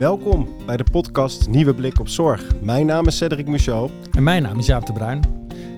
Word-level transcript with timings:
Welkom 0.00 0.48
bij 0.66 0.76
de 0.76 0.84
podcast 0.92 1.48
Nieuwe 1.48 1.74
Blik 1.74 1.98
op 1.98 2.08
Zorg. 2.08 2.60
Mijn 2.60 2.86
naam 2.86 3.06
is 3.06 3.16
Cedric 3.16 3.46
Michel. 3.46 3.90
En 4.12 4.22
mijn 4.22 4.42
naam 4.42 4.58
is 4.58 4.66
Jaap 4.66 4.86
de 4.86 4.92
Bruin. 4.92 5.22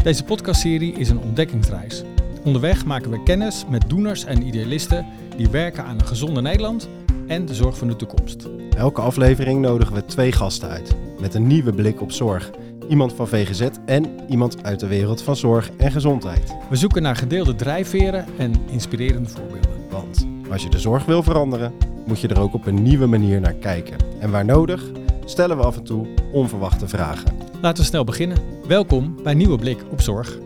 Deze 0.02 0.24
podcastserie 0.24 0.92
is 0.92 1.08
een 1.08 1.18
ontdekkingsreis. 1.18 2.02
Onderweg 2.44 2.84
maken 2.84 3.10
we 3.10 3.22
kennis 3.22 3.64
met 3.68 3.88
doeners 3.88 4.24
en 4.24 4.46
idealisten 4.46 5.06
die 5.36 5.48
werken 5.48 5.84
aan 5.84 5.98
een 5.98 6.06
gezonde 6.06 6.40
Nederland 6.40 6.88
en 7.26 7.46
de 7.46 7.54
zorg 7.54 7.78
van 7.78 7.88
de 7.88 7.96
toekomst. 7.96 8.48
Elke 8.76 9.00
aflevering 9.00 9.60
nodigen 9.60 9.94
we 9.94 10.04
twee 10.04 10.32
gasten 10.32 10.68
uit 10.68 10.96
met 11.20 11.34
een 11.34 11.46
nieuwe 11.46 11.72
blik 11.72 12.00
op 12.00 12.12
zorg. 12.12 12.50
Iemand 12.88 13.12
van 13.12 13.28
VGZ 13.28 13.68
en 13.86 14.06
iemand 14.28 14.64
uit 14.64 14.80
de 14.80 14.86
wereld 14.86 15.22
van 15.22 15.36
zorg 15.36 15.70
en 15.76 15.92
gezondheid. 15.92 16.54
We 16.70 16.76
zoeken 16.76 17.02
naar 17.02 17.16
gedeelde 17.16 17.54
drijfveren 17.54 18.26
en 18.38 18.52
inspirerende 18.70 19.28
voorbeelden. 19.28 19.88
Want 19.90 20.26
als 20.50 20.62
je 20.62 20.70
de 20.70 20.78
zorg 20.78 21.04
wil 21.04 21.22
veranderen, 21.22 21.72
moet 22.06 22.20
je 22.20 22.28
er 22.28 22.40
ook 22.40 22.54
op 22.54 22.66
een 22.66 22.82
nieuwe 22.82 23.06
manier 23.06 23.40
naar 23.40 23.54
kijken. 23.54 23.96
En 24.20 24.30
waar 24.30 24.44
nodig, 24.44 24.90
stellen 25.24 25.56
we 25.56 25.62
af 25.62 25.76
en 25.76 25.84
toe 25.84 26.08
onverwachte 26.32 26.88
vragen. 26.88 27.36
Laten 27.60 27.82
we 27.82 27.88
snel 27.88 28.04
beginnen. 28.04 28.38
Welkom 28.66 29.22
bij 29.22 29.34
Nieuwe 29.34 29.58
Blik 29.58 29.78
op 29.90 30.00
Zorg. 30.00 30.38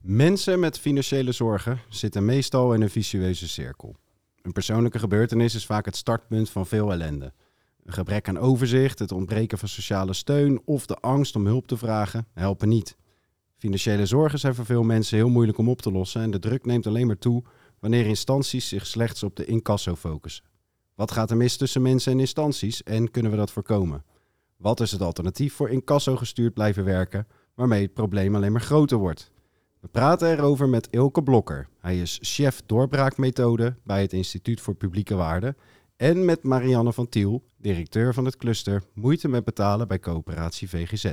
Mensen 0.00 0.60
met 0.60 0.78
financiële 0.78 1.32
zorgen 1.32 1.80
zitten 1.88 2.24
meestal 2.24 2.74
in 2.74 2.82
een 2.82 2.90
vicieuze 2.90 3.48
cirkel. 3.48 3.96
Een 4.42 4.52
persoonlijke 4.52 4.98
gebeurtenis 4.98 5.54
is 5.54 5.66
vaak 5.66 5.84
het 5.84 5.96
startpunt 5.96 6.50
van 6.50 6.66
veel 6.66 6.92
ellende. 6.92 7.32
Gebrek 7.92 8.28
aan 8.28 8.38
overzicht, 8.38 8.98
het 8.98 9.12
ontbreken 9.12 9.58
van 9.58 9.68
sociale 9.68 10.12
steun 10.12 10.60
of 10.64 10.86
de 10.86 10.96
angst 10.96 11.36
om 11.36 11.46
hulp 11.46 11.66
te 11.66 11.76
vragen 11.76 12.26
helpen 12.32 12.68
niet. 12.68 12.96
Financiële 13.56 14.06
zorgen 14.06 14.38
zijn 14.38 14.54
voor 14.54 14.64
veel 14.64 14.82
mensen 14.82 15.16
heel 15.16 15.28
moeilijk 15.28 15.58
om 15.58 15.68
op 15.68 15.82
te 15.82 15.92
lossen 15.92 16.22
en 16.22 16.30
de 16.30 16.38
druk 16.38 16.64
neemt 16.64 16.86
alleen 16.86 17.06
maar 17.06 17.18
toe 17.18 17.42
wanneer 17.78 18.06
instanties 18.06 18.68
zich 18.68 18.86
slechts 18.86 19.22
op 19.22 19.36
de 19.36 19.44
incasso 19.44 19.94
focussen. 19.94 20.44
Wat 20.94 21.10
gaat 21.10 21.30
er 21.30 21.36
mis 21.36 21.56
tussen 21.56 21.82
mensen 21.82 22.12
en 22.12 22.20
instanties 22.20 22.82
en 22.82 23.10
kunnen 23.10 23.30
we 23.30 23.36
dat 23.36 23.50
voorkomen? 23.50 24.04
Wat 24.56 24.80
is 24.80 24.92
het 24.92 25.02
alternatief 25.02 25.54
voor 25.54 25.70
incasso 25.70 26.16
gestuurd 26.16 26.54
blijven 26.54 26.84
werken, 26.84 27.26
waarmee 27.54 27.82
het 27.82 27.94
probleem 27.94 28.34
alleen 28.34 28.52
maar 28.52 28.60
groter 28.60 28.98
wordt? 28.98 29.30
We 29.80 29.88
praten 29.88 30.30
erover 30.30 30.68
met 30.68 30.88
Ilke 30.90 31.22
Blokker. 31.22 31.68
Hij 31.78 32.00
is 32.00 32.18
chef 32.22 32.62
doorbraakmethode 32.66 33.76
bij 33.84 34.02
het 34.02 34.12
Instituut 34.12 34.60
voor 34.60 34.74
Publieke 34.74 35.14
Waarden. 35.14 35.56
En 36.00 36.24
met 36.24 36.42
Marianne 36.42 36.92
van 36.92 37.08
Tiel, 37.08 37.44
directeur 37.56 38.14
van 38.14 38.24
het 38.24 38.36
cluster 38.36 38.82
Moeite 38.94 39.28
met 39.28 39.44
betalen 39.44 39.88
bij 39.88 39.98
coöperatie 39.98 40.68
VGZ. 40.68 41.12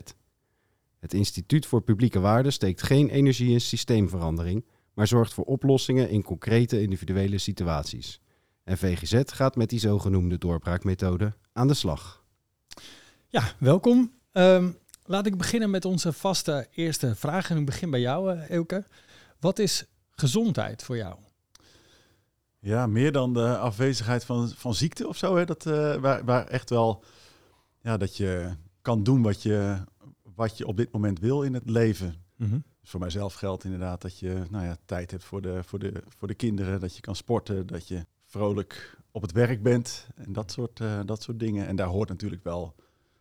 Het 1.00 1.14
Instituut 1.14 1.66
voor 1.66 1.82
Publieke 1.82 2.20
Waarden 2.20 2.54
steekt 2.54 2.84
geen 2.84 3.10
energie 3.10 3.52
in 3.52 3.62
systeemverandering, 3.62 4.66
maar 4.94 5.08
zorgt 5.08 5.34
voor 5.34 5.44
oplossingen 5.44 6.10
in 6.10 6.24
concrete 6.24 6.82
individuele 6.82 7.38
situaties. 7.38 8.22
En 8.64 8.78
VGZ 8.78 9.22
gaat 9.26 9.56
met 9.56 9.70
die 9.70 9.80
zogenoemde 9.80 10.38
doorbraakmethode 10.38 11.34
aan 11.54 11.68
de 11.68 11.74
slag. 11.74 12.24
Ja, 13.28 13.44
welkom. 13.60 14.14
Um, 14.32 14.78
laat 15.04 15.26
ik 15.26 15.38
beginnen 15.38 15.70
met 15.70 15.86
onze 15.86 16.14
vaste 16.14 16.68
eerste 16.72 17.16
vraag. 17.16 17.50
En 17.50 17.58
ik 17.58 17.66
begin 17.66 17.90
bij 17.90 18.02
jou, 18.02 18.36
uh, 18.36 18.50
Elke. 18.50 18.86
Wat 19.40 19.60
is 19.60 19.86
gezondheid 20.12 20.84
voor 20.84 20.98
jou? 20.98 21.16
Ja, 22.60 22.88
meer 22.88 23.12
dan 23.12 23.34
de 23.34 23.58
afwezigheid 23.58 24.26
van, 24.26 24.50
van 24.50 24.74
ziekte 24.74 25.08
of 25.08 25.18
zo. 25.18 25.36
Hè? 25.36 25.46
Dat, 25.46 25.66
uh, 25.66 25.96
waar, 25.96 26.26
waar 26.26 26.48
echt 26.48 26.70
wel 26.70 27.04
ja, 27.82 27.98
dat 27.98 28.18
je 28.18 28.56
kan 28.82 29.04
doen 29.04 29.22
wat 29.22 29.42
je, 29.42 29.78
wat 30.36 30.58
je 30.58 30.68
op 30.68 30.78
dit 30.78 30.92
moment 30.92 31.20
wil 31.20 31.42
in 31.42 31.54
het 31.54 31.70
leven. 31.70 32.16
Mm 32.36 32.50
-hmm. 32.50 32.64
dus 32.82 32.90
voor 32.90 33.00
mijzelf 33.00 33.34
geldt 33.34 33.64
inderdaad 33.64 34.02
dat 34.02 34.20
je 34.20 34.44
nou 34.50 34.66
ja, 34.66 34.78
tijd 34.86 35.12
hebt 35.12 35.24
voor 35.24 35.42
de, 35.42 35.64
voor, 35.64 35.80
de, 35.80 36.04
voor 36.18 36.28
de 36.28 36.34
kinderen, 36.34 36.80
dat 36.80 36.96
je 36.96 37.02
kan 37.02 37.16
sporten, 37.16 37.68
dat 37.68 37.88
je 37.88 38.06
vrolijk 38.26 38.98
op 39.12 39.22
het 39.22 39.32
werk 39.32 39.64
bent 39.64 40.08
en 40.16 40.34
dat 40.34 40.52
soort, 40.52 40.80
uh, 40.80 41.00
dat 41.06 41.24
soort 41.24 41.40
dingen. 41.40 41.68
En 41.68 41.76
daar 41.76 41.88
hoort 41.88 42.10
natuurlijk 42.10 42.44
wel 42.44 42.76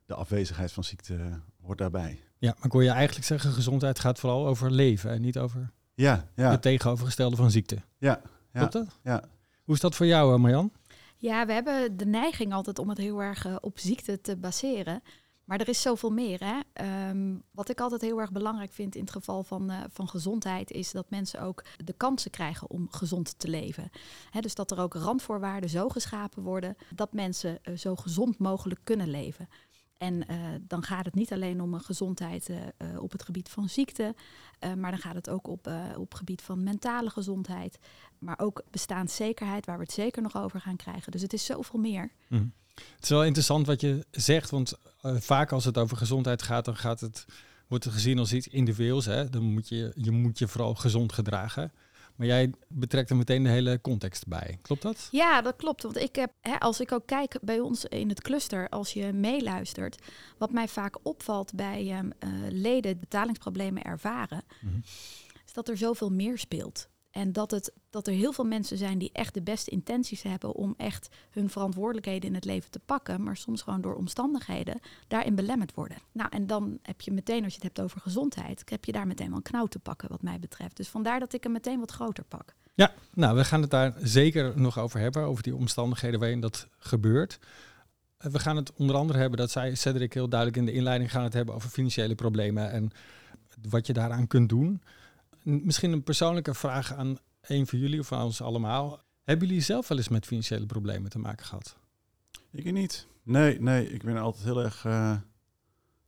de 0.07 0.15
afwezigheid 0.15 0.73
van 0.73 0.85
ziekte 0.85 1.41
hoort 1.63 1.79
daarbij. 1.79 2.21
Ja, 2.39 2.57
maar 2.59 2.69
kon 2.69 2.85
je 2.85 2.91
eigenlijk 2.91 3.27
zeggen, 3.27 3.53
gezondheid 3.53 3.99
gaat 3.99 4.19
vooral 4.19 4.47
over 4.47 4.71
leven 4.71 5.11
en 5.11 5.21
niet 5.21 5.39
over 5.39 5.73
ja, 5.95 6.29
ja. 6.35 6.51
het 6.51 6.63
tegenovergestelde 6.63 7.37
van 7.37 7.51
ziekte. 7.51 7.83
Ja 7.99 8.23
Klopt 8.59 8.73
dat? 8.73 8.99
Ja. 9.03 9.25
Hoe 9.65 9.75
is 9.75 9.81
dat 9.81 9.95
voor 9.95 10.07
jou, 10.07 10.35
eh, 10.35 10.41
Marjan? 10.41 10.73
Ja, 11.17 11.47
we 11.47 11.53
hebben 11.53 11.97
de 11.97 12.07
neiging 12.07 12.53
altijd 12.53 12.79
om 12.79 12.89
het 12.89 12.99
heel 12.99 13.23
erg 13.23 13.47
uh, 13.47 13.57
op 13.61 13.79
ziekte 13.79 14.21
te 14.21 14.37
baseren. 14.37 15.03
Maar 15.47 15.61
er 15.61 15.69
is 15.69 15.83
zoveel 15.83 16.11
meer. 16.11 16.41
Hè? 16.45 16.87
Um, 17.09 17.43
wat 17.51 17.69
ik 17.69 17.81
altijd 17.81 18.01
heel 18.01 18.21
erg 18.21 18.33
belangrijk 18.33 18.73
vind 18.73 18.95
in 18.95 19.01
het 19.01 19.11
geval 19.11 19.45
van, 19.45 19.71
uh, 19.71 19.81
van 19.89 20.09
gezondheid, 20.09 20.71
is 20.71 20.91
dat 20.91 21.11
mensen 21.11 21.41
ook 21.41 21.65
de 21.85 21.93
kansen 21.93 22.31
krijgen 22.31 22.71
om 22.71 22.87
gezond 22.91 23.39
te 23.39 23.49
leven. 23.49 23.91
Hè, 24.31 24.41
dus 24.41 24.55
dat 24.55 24.71
er 24.71 24.79
ook 24.79 24.95
randvoorwaarden 24.95 25.71
zo 25.71 25.89
geschapen 25.89 26.43
worden 26.43 26.77
dat 26.95 27.13
mensen 27.13 27.59
uh, 27.63 27.77
zo 27.77 27.97
gezond 27.97 28.39
mogelijk 28.39 28.81
kunnen 28.85 29.11
leven. 29.11 29.49
En 29.99 30.15
uh, 30.15 30.37
dan 30.61 30.83
gaat 30.83 31.05
het 31.05 31.15
niet 31.15 31.33
alleen 31.33 31.61
om 31.61 31.75
een 31.75 31.81
gezondheid 31.81 32.49
uh, 32.49 33.03
op 33.03 33.13
het 33.13 33.23
gebied 33.23 33.49
van 33.49 33.69
ziekte, 33.69 34.15
maar 34.77 34.91
dan 34.91 35.01
gaat 35.01 35.15
het 35.15 35.29
ook 35.29 35.49
op, 35.49 35.71
op 35.97 36.09
het 36.09 36.19
gebied 36.19 36.43
van 36.43 36.63
mentale 36.63 37.11
gezondheid, 37.11 37.79
maar 38.19 38.39
ook 38.39 38.63
bestaanszekerheid, 38.71 39.67
waar 39.67 39.77
we 39.77 39.83
het 39.83 39.93
zeker 39.93 40.23
nog 40.23 40.37
over 40.37 40.61
gaan 40.61 40.77
krijgen. 40.77 41.13
Dus 41.13 41.23
het 41.23 41.33
is 41.33 41.45
zoveel 41.45 41.81
meer. 41.81 42.11
Mm. 42.29 42.53
Het 42.75 43.03
is 43.03 43.09
wel 43.09 43.25
interessant 43.25 43.67
wat 43.67 43.81
je 43.81 44.07
zegt, 44.11 44.51
want 44.51 44.79
vaak 45.03 45.53
als 45.53 45.65
het 45.65 45.79
over 45.79 45.97
gezondheid 45.97 46.43
gaat, 46.43 46.65
dan 46.65 46.77
gaat 46.77 47.01
het, 47.01 47.25
wordt 47.67 47.85
het 47.85 47.93
gezien 47.93 48.19
als 48.19 48.33
iets 48.33 48.49
individueels. 48.49 49.05
Hè? 49.05 49.31
Dan 49.31 49.43
moet 49.43 49.69
je, 49.69 49.93
je 49.95 50.11
moet 50.11 50.39
je 50.39 50.49
vooral 50.49 50.75
gezond 50.75 51.13
gedragen. 51.13 51.73
Maar 52.17 52.27
jij 52.27 52.53
betrekt 52.69 53.11
er 53.11 53.17
meteen 53.17 53.43
de 53.43 53.49
hele 53.49 53.81
context 53.81 54.27
bij. 54.27 54.59
Klopt 54.63 54.83
dat? 54.83 55.09
Ja, 55.11 55.43
dat 55.43 55.57
klopt. 55.57 55.83
Want 55.83 55.97
ik 55.97 56.17
heb, 56.17 56.33
hè, 56.41 56.59
als 56.59 56.81
ik 56.81 56.93
ook 56.93 57.07
kijk 57.07 57.39
bij 57.43 57.61
ons 57.61 57.85
in 57.85 58.09
het 58.09 58.23
cluster, 58.23 58.69
als 58.69 58.93
je 58.93 59.13
meeluistert, 59.13 60.03
wat 60.39 60.53
mij 60.53 60.69
vaak 60.69 60.97
opvalt 61.03 61.55
bij 61.55 61.99
um, 61.99 62.13
uh, 62.25 62.31
leden 62.51 63.01
betalingsproblemen 63.01 63.83
ervaren, 63.83 64.45
mm-hmm. 64.61 64.83
is 65.47 65.53
dat 65.53 65.69
er 65.69 65.77
zoveel 65.77 66.11
meer 66.11 66.39
speelt. 66.39 66.89
En 67.17 67.33
dat, 67.33 67.51
het, 67.51 67.73
dat 67.91 68.07
er 68.07 68.13
heel 68.13 68.33
veel 68.33 68.45
mensen 68.45 68.79
zijn 68.79 68.99
die 68.99 69.11
echt 69.13 69.35
de 69.35 69.43
beste 69.43 69.71
intenties 69.71 70.23
hebben 70.23 70.55
om 70.55 70.75
echt 70.77 71.09
hun 71.31 71.51
verantwoordelijkheden 71.51 72.29
in 72.29 72.35
het 72.35 72.45
leven 72.45 72.71
te 72.71 72.79
pakken, 72.79 73.23
maar 73.23 73.37
soms 73.37 73.63
gewoon 73.63 73.81
door 73.81 73.95
omstandigheden 73.95 74.81
daarin 75.09 75.35
belemmerd 75.35 75.75
worden. 75.75 75.97
Nou, 76.13 76.31
en 76.33 76.47
dan 76.47 76.79
heb 76.83 77.01
je 77.01 77.13
meteen, 77.13 77.45
als 77.45 77.55
je 77.55 77.59
het 77.63 77.77
hebt 77.77 77.81
over 77.81 78.01
gezondheid, 78.01 78.63
heb 78.65 78.85
je 78.85 78.93
daar 78.93 79.07
meteen 79.07 79.29
wel 79.29 79.37
een 79.37 79.43
knauw 79.43 79.67
te 79.67 79.79
pakken, 79.79 80.09
wat 80.09 80.23
mij 80.23 80.39
betreft. 80.39 80.77
Dus 80.77 80.89
vandaar 80.89 81.21
dat 81.21 81.33
ik 81.33 81.43
hem 81.43 81.53
meteen 81.53 81.79
wat 81.79 81.91
groter 81.91 82.25
pak. 82.25 82.55
Ja, 82.75 82.93
nou, 83.15 83.37
we 83.37 83.45
gaan 83.45 83.61
het 83.61 83.71
daar 83.71 83.95
zeker 84.03 84.61
nog 84.61 84.79
over 84.79 85.01
hebben, 85.01 85.23
over 85.23 85.43
die 85.43 85.57
omstandigheden 85.57 86.21
waarin 86.21 86.41
dat 86.41 86.69
gebeurt. 86.79 87.39
We 88.19 88.39
gaan 88.39 88.57
het 88.57 88.73
onder 88.73 88.97
andere 88.97 89.19
hebben, 89.19 89.39
dat 89.39 89.51
zei 89.51 89.77
Cedric 89.77 90.13
heel 90.13 90.29
duidelijk 90.29 90.59
in 90.61 90.67
de 90.67 90.73
inleiding, 90.73 91.11
gaan 91.11 91.25
het 91.25 91.33
hebben 91.33 91.55
over 91.55 91.69
financiële 91.71 92.15
problemen 92.15 92.71
en 92.71 92.91
wat 93.71 93.87
je 93.87 93.93
daaraan 93.93 94.27
kunt 94.27 94.49
doen. 94.49 94.83
Misschien 95.47 95.93
een 95.93 96.03
persoonlijke 96.03 96.55
vraag 96.55 96.95
aan 96.95 97.19
een 97.41 97.67
van 97.67 97.79
jullie 97.79 98.01
of 98.01 98.13
aan 98.13 98.25
ons 98.25 98.43
allemaal. 98.43 99.01
Hebben 99.25 99.49
jullie 99.49 99.63
zelf 99.63 99.89
wel 99.89 99.99
eens 99.99 100.09
met 100.09 100.27
financiële 100.27 100.67
problemen 100.67 101.11
te 101.11 101.19
maken 101.19 101.47
gehad? 101.47 101.77
Ik 102.51 102.73
niet. 102.73 103.07
Nee, 103.23 103.61
nee. 103.61 103.93
Ik 103.93 104.03
ben 104.03 104.17
altijd 104.17 104.45
heel 104.45 104.63
erg... 104.63 104.85
Uh, 104.85 105.17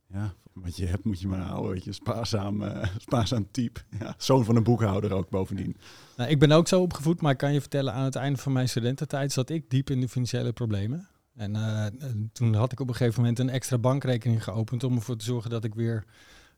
ja, 0.07 0.33
wat 0.53 0.77
je 0.77 0.85
hebt 0.85 1.03
moet 1.03 1.19
je 1.19 1.27
maar 1.27 1.39
houden. 1.39 1.71
Weet 1.71 1.83
je, 1.83 1.91
spaarzaam, 1.91 2.61
uh, 2.61 2.85
spaarzaam 2.97 3.47
type. 3.51 3.79
Ja, 3.99 4.15
zoon 4.17 4.45
van 4.45 4.55
een 4.55 4.63
boekhouder 4.63 5.11
ook 5.11 5.29
bovendien. 5.29 5.77
Nou, 6.17 6.29
ik 6.29 6.39
ben 6.39 6.51
ook 6.51 6.67
zo 6.67 6.81
opgevoed, 6.81 7.21
maar 7.21 7.31
ik 7.31 7.37
kan 7.37 7.53
je 7.53 7.61
vertellen... 7.61 7.93
aan 7.93 8.03
het 8.03 8.15
einde 8.15 8.39
van 8.39 8.51
mijn 8.51 8.69
studententijd 8.69 9.31
zat 9.31 9.49
ik 9.49 9.69
diep 9.69 9.89
in 9.89 9.99
de 9.99 10.09
financiële 10.09 10.53
problemen. 10.53 11.07
En 11.35 11.55
uh, 11.55 11.85
toen 12.33 12.53
had 12.53 12.71
ik 12.71 12.79
op 12.79 12.87
een 12.87 12.95
gegeven 12.95 13.21
moment 13.21 13.39
een 13.39 13.49
extra 13.49 13.77
bankrekening 13.77 14.43
geopend... 14.43 14.83
om 14.83 14.95
ervoor 14.95 15.17
te 15.17 15.25
zorgen 15.25 15.49
dat 15.49 15.63
ik 15.63 15.73
weer 15.73 16.05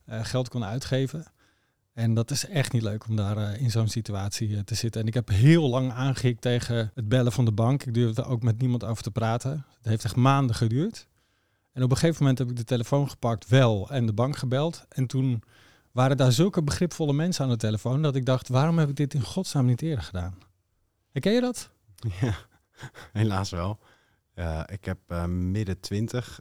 geld 0.06 0.50
kon 0.50 0.64
uitgeven... 0.64 1.26
En 2.02 2.14
dat 2.14 2.32
is 2.32 2.48
echt 2.48 2.72
niet 2.72 2.82
leuk 2.82 3.08
om 3.08 3.16
daar 3.16 3.38
uh, 3.38 3.62
in 3.62 3.72
zo'n 3.72 3.88
situatie 3.88 4.50
uh, 4.50 4.60
te 4.60 4.76
zitten. 4.76 5.02
En 5.02 5.08
ik 5.08 5.14
heb 5.14 5.30
heel 5.30 5.70
lang 5.70 5.92
aangehikt 5.92 6.42
tegen 6.42 6.92
het 6.94 7.10
bellen 7.10 7.32
van 7.32 7.46
de 7.46 7.52
bank. 7.52 7.84
Ik 7.84 7.94
durfde 7.94 8.24
ook 8.24 8.44
met 8.44 8.62
niemand 8.62 8.84
over 8.84 9.04
te 9.04 9.12
praten. 9.12 9.66
Het 9.78 9.86
heeft 9.86 10.04
echt 10.04 10.16
maanden 10.16 10.56
geduurd. 10.56 11.08
En 11.74 11.84
op 11.84 11.92
een 11.92 11.98
gegeven 11.98 12.20
moment 12.20 12.40
heb 12.40 12.50
ik 12.50 12.56
de 12.56 12.64
telefoon 12.64 13.10
gepakt, 13.10 13.48
wel, 13.48 13.90
en 13.90 14.06
de 14.06 14.14
bank 14.14 14.38
gebeld. 14.38 14.86
En 14.90 15.08
toen 15.08 15.44
waren 15.92 16.18
daar 16.18 16.32
zulke 16.32 16.64
begripvolle 16.64 17.14
mensen 17.14 17.44
aan 17.44 17.52
de 17.52 17.58
telefoon 17.58 18.02
dat 18.02 18.16
ik 18.16 18.26
dacht, 18.26 18.48
waarom 18.48 18.78
heb 18.78 18.90
ik 18.90 18.96
dit 18.96 19.14
in 19.14 19.22
godsnaam 19.22 19.66
niet 19.66 19.82
eerder 19.82 20.04
gedaan? 20.04 20.38
Herken 21.12 21.34
je 21.34 21.42
dat? 21.42 21.70
Ja, 22.22 22.36
helaas 23.12 23.50
wel. 23.50 23.80
Ik 24.66 24.86
heb 24.86 25.28
midden 25.28 25.80
twintig 25.80 26.40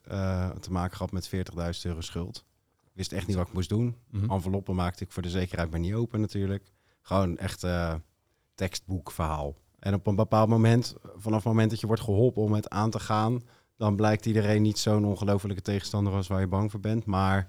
te 0.60 0.70
maken 0.70 0.96
gehad 0.96 1.12
met 1.12 1.30
40.000 1.34 1.34
euro 1.82 2.00
schuld 2.00 2.44
wist 2.92 3.12
echt 3.12 3.26
niet 3.26 3.36
wat 3.36 3.46
ik 3.46 3.52
moest 3.52 3.68
doen. 3.68 3.96
Mm-hmm. 4.10 4.30
Enveloppen 4.30 4.74
maakte 4.74 5.04
ik 5.04 5.12
voor 5.12 5.22
de 5.22 5.30
zekerheid 5.30 5.70
maar 5.70 5.80
niet 5.80 5.94
open 5.94 6.20
natuurlijk. 6.20 6.72
Gewoon 7.02 7.36
echt 7.36 7.64
uh, 7.64 7.94
tekstboekverhaal. 8.54 9.56
En 9.78 9.94
op 9.94 10.06
een 10.06 10.14
bepaald 10.14 10.48
moment, 10.48 10.94
vanaf 11.16 11.38
het 11.38 11.52
moment 11.52 11.70
dat 11.70 11.80
je 11.80 11.86
wordt 11.86 12.02
geholpen 12.02 12.42
om 12.42 12.52
het 12.52 12.68
aan 12.68 12.90
te 12.90 13.00
gaan, 13.00 13.42
dan 13.76 13.96
blijkt 13.96 14.26
iedereen 14.26 14.62
niet 14.62 14.78
zo'n 14.78 15.04
ongelofelijke 15.04 15.62
tegenstander 15.62 16.12
als 16.12 16.26
waar 16.26 16.40
je 16.40 16.46
bang 16.46 16.70
voor 16.70 16.80
bent. 16.80 17.04
Maar 17.04 17.48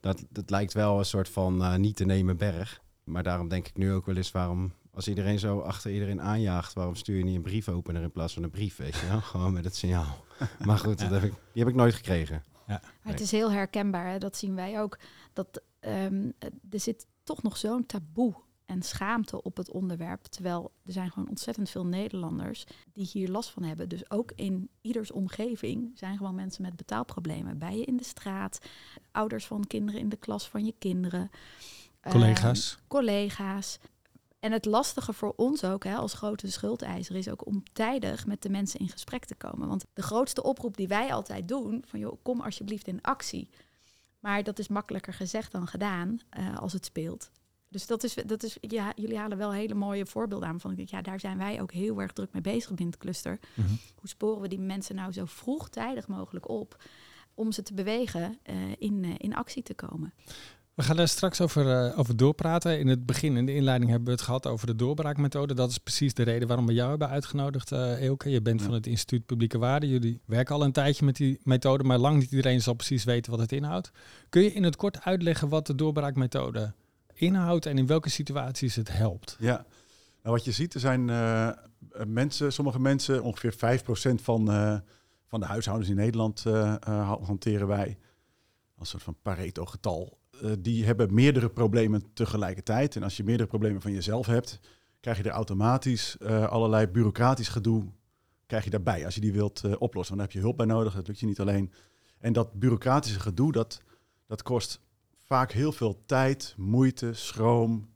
Dat, 0.00 0.24
dat 0.30 0.50
lijkt 0.50 0.72
wel 0.72 0.98
een 0.98 1.04
soort 1.04 1.28
van 1.28 1.62
eh, 1.62 1.76
niet 1.76 1.96
te 1.96 2.04
nemen 2.04 2.36
berg. 2.36 2.80
Maar 3.04 3.22
daarom 3.22 3.48
denk 3.48 3.66
ik 3.68 3.76
nu 3.76 3.92
ook 3.92 4.06
wel 4.06 4.16
eens 4.16 4.32
waarom, 4.32 4.72
als 4.94 5.08
iedereen 5.08 5.38
zo 5.38 5.58
achter 5.58 5.92
iedereen 5.92 6.20
aanjaagt, 6.20 6.72
waarom 6.72 6.94
stuur 6.94 7.16
je 7.16 7.24
niet 7.24 7.36
een 7.36 7.42
briefopener 7.42 8.02
in 8.02 8.10
plaats 8.10 8.34
van 8.34 8.42
een 8.42 8.50
brief, 8.50 8.76
weet 8.76 8.96
je 8.96 9.06
wel? 9.08 9.20
Gewoon 9.30 9.52
met 9.52 9.64
het 9.64 9.76
signaal. 9.76 10.24
Maar 10.64 10.78
goed, 10.78 10.98
dat 10.98 11.10
heb 11.10 11.22
ik, 11.22 11.32
die 11.52 11.62
heb 11.62 11.68
ik 11.68 11.78
nooit 11.78 11.94
gekregen. 11.94 12.42
Maar 12.78 13.12
het 13.12 13.20
is 13.20 13.30
heel 13.30 13.52
herkenbaar, 13.52 14.10
hè? 14.10 14.18
dat 14.18 14.36
zien 14.36 14.54
wij 14.54 14.80
ook. 14.80 14.98
Dat 15.32 15.62
ehm, 15.80 16.30
er 16.70 16.80
zit 16.80 17.06
toch 17.22 17.42
nog 17.42 17.56
zo'n 17.56 17.86
taboe 17.86 18.34
en 18.66 18.82
schaamte 18.82 19.42
op 19.42 19.56
het 19.56 19.70
onderwerp. 19.70 20.24
Terwijl 20.24 20.72
er 20.84 20.92
zijn 20.92 21.10
gewoon 21.10 21.28
ontzettend 21.28 21.70
veel 21.70 21.86
Nederlanders 21.86 22.66
die 22.92 23.08
hier 23.12 23.28
last 23.28 23.50
van 23.50 23.62
hebben. 23.62 23.88
Dus 23.88 24.10
ook 24.10 24.32
in 24.34 24.70
ieders 24.80 25.10
omgeving 25.10 25.90
zijn 25.94 26.16
gewoon 26.16 26.34
mensen 26.34 26.62
met 26.62 26.76
betaalproblemen. 26.76 27.58
Bij 27.58 27.76
je 27.76 27.84
in 27.84 27.96
de 27.96 28.04
straat, 28.04 28.58
ouders 29.12 29.46
van 29.46 29.66
kinderen 29.66 30.00
in 30.00 30.08
de 30.08 30.16
klas 30.16 30.48
van 30.48 30.64
je 30.64 30.74
kinderen. 30.78 31.30
ehm, 32.00 32.12
Collega's. 32.12 32.78
collega's. 32.88 33.78
En 34.40 34.52
het 34.52 34.64
lastige 34.64 35.12
voor 35.12 35.32
ons 35.36 35.64
ook 35.64 35.84
hè, 35.84 35.94
als 35.94 36.14
grote 36.14 36.50
schuldeiser 36.50 37.16
is 37.16 37.28
ook 37.28 37.46
om 37.46 37.62
tijdig 37.72 38.26
met 38.26 38.42
de 38.42 38.50
mensen 38.50 38.80
in 38.80 38.88
gesprek 38.88 39.24
te 39.24 39.34
komen. 39.34 39.68
Want 39.68 39.84
de 39.92 40.02
grootste 40.02 40.42
oproep 40.42 40.76
die 40.76 40.88
wij 40.88 41.12
altijd 41.12 41.48
doen, 41.48 41.84
van 41.86 42.00
joh, 42.00 42.18
kom 42.22 42.40
alsjeblieft 42.40 42.86
in 42.86 43.02
actie. 43.02 43.48
Maar 44.20 44.42
dat 44.42 44.58
is 44.58 44.68
makkelijker 44.68 45.14
gezegd 45.14 45.52
dan 45.52 45.66
gedaan 45.66 46.20
eh, 46.30 46.58
als 46.58 46.72
het 46.72 46.84
speelt. 46.84 47.30
Dus 47.68 47.86
dat 47.86 48.04
is, 48.04 48.14
dat 48.14 48.42
is 48.42 48.56
ja, 48.60 48.92
jullie 48.96 49.18
halen 49.18 49.38
wel 49.38 49.52
hele 49.52 49.74
mooie 49.74 50.06
voorbeelden 50.06 50.48
aan. 50.48 50.60
Van, 50.60 50.70
ik 50.70 50.76
denk, 50.76 50.88
ja, 50.88 51.02
daar 51.02 51.20
zijn 51.20 51.38
wij 51.38 51.60
ook 51.60 51.72
heel 51.72 52.00
erg 52.00 52.12
druk 52.12 52.32
mee 52.32 52.42
bezig 52.42 52.68
binnen 52.68 52.94
het 52.94 52.98
cluster. 52.98 53.38
Mhm. 53.54 53.68
Hoe 53.94 54.08
sporen 54.08 54.40
we 54.40 54.48
die 54.48 54.58
mensen 54.58 54.94
nou 54.94 55.12
zo 55.12 55.24
vroegtijdig 55.24 56.08
mogelijk 56.08 56.48
op 56.48 56.82
om 57.34 57.52
ze 57.52 57.62
te 57.62 57.74
bewegen 57.74 58.38
eh, 58.42 58.56
in, 58.78 59.04
eh, 59.04 59.14
in 59.16 59.34
actie 59.34 59.62
te 59.62 59.74
komen? 59.74 60.12
We 60.80 60.86
gaan 60.86 60.96
daar 60.96 61.08
straks 61.08 61.40
over, 61.40 61.84
eh, 61.90 61.98
over 61.98 62.16
doorpraten. 62.16 62.78
In 62.78 62.88
het 62.88 63.06
begin, 63.06 63.36
in 63.36 63.46
de 63.46 63.54
inleiding, 63.54 63.90
hebben 63.90 64.08
we 64.08 64.14
het 64.14 64.22
gehad 64.24 64.46
over 64.46 64.66
de 64.66 64.74
doorbraakmethode. 64.76 65.54
Dat 65.54 65.70
is 65.70 65.78
precies 65.78 66.14
de 66.14 66.22
reden 66.22 66.48
waarom 66.48 66.66
we 66.66 66.72
jou 66.72 66.90
hebben 66.90 67.08
uitgenodigd, 67.08 67.72
eh 67.72 68.02
Eelke. 68.02 68.30
Je 68.30 68.42
bent 68.42 68.60
Ja. 68.60 68.66
van 68.66 68.74
het 68.74 68.86
Instituut 68.86 69.26
Publieke 69.26 69.58
Waarden. 69.58 69.88
Jullie 69.88 70.20
werken 70.26 70.54
al 70.54 70.64
een 70.64 70.72
tijdje 70.72 71.04
met 71.04 71.16
die 71.16 71.40
methode, 71.42 71.84
maar 71.84 71.98
lang 71.98 72.18
niet 72.18 72.30
iedereen 72.30 72.62
zal 72.62 72.74
precies 72.74 73.04
weten 73.04 73.30
wat 73.30 73.40
het 73.40 73.52
inhoudt. 73.52 73.90
Kun 74.28 74.42
je 74.42 74.52
in 74.52 74.62
het 74.62 74.76
kort 74.76 75.04
uitleggen 75.04 75.48
wat 75.48 75.66
de 75.66 75.74
doorbraakmethode 75.74 76.72
inhoudt 77.14 77.66
en 77.66 77.78
in 77.78 77.86
welke 77.86 78.10
situaties 78.10 78.74
het 78.74 78.92
helpt? 78.92 79.36
Ja, 79.38 79.64
nou, 80.22 80.34
wat 80.36 80.44
je 80.44 80.52
ziet, 80.52 80.74
er 80.74 80.80
zijn 80.80 81.10
eh, 81.10 81.48
mensen, 82.06 82.52
sommige 82.52 82.80
mensen, 82.80 83.22
ongeveer 83.22 83.52
5% 83.52 84.22
van, 84.22 84.46
van 85.26 85.40
de 85.40 85.46
huishoudens 85.46 85.90
in 85.90 85.96
Nederland 85.96 86.44
ha- 86.44 87.18
hanteren 87.22 87.66
wij 87.66 87.98
als 88.78 88.88
soort 88.88 89.02
van 89.02 89.16
Pareto-getal. 89.22 90.18
Eh, 90.42 90.50
die 90.58 90.84
hebben 90.84 91.14
meerdere 91.14 91.48
problemen 91.50 92.12
tegelijkertijd. 92.12 92.96
En 92.96 93.02
als 93.02 93.16
je 93.16 93.24
meerdere 93.24 93.48
problemen 93.48 93.80
van 93.80 93.92
jezelf 93.92 94.26
hebt, 94.26 94.60
krijg 95.00 95.16
je 95.16 95.22
er 95.22 95.30
automatisch 95.30 96.16
eh, 96.18 96.46
allerlei 96.48 96.86
bureaucratisch 96.86 97.48
gedoe 97.48 97.84
krijg 98.50 98.64
je 98.64 98.70
daarbij. 98.70 99.04
Als 99.04 99.14
je 99.14 99.20
die 99.20 99.32
wilt 99.32 99.64
eh, 99.64 99.72
oplossen, 99.78 100.16
dan 100.16 100.24
heb 100.24 100.34
je 100.34 100.40
hulp 100.40 100.56
bij 100.56 100.66
nodig. 100.66 100.94
Dat 100.94 101.06
lukt 101.06 101.20
je 101.20 101.26
niet 101.26 101.40
alleen. 101.40 101.72
En 102.18 102.32
dat 102.32 102.52
bureaucratische 102.52 103.20
gedoe, 103.20 103.52
dat, 103.52 103.82
dat 104.26 104.42
kost 104.42 104.80
vaak 105.24 105.52
heel 105.52 105.72
veel 105.72 106.02
tijd, 106.06 106.54
moeite, 106.56 107.12
schroom. 107.12 107.88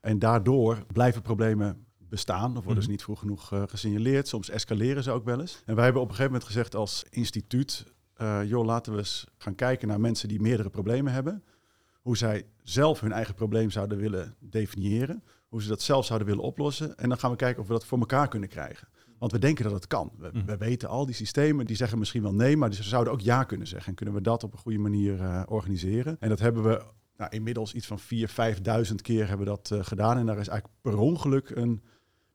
En 0.00 0.18
daardoor 0.18 0.84
blijven 0.92 1.22
problemen 1.22 1.86
bestaan. 1.98 2.56
Of 2.56 2.64
worden 2.64 2.82
ze 2.82 2.88
Mhm. 2.88 2.90
niet 2.90 3.02
vroeg 3.02 3.18
genoeg 3.18 3.52
eh, 3.52 3.62
gesignaleerd. 3.66 4.28
Soms 4.28 4.50
escaleren 4.50 5.02
ze 5.02 5.10
ook 5.10 5.24
wel 5.24 5.40
eens. 5.40 5.62
En 5.66 5.74
wij 5.74 5.84
hebben 5.84 6.02
op 6.02 6.08
een 6.08 6.14
gegeven 6.14 6.32
moment 6.32 6.50
gezegd 6.52 6.74
als 6.74 7.04
instituut... 7.10 7.84
joh, 8.44 8.64
laten 8.64 8.92
we 8.92 8.98
eens 8.98 9.26
gaan 9.36 9.54
kijken 9.54 9.88
naar 9.88 10.00
mensen 10.00 10.28
die 10.28 10.40
meerdere 10.40 10.70
problemen 10.70 11.12
hebben. 11.12 11.42
Hoe 12.08 12.16
zij 12.16 12.46
zelf 12.62 13.00
hun 13.00 13.12
eigen 13.12 13.34
probleem 13.34 13.70
zouden 13.70 13.98
willen 13.98 14.34
definiëren. 14.40 15.22
Hoe 15.48 15.62
ze 15.62 15.68
dat 15.68 15.82
zelf 15.82 16.04
zouden 16.06 16.28
willen 16.28 16.42
oplossen. 16.42 16.96
En 16.96 17.08
dan 17.08 17.18
gaan 17.18 17.30
we 17.30 17.36
kijken 17.36 17.60
of 17.62 17.66
we 17.66 17.72
dat 17.72 17.84
voor 17.84 17.98
elkaar 17.98 18.28
kunnen 18.28 18.48
krijgen. 18.48 18.88
Want 19.18 19.32
we 19.32 19.38
denken 19.38 19.64
dat 19.64 19.72
het 19.72 19.86
kan. 19.86 20.12
We, 20.18 20.30
we 20.46 20.56
weten 20.56 20.88
al 20.88 21.06
die 21.06 21.14
systemen, 21.14 21.66
die 21.66 21.76
zeggen 21.76 21.98
misschien 21.98 22.22
wel 22.22 22.34
nee, 22.34 22.56
maar 22.56 22.74
ze 22.74 22.82
zouden 22.82 23.12
ook 23.12 23.20
ja 23.20 23.44
kunnen 23.44 23.66
zeggen. 23.66 23.88
En 23.88 23.94
kunnen 23.94 24.14
we 24.14 24.20
dat 24.20 24.42
op 24.42 24.52
een 24.52 24.58
goede 24.58 24.78
manier 24.78 25.20
eh, 25.20 25.42
organiseren? 25.48 26.16
En 26.20 26.28
dat 26.28 26.38
hebben 26.38 26.62
we 26.62 26.82
nou, 27.16 27.30
inmiddels 27.30 27.74
iets 27.74 27.86
van 27.86 27.98
4.000, 28.00 28.04
5.000 28.88 28.94
keer 29.02 29.28
hebben 29.28 29.46
we 29.46 29.52
dat 29.52 29.70
eh, 29.70 29.84
gedaan. 29.84 30.18
En 30.18 30.26
daar 30.26 30.38
is 30.38 30.48
eigenlijk 30.48 30.80
per 30.80 30.98
ongeluk 30.98 31.50
een 31.50 31.82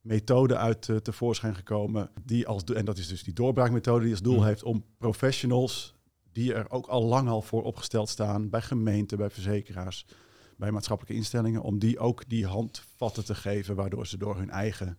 methode 0.02 0.58
uit 0.58 0.90
eh, 0.90 0.96
tevoorschijn 0.96 1.56
gekomen. 1.56 2.10
Die 2.26 2.48
als, 2.48 2.64
en 2.64 2.86
dat 2.86 2.98
is 2.98 3.08
dus 3.08 3.24
die 3.24 3.34
doorbraakmethode 3.34 4.04
die 4.04 4.12
als 4.12 4.22
doel 4.22 4.38
Mhm. 4.38 4.46
heeft 4.46 4.64
om 4.64 4.86
professionals 4.98 5.96
die 6.34 6.54
er 6.54 6.70
ook 6.72 6.86
al 6.88 7.04
lang 7.04 7.30
al 7.30 7.42
voor 7.42 7.64
opgesteld 7.64 8.10
staan, 8.10 8.50
bij 8.50 8.62
gemeenten, 8.62 9.18
bij 9.18 9.30
verzekeraars, 9.30 10.06
bij 10.58 10.72
maatschappelijke 10.72 11.18
instellingen, 11.18 11.62
om 11.62 11.80
die 11.80 12.00
ook 12.00 12.24
die 12.30 12.46
handvatten 12.48 13.26
te 13.26 13.36
geven, 13.36 13.76
waardoor 13.76 14.08
ze 14.08 14.18
door 14.18 14.38
hun 14.38 14.50
eigen 14.50 14.98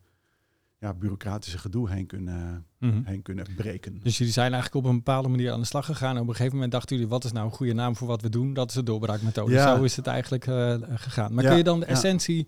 ja, 0.79 0.95
bureaucratische 0.95 1.59
gedoe 1.59 1.91
heen 1.91 2.07
kunnen, 2.07 2.67
Mhm. 2.79 3.01
heen 3.05 3.23
kunnen 3.23 3.47
breken. 3.57 4.01
Dus 4.03 4.19
jullie 4.19 4.33
zijn 4.33 4.53
eigenlijk 4.53 4.85
op 4.85 4.91
een 4.91 4.97
bepaalde 4.97 5.29
manier 5.29 5.53
aan 5.53 5.61
de 5.61 5.67
slag 5.67 5.87
gegaan. 5.87 6.19
Op 6.19 6.29
een 6.29 6.35
gegeven 6.35 6.53
moment 6.55 6.73
dachten 6.73 6.97
jullie, 6.97 7.11
wat 7.11 7.25
is 7.25 7.33
nou 7.33 7.47
een 7.47 7.53
goede 7.53 7.73
naam 7.73 7.97
voor 7.97 8.09
wat 8.09 8.23
we 8.23 8.29
doen? 8.29 8.55
Dat 8.55 8.69
is 8.69 8.75
de 8.75 8.83
doorbraakmethode. 8.83 9.53
Ja. 9.53 9.77
Zo 9.77 9.83
is 9.83 9.97
het 9.97 10.07
eigenlijk 10.07 10.47
eh, 10.47 10.75
gegaan. 10.95 11.35
Maar 11.35 11.43
Ja, 11.43 11.49
kun 11.49 11.59
je 11.59 11.65
dan 11.65 11.81
de 11.81 11.87
essentie 11.87 12.47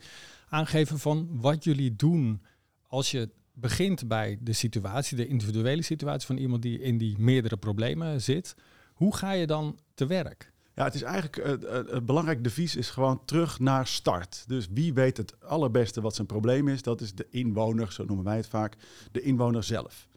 aangeven 0.49 0.99
van 0.99 1.29
wat 1.33 1.65
jullie 1.65 1.97
doen 1.97 2.43
als 2.87 3.11
je 3.11 3.29
begint 3.53 4.09
bij 4.09 4.39
de 4.41 4.53
situatie, 4.53 5.17
de 5.17 5.27
individuele 5.27 5.83
situatie 5.83 6.27
van 6.27 6.37
iemand 6.37 6.63
die 6.63 6.81
in 6.81 6.99
die 6.99 7.19
meerdere 7.19 7.57
problemen 7.57 8.23
zit? 8.23 8.55
Hoe 8.97 9.17
ga 9.17 9.33
je 9.33 9.47
dan 9.47 9.79
te 9.95 10.07
werk? 10.07 10.53
Ja, 10.75 10.85
het 10.85 10.95
is 10.95 11.03
eigenlijk 11.03 11.37
eh, 11.37 11.53
eh, 11.53 11.87
het 11.87 12.07
belangrijk 12.07 12.45
devies 12.45 12.77
is 12.77 12.91
gewoon 12.91 13.25
terug 13.25 13.59
naar 13.59 13.87
start. 13.87 14.45
Dus 14.47 14.69
wie 14.71 14.95
weet 14.95 15.17
het 15.17 15.41
allerbeste 15.41 16.01
wat 16.01 16.15
zijn 16.15 16.27
probleem 16.27 16.69
is? 16.69 16.83
Dat 16.83 17.01
is 17.01 17.15
de 17.15 17.27
inwoner, 17.31 17.93
zo 17.93 18.05
noemen 18.05 18.25
wij 18.25 18.37
het 18.37 18.47
vaak, 18.47 18.77
de 19.13 19.21
inwoner 19.21 19.63
zelf. 19.63 20.09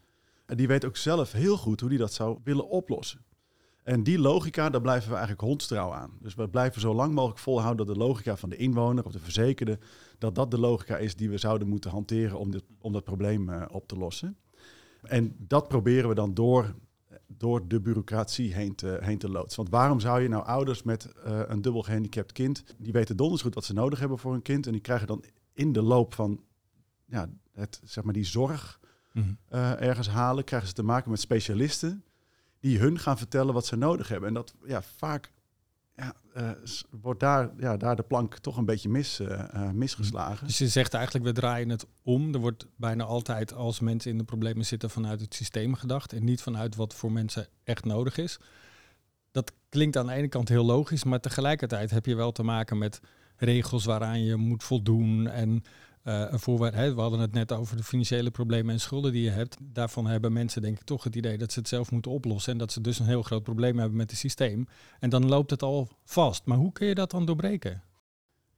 En 0.46 0.56
die 0.56 0.68
weet 0.68 0.84
ook 0.84 0.96
zelf 0.96 1.32
heel 1.32 1.56
goed 1.56 1.80
hoe 1.80 1.88
die 1.88 1.98
dat 1.98 2.12
zou 2.12 2.38
willen 2.44 2.68
oplossen. 2.68 3.24
En 3.82 4.02
die 4.02 4.18
logica, 4.18 4.70
daar 4.70 4.80
blijven 4.80 5.08
we 5.08 5.16
eigenlijk 5.16 5.44
hondstrouw 5.44 5.92
aan. 5.92 6.10
Dus 6.20 6.34
we 6.34 6.48
blijven 6.48 6.80
zo 6.80 6.94
lang 6.94 7.14
mogelijk 7.14 7.40
volhouden 7.40 7.86
dat 7.86 7.94
de 7.94 8.02
logica 8.02 8.36
van 8.36 8.48
de 8.48 8.56
inwoner 8.56 9.04
of 9.04 9.12
de 9.12 9.18
verzekerde, 9.18 9.78
dat 10.18 10.34
dat 10.34 10.50
de 10.50 10.58
logica 10.58 10.96
is 10.96 11.16
die 11.16 11.30
we 11.30 11.38
zouden 11.38 11.68
moeten 11.68 11.90
hanteren 11.90 12.38
om, 12.38 12.50
dit, 12.50 12.62
om 12.80 12.92
dat 12.92 13.04
probleem 13.04 13.48
eh, 13.48 13.62
op 13.70 13.88
te 13.88 13.96
lossen. 13.96 14.36
En 15.02 15.34
dat 15.38 15.68
proberen 15.68 16.08
we 16.08 16.14
dan 16.14 16.34
door, 16.34 16.74
door 17.36 17.68
de 17.68 17.80
bureaucratie 17.80 18.54
heen 18.54 18.74
te, 18.74 18.98
heen 19.00 19.18
te 19.18 19.30
loodsen. 19.30 19.56
Want 19.56 19.74
waarom 19.74 20.00
zou 20.00 20.20
je 20.20 20.28
nou 20.28 20.44
ouders 20.44 20.82
met 20.82 21.12
eh, 21.12 21.40
een 21.46 21.62
dubbel 21.62 21.82
gehandicapt 21.82 22.32
kind, 22.32 22.64
die 22.78 22.92
weten 22.92 23.16
donders 23.16 23.42
goed 23.42 23.54
wat 23.54 23.64
ze 23.64 23.72
nodig 23.72 23.98
hebben 23.98 24.18
voor 24.18 24.32
hun 24.32 24.42
kind, 24.42 24.66
en 24.66 24.72
die 24.72 24.80
krijgen 24.80 25.06
dan 25.06 25.24
in 25.52 25.72
de 25.72 25.82
loop 25.82 26.14
van 26.14 26.40
ja, 27.06 27.28
het, 27.52 27.80
zeg 27.84 28.04
maar 28.04 28.12
die 28.12 28.24
zorg 28.24 28.80
eh, 29.48 29.80
ergens 29.80 30.08
halen, 30.08 30.44
krijgen 30.44 30.68
ze 30.68 30.74
te 30.74 30.82
maken 30.82 31.10
met 31.10 31.20
specialisten 31.20 32.04
die 32.60 32.78
hun 32.78 32.98
gaan 32.98 33.18
vertellen 33.18 33.54
wat 33.54 33.66
ze 33.66 33.76
nodig 33.76 34.08
hebben. 34.08 34.28
En 34.28 34.34
dat 34.34 34.54
ja, 34.64 34.82
vaak 34.82 35.32
ja, 36.00 36.14
eh, 36.34 36.50
wordt 36.90 37.20
daar, 37.20 37.50
ja, 37.58 37.76
daar 37.76 37.96
de 37.96 38.02
plank 38.02 38.38
toch 38.38 38.56
een 38.56 38.64
beetje 38.64 38.88
mis, 38.88 39.20
eh, 39.20 39.54
eh, 39.54 39.70
misgeslagen. 39.70 40.46
Dus 40.46 40.58
je 40.58 40.68
zegt 40.68 40.94
eigenlijk, 40.94 41.24
we 41.24 41.32
draaien 41.32 41.68
het 41.68 41.86
om. 42.02 42.34
Er 42.34 42.40
wordt 42.40 42.66
bijna 42.76 43.04
altijd 43.04 43.54
als 43.54 43.80
mensen 43.80 44.10
in 44.10 44.18
de 44.18 44.24
problemen 44.24 44.66
zitten 44.66 44.90
vanuit 44.90 45.20
het 45.20 45.34
systeem 45.34 45.74
gedacht 45.74 46.12
en 46.12 46.24
niet 46.24 46.42
vanuit 46.42 46.76
wat 46.76 46.94
voor 46.94 47.12
mensen 47.12 47.46
echt 47.64 47.84
nodig 47.84 48.18
is. 48.18 48.38
Dat 49.32 49.52
klinkt 49.68 49.96
aan 49.96 50.06
de 50.06 50.12
ene 50.12 50.28
kant 50.28 50.48
heel 50.48 50.64
logisch, 50.64 51.04
maar 51.04 51.20
tegelijkertijd 51.20 51.90
heb 51.90 52.06
je 52.06 52.14
wel 52.14 52.32
te 52.32 52.42
maken 52.42 52.78
met 52.78 53.00
regels 53.36 53.84
waaraan 53.84 54.24
je 54.24 54.36
moet 54.36 54.64
voldoen. 54.64 55.26
En 55.26 55.62
eh, 56.02 56.24
een 56.30 56.74
hè, 56.74 56.94
we 56.94 57.00
hadden 57.00 57.20
het 57.20 57.32
net 57.32 57.52
over 57.52 57.76
de 57.76 57.82
financiële 57.82 58.30
problemen 58.30 58.72
en 58.72 58.80
schulden 58.80 59.12
die 59.12 59.22
je 59.22 59.30
hebt. 59.30 59.56
Daarvan 59.62 60.06
hebben 60.06 60.32
mensen 60.32 60.62
denk 60.62 60.78
ik 60.78 60.84
toch 60.84 61.04
het 61.04 61.16
idee 61.16 61.38
dat 61.38 61.52
ze 61.52 61.58
het 61.58 61.68
zelf 61.68 61.90
moeten 61.90 62.10
oplossen. 62.10 62.52
En 62.52 62.58
dat 62.58 62.72
ze 62.72 62.80
dus 62.80 62.98
een 62.98 63.06
heel 63.06 63.22
groot 63.22 63.42
probleem 63.42 63.78
hebben 63.78 63.96
met 63.96 64.10
het 64.10 64.18
systeem. 64.18 64.66
En 64.98 65.10
dan 65.10 65.28
loopt 65.28 65.50
het 65.50 65.62
al 65.62 65.88
vast. 66.04 66.44
Maar 66.46 66.56
hoe 66.56 66.72
kun 66.72 66.86
je 66.86 66.94
dat 66.94 67.10
dan 67.10 67.24
doorbreken? 67.24 67.82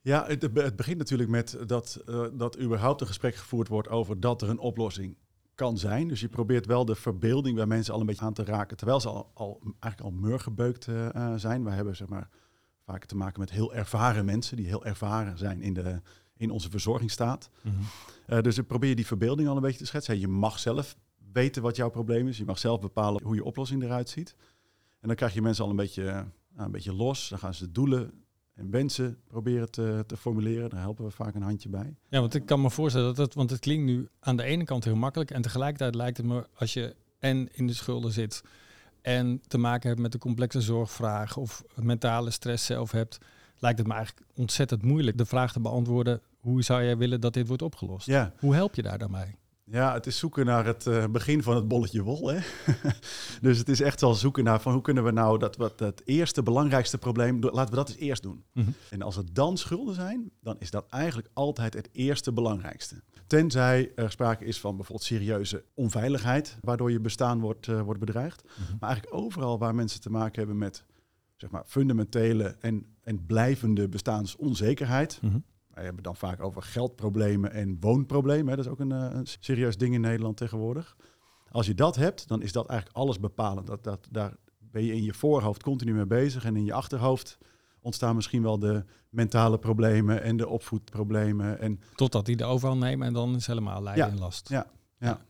Ja, 0.00 0.26
het, 0.26 0.42
het 0.54 0.76
begint 0.76 0.98
natuurlijk 0.98 1.30
met 1.30 1.58
dat, 1.66 2.02
eh, 2.06 2.24
dat 2.32 2.60
überhaupt 2.60 3.00
een 3.00 3.06
gesprek 3.06 3.34
gevoerd 3.34 3.68
wordt 3.68 3.88
over 3.88 4.20
dat 4.20 4.42
er 4.42 4.48
een 4.48 4.58
oplossing 4.58 5.16
kan 5.54 5.78
zijn. 5.78 6.08
Dus 6.08 6.20
je 6.20 6.28
probeert 6.28 6.66
wel 6.66 6.84
de 6.84 6.94
verbeelding 6.94 7.56
bij 7.56 7.66
mensen 7.66 7.94
al 7.94 8.00
een 8.00 8.06
beetje 8.06 8.24
aan 8.24 8.32
te 8.32 8.44
raken, 8.44 8.76
terwijl 8.76 9.00
ze 9.00 9.08
al, 9.08 9.30
al 9.34 9.60
eigenlijk 9.80 10.14
al 10.14 10.20
murgebeukt 10.20 10.88
eh, 10.88 11.34
zijn. 11.36 11.64
Wij 11.64 11.74
hebben 11.74 11.96
zeg 11.96 12.08
maar 12.08 12.28
vaak 12.84 13.04
te 13.04 13.16
maken 13.16 13.40
met 13.40 13.50
heel 13.50 13.74
ervaren 13.74 14.24
mensen 14.24 14.56
die 14.56 14.66
heel 14.66 14.84
ervaren 14.84 15.38
zijn 15.38 15.62
in, 15.62 15.74
de, 15.74 16.00
in 16.42 16.50
onze 16.50 16.70
verzorgingsstaat. 16.70 17.50
Eh, 18.26 18.40
dus 18.40 18.58
ik 18.58 18.66
probeer 18.66 18.96
die 18.96 19.06
verbeelding 19.06 19.48
al 19.48 19.56
een 19.56 19.62
beetje 19.62 19.78
te 19.78 19.86
schetsen. 19.86 20.20
Je 20.20 20.28
mag 20.28 20.58
zelf 20.58 20.96
weten 21.32 21.62
wat 21.62 21.76
jouw 21.76 21.90
probleem 21.90 22.28
is. 22.28 22.38
Je 22.38 22.44
mag 22.44 22.58
zelf 22.58 22.80
bepalen 22.80 23.22
hoe 23.22 23.34
je 23.34 23.44
oplossing 23.44 23.82
eruit 23.82 24.08
ziet. 24.08 24.34
En 25.00 25.08
dan 25.08 25.16
krijg 25.16 25.34
je 25.34 25.42
mensen 25.42 25.64
al 25.64 25.70
een 25.70 25.76
beetje, 25.76 26.08
eh, 26.08 26.14
nou, 26.14 26.26
een 26.54 26.70
beetje 26.70 26.92
los. 26.92 27.28
Dan 27.28 27.38
gaan 27.38 27.54
ze 27.54 27.64
de 27.64 27.72
doelen 27.72 28.12
en 28.54 28.70
wensen 28.70 29.18
proberen 29.26 29.70
te, 29.70 30.04
te 30.06 30.16
formuleren. 30.16 30.70
Daar 30.70 30.80
helpen 30.80 31.04
we 31.04 31.10
vaak 31.10 31.34
een 31.34 31.42
handje 31.42 31.68
bij. 31.68 31.96
Ja, 32.08 32.20
want 32.20 32.34
ik 32.34 32.46
kan 32.46 32.60
me 32.60 32.70
voorstellen 32.70 33.06
dat 33.06 33.16
het, 33.16 33.34
want 33.34 33.50
het 33.50 33.60
klinkt 33.60 33.84
nu 33.84 34.08
aan 34.20 34.36
de 34.36 34.42
ene 34.42 34.64
kant 34.64 34.84
heel 34.84 34.96
makkelijk 34.96 35.30
en 35.30 35.42
tegelijkertijd 35.42 35.94
lijkt 35.94 36.16
het 36.16 36.26
me 36.26 36.46
als 36.54 36.72
je 36.72 36.96
en 37.18 37.48
in 37.52 37.66
de 37.66 37.74
schulden 37.74 38.12
zit 38.12 38.42
en 39.02 39.40
te 39.48 39.58
maken 39.58 39.88
hebt 39.88 40.00
met 40.00 40.12
de 40.12 40.18
complexe 40.18 40.60
zorgvraag 40.60 41.36
of 41.36 41.62
mentale 41.74 42.30
stress 42.30 42.66
zelf 42.66 42.90
hebt, 42.90 43.18
lijkt 43.58 43.78
het 43.78 43.86
me 43.86 43.94
eigenlijk 43.94 44.26
ontzettend 44.34 44.82
moeilijk 44.82 45.18
de 45.18 45.26
vraag 45.26 45.52
te 45.52 45.60
beantwoorden: 45.60 46.20
hoe 46.42 46.62
zou 46.62 46.82
jij 46.82 46.96
willen 46.96 47.20
dat 47.20 47.34
dit 47.34 47.46
wordt 47.46 47.62
opgelost? 47.62 48.06
Ja, 48.06 48.32
Hoe 48.38 48.54
help 48.54 48.74
je 48.74 48.82
daar 48.82 48.98
dan 48.98 49.10
bij? 49.10 49.36
Ja, 49.64 49.92
het 49.94 50.06
is 50.06 50.18
zoeken 50.18 50.46
naar 50.46 50.66
het 50.66 50.86
eh, 50.86 51.04
begin 51.06 51.42
van 51.42 51.54
het 51.56 51.68
bolletje 51.68 52.02
wol. 52.02 52.28
Hè? 52.28 52.38
dus 53.40 53.58
het 53.58 53.68
is 53.68 53.80
echt 53.80 54.00
wel 54.00 54.14
zoeken 54.14 54.44
naar 54.44 54.60
van 54.60 54.72
hoe 54.72 54.82
kunnen 54.82 55.04
we 55.04 55.10
nou 55.10 55.38
dat 55.38 55.56
wat 55.56 55.78
het 55.80 56.02
eerste 56.04 56.42
belangrijkste 56.42 56.98
probleem, 56.98 57.38
laten 57.40 57.70
we 57.70 57.76
dat 57.76 57.88
eens 57.88 57.98
eerst 57.98 58.22
doen. 58.22 58.44
Mhm. 58.52 58.70
En 58.90 59.02
als 59.02 59.16
er 59.16 59.32
dan 59.32 59.56
schulden 59.56 59.94
zijn, 59.94 60.30
dan 60.40 60.56
is 60.58 60.70
dat 60.70 60.86
eigenlijk 60.88 61.28
altijd 61.32 61.74
het 61.74 61.88
eerste 61.92 62.32
belangrijkste. 62.32 63.02
Tenzij 63.26 63.92
er 63.94 64.10
sprake 64.10 64.44
is 64.44 64.60
van 64.60 64.76
bijvoorbeeld 64.76 65.06
serieuze 65.08 65.64
onveiligheid, 65.74 66.56
waardoor 66.60 66.90
je 66.90 67.00
bestaan 67.00 67.40
wordt, 67.40 67.68
eh, 67.68 67.80
wordt 67.80 68.00
bedreigd. 68.00 68.42
Mhm. 68.44 68.76
Maar 68.80 68.88
eigenlijk 68.90 69.22
overal 69.22 69.58
waar 69.58 69.74
mensen 69.74 70.00
te 70.00 70.10
maken 70.10 70.38
hebben 70.38 70.58
met 70.58 70.84
zeg 71.36 71.50
maar, 71.50 71.62
fundamentele 71.66 72.56
en, 72.60 72.86
en 73.02 73.26
blijvende 73.26 73.88
bestaansonzekerheid, 73.88 75.18
Mhm. 75.22 75.38
Wij 75.74 75.84
hebben 75.84 76.02
dan 76.02 76.16
vaak 76.16 76.42
over 76.42 76.62
geldproblemen 76.62 77.52
en 77.52 77.76
woonproblemen. 77.80 78.48
Hè. 78.48 78.56
Dat 78.56 78.64
is 78.64 78.70
ook 78.70 78.80
een, 78.80 78.92
eh, 78.92 79.08
een 79.10 79.26
serieus 79.40 79.76
ding 79.76 79.94
in 79.94 80.00
Nederland 80.00 80.36
tegenwoordig. 80.36 80.96
Als 81.50 81.66
je 81.66 81.74
dat 81.74 81.96
hebt, 81.96 82.28
dan 82.28 82.42
is 82.42 82.52
dat 82.52 82.66
eigenlijk 82.66 82.98
alles 82.98 83.20
bepalend. 83.20 83.66
Dat, 83.66 83.84
dat, 83.84 84.08
daar 84.10 84.36
ben 84.58 84.84
je 84.84 84.94
in 84.94 85.02
je 85.02 85.14
voorhoofd 85.14 85.62
continu 85.62 85.94
mee 85.94 86.06
bezig. 86.06 86.44
En 86.44 86.56
in 86.56 86.64
je 86.64 86.72
achterhoofd 86.72 87.38
ontstaan 87.80 88.14
misschien 88.14 88.42
wel 88.42 88.58
de 88.58 88.84
mentale 89.10 89.58
problemen 89.58 90.22
en 90.22 90.36
de 90.36 90.48
opvoedproblemen. 90.48 91.58
En 91.60 91.80
Totdat 91.94 92.26
die 92.26 92.36
de 92.36 92.44
overhand 92.44 92.80
nemen 92.80 93.06
en 93.06 93.12
dan 93.12 93.34
is 93.34 93.46
helemaal 93.46 93.82
lijden 93.82 94.06
Ja, 94.06 94.12
en 94.12 94.18
last. 94.18 94.48
ja, 94.48 94.66
ja. 94.98 95.20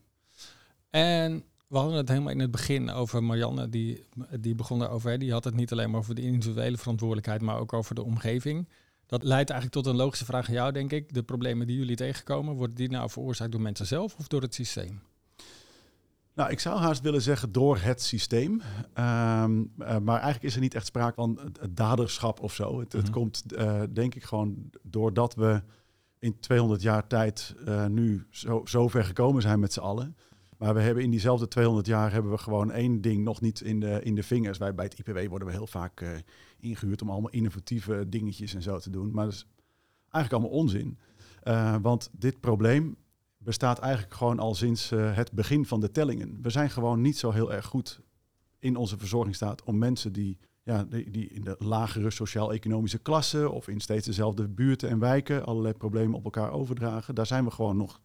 En 0.90 1.44
we 1.68 1.76
hadden 1.78 1.96
het 1.96 2.08
helemaal 2.08 2.30
in 2.32 2.40
het 2.40 2.50
begin 2.50 2.90
over 2.90 3.22
Marianne, 3.22 3.68
die, 3.68 4.04
die 4.40 4.54
begon 4.54 4.78
daarover. 4.78 5.18
Die 5.18 5.32
had 5.32 5.44
het 5.44 5.54
niet 5.54 5.72
alleen 5.72 5.90
maar 5.90 6.00
over 6.00 6.14
de 6.14 6.22
individuele 6.22 6.76
verantwoordelijkheid, 6.76 7.40
maar 7.40 7.58
ook 7.58 7.72
over 7.72 7.94
de 7.94 8.02
omgeving. 8.02 8.68
Dat 9.12 9.22
leidt 9.22 9.50
eigenlijk 9.50 9.82
tot 9.82 9.92
een 9.92 10.00
logische 10.00 10.24
vraag 10.24 10.48
aan 10.48 10.54
jou, 10.54 10.72
denk 10.72 10.92
ik. 10.92 11.14
De 11.14 11.22
problemen 11.22 11.66
die 11.66 11.76
jullie 11.78 11.96
tegenkomen, 11.96 12.54
worden 12.54 12.76
die 12.76 12.90
nou 12.90 13.10
veroorzaakt 13.10 13.52
door 13.52 13.60
mensen 13.60 13.86
zelf 13.86 14.14
of 14.18 14.28
door 14.28 14.42
het 14.42 14.54
systeem? 14.54 15.00
Nou, 16.34 16.50
ik 16.50 16.60
zou 16.60 16.78
haast 16.78 17.00
willen 17.00 17.22
zeggen 17.22 17.52
door 17.52 17.78
het 17.78 18.02
systeem. 18.02 18.60
Ehm, 18.94 19.62
eh, 19.78 19.98
maar 19.98 20.14
eigenlijk 20.14 20.42
is 20.42 20.54
er 20.54 20.60
niet 20.60 20.74
echt 20.74 20.86
sprake 20.86 21.14
van 21.14 21.38
daderschap 21.70 22.40
of 22.40 22.54
zo. 22.54 22.80
Het, 22.80 22.92
het 22.92 23.02
Mhm. 23.02 23.12
komt 23.12 23.52
eh, 23.52 23.82
denk 23.90 24.14
ik 24.14 24.24
gewoon 24.24 24.70
doordat 24.82 25.34
we 25.34 25.62
in 26.18 26.40
200 26.40 26.82
jaar 26.82 27.06
tijd 27.06 27.54
eh, 27.66 27.86
nu 27.86 28.26
zo, 28.30 28.62
zo 28.64 28.88
ver 28.88 29.04
gekomen 29.04 29.42
zijn 29.42 29.60
met 29.60 29.72
z'n 29.72 29.80
allen. 29.80 30.16
Maar 30.58 30.74
we 30.74 30.80
hebben 30.80 31.02
in 31.02 31.10
diezelfde 31.10 31.48
200 31.48 31.86
jaar 31.86 32.12
hebben 32.12 32.30
we 32.30 32.38
gewoon 32.38 32.70
één 32.70 33.00
ding 33.00 33.24
nog 33.24 33.40
niet 33.40 33.60
in 33.60 33.80
de, 33.80 34.02
in 34.02 34.14
de 34.14 34.22
vingers. 34.22 34.58
Wij 34.58 34.74
bij 34.74 34.84
het 34.84 34.98
IPW 34.98 35.28
worden 35.28 35.48
we 35.48 35.54
heel 35.54 35.66
vaak 35.66 36.22
ingehuurd 36.62 37.02
om 37.02 37.10
allemaal 37.10 37.30
innovatieve 37.30 38.08
dingetjes 38.08 38.54
en 38.54 38.62
zo 38.62 38.78
te 38.78 38.90
doen. 38.90 39.10
Maar 39.12 39.24
dat 39.24 39.34
is 39.34 39.46
eigenlijk 40.10 40.32
allemaal 40.32 40.60
onzin. 40.60 40.98
Eh, 41.42 41.76
want 41.82 42.10
dit 42.12 42.40
probleem 42.40 42.96
bestaat 43.38 43.78
eigenlijk 43.78 44.14
gewoon 44.14 44.38
al 44.38 44.54
sinds 44.54 44.90
eh, 44.90 45.16
het 45.16 45.32
begin 45.32 45.66
van 45.66 45.80
de 45.80 45.90
tellingen. 45.90 46.38
We 46.42 46.50
zijn 46.50 46.70
gewoon 46.70 47.00
niet 47.00 47.18
zo 47.18 47.30
heel 47.30 47.52
erg 47.52 47.66
goed 47.66 48.00
in 48.58 48.76
onze 48.76 48.98
verzorgingsstaat 48.98 49.62
om 49.62 49.78
mensen 49.78 50.12
die, 50.12 50.38
ja, 50.62 50.84
die, 50.84 51.10
die 51.10 51.28
in 51.28 51.44
de 51.44 51.56
lagere 51.58 52.10
sociaal-economische 52.10 52.98
klasse 52.98 53.50
of 53.50 53.68
in 53.68 53.80
steeds 53.80 54.06
dezelfde 54.06 54.48
buurten 54.48 54.88
en 54.88 54.98
wijken 54.98 55.44
allerlei 55.44 55.74
problemen 55.74 56.16
op 56.16 56.24
elkaar 56.24 56.50
overdragen. 56.50 57.14
Daar 57.14 57.26
zijn 57.26 57.44
we 57.44 57.50
gewoon 57.50 57.76
nog. 57.76 58.00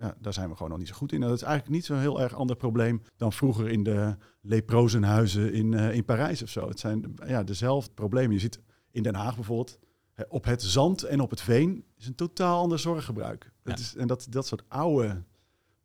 Ja, 0.00 0.14
daar 0.20 0.32
zijn 0.32 0.48
we 0.48 0.54
gewoon 0.54 0.70
nog 0.70 0.78
niet 0.78 0.88
zo 0.88 0.94
goed 0.94 1.12
in. 1.12 1.22
En 1.22 1.28
dat 1.28 1.36
is 1.36 1.42
eigenlijk 1.42 1.74
niet 1.74 1.84
zo'n 1.84 1.98
heel 1.98 2.20
erg 2.20 2.34
ander 2.34 2.56
probleem 2.56 3.02
dan 3.16 3.32
vroeger 3.32 3.68
in 3.68 3.82
de 3.82 4.16
leprozenhuizen 4.40 5.52
in, 5.52 5.74
eh, 5.74 5.94
in 5.94 6.04
Parijs 6.04 6.42
of 6.42 6.48
zo. 6.48 6.68
Het 6.68 6.80
zijn 6.80 7.14
ja, 7.26 7.42
dezelfde 7.42 7.90
problemen. 7.94 8.32
Je 8.32 8.38
ziet 8.38 8.60
in 8.90 9.02
Den 9.02 9.14
Haag 9.14 9.34
bijvoorbeeld, 9.34 9.78
hè, 10.12 10.24
op 10.28 10.44
het 10.44 10.62
zand 10.62 11.02
en 11.02 11.20
op 11.20 11.30
het 11.30 11.40
veen 11.40 11.84
is 11.96 12.06
een 12.06 12.14
totaal 12.14 12.62
ander 12.62 12.78
zorggebruik. 12.78 13.52
Ja. 13.64 13.74
Is, 13.74 13.96
en 13.96 14.06
dat, 14.06 14.26
dat 14.30 14.46
soort 14.46 14.64
oude 14.68 15.22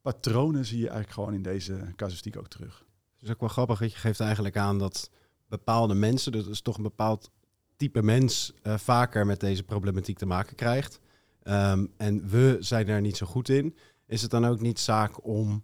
patronen 0.02 0.66
zie 0.66 0.78
je 0.78 0.88
eigenlijk 0.88 1.14
gewoon 1.14 1.34
in 1.34 1.42
deze 1.42 1.94
casuïstiek 1.96 2.38
ook 2.38 2.48
terug. 2.48 2.86
Het 3.14 3.24
is 3.24 3.30
ook 3.30 3.40
wel 3.40 3.50
grappig 3.50 3.80
dat 3.80 3.92
je 3.92 3.98
geeft 3.98 4.20
eigenlijk 4.20 4.58
aan 4.58 4.80
dat 4.80 5.10
bepaalde 5.48 5.94
mensen, 5.94 6.32
dus 6.32 6.48
is 6.48 6.62
toch 6.62 6.78
een 6.78 6.84
bepaald 6.84 7.32
type 7.76 8.04
mens, 8.04 8.54
eh, 8.62 8.78
vaker 8.78 9.26
met 9.26 9.40
deze 9.40 9.64
problematiek 9.64 10.18
te 10.18 10.26
maken 10.26 10.56
krijgt. 10.56 11.00
Ehm, 11.44 11.86
en 11.98 12.30
we 12.30 12.58
zijn 12.60 12.86
daar 12.86 13.02
niet 13.02 13.18
zo 13.18 13.26
goed 13.26 13.50
in. 13.50 13.76
Is 14.14 14.22
het 14.22 14.32
dan 14.32 14.46
ook 14.46 14.62
niet 14.62 14.80
zaak 14.80 15.26
om 15.26 15.64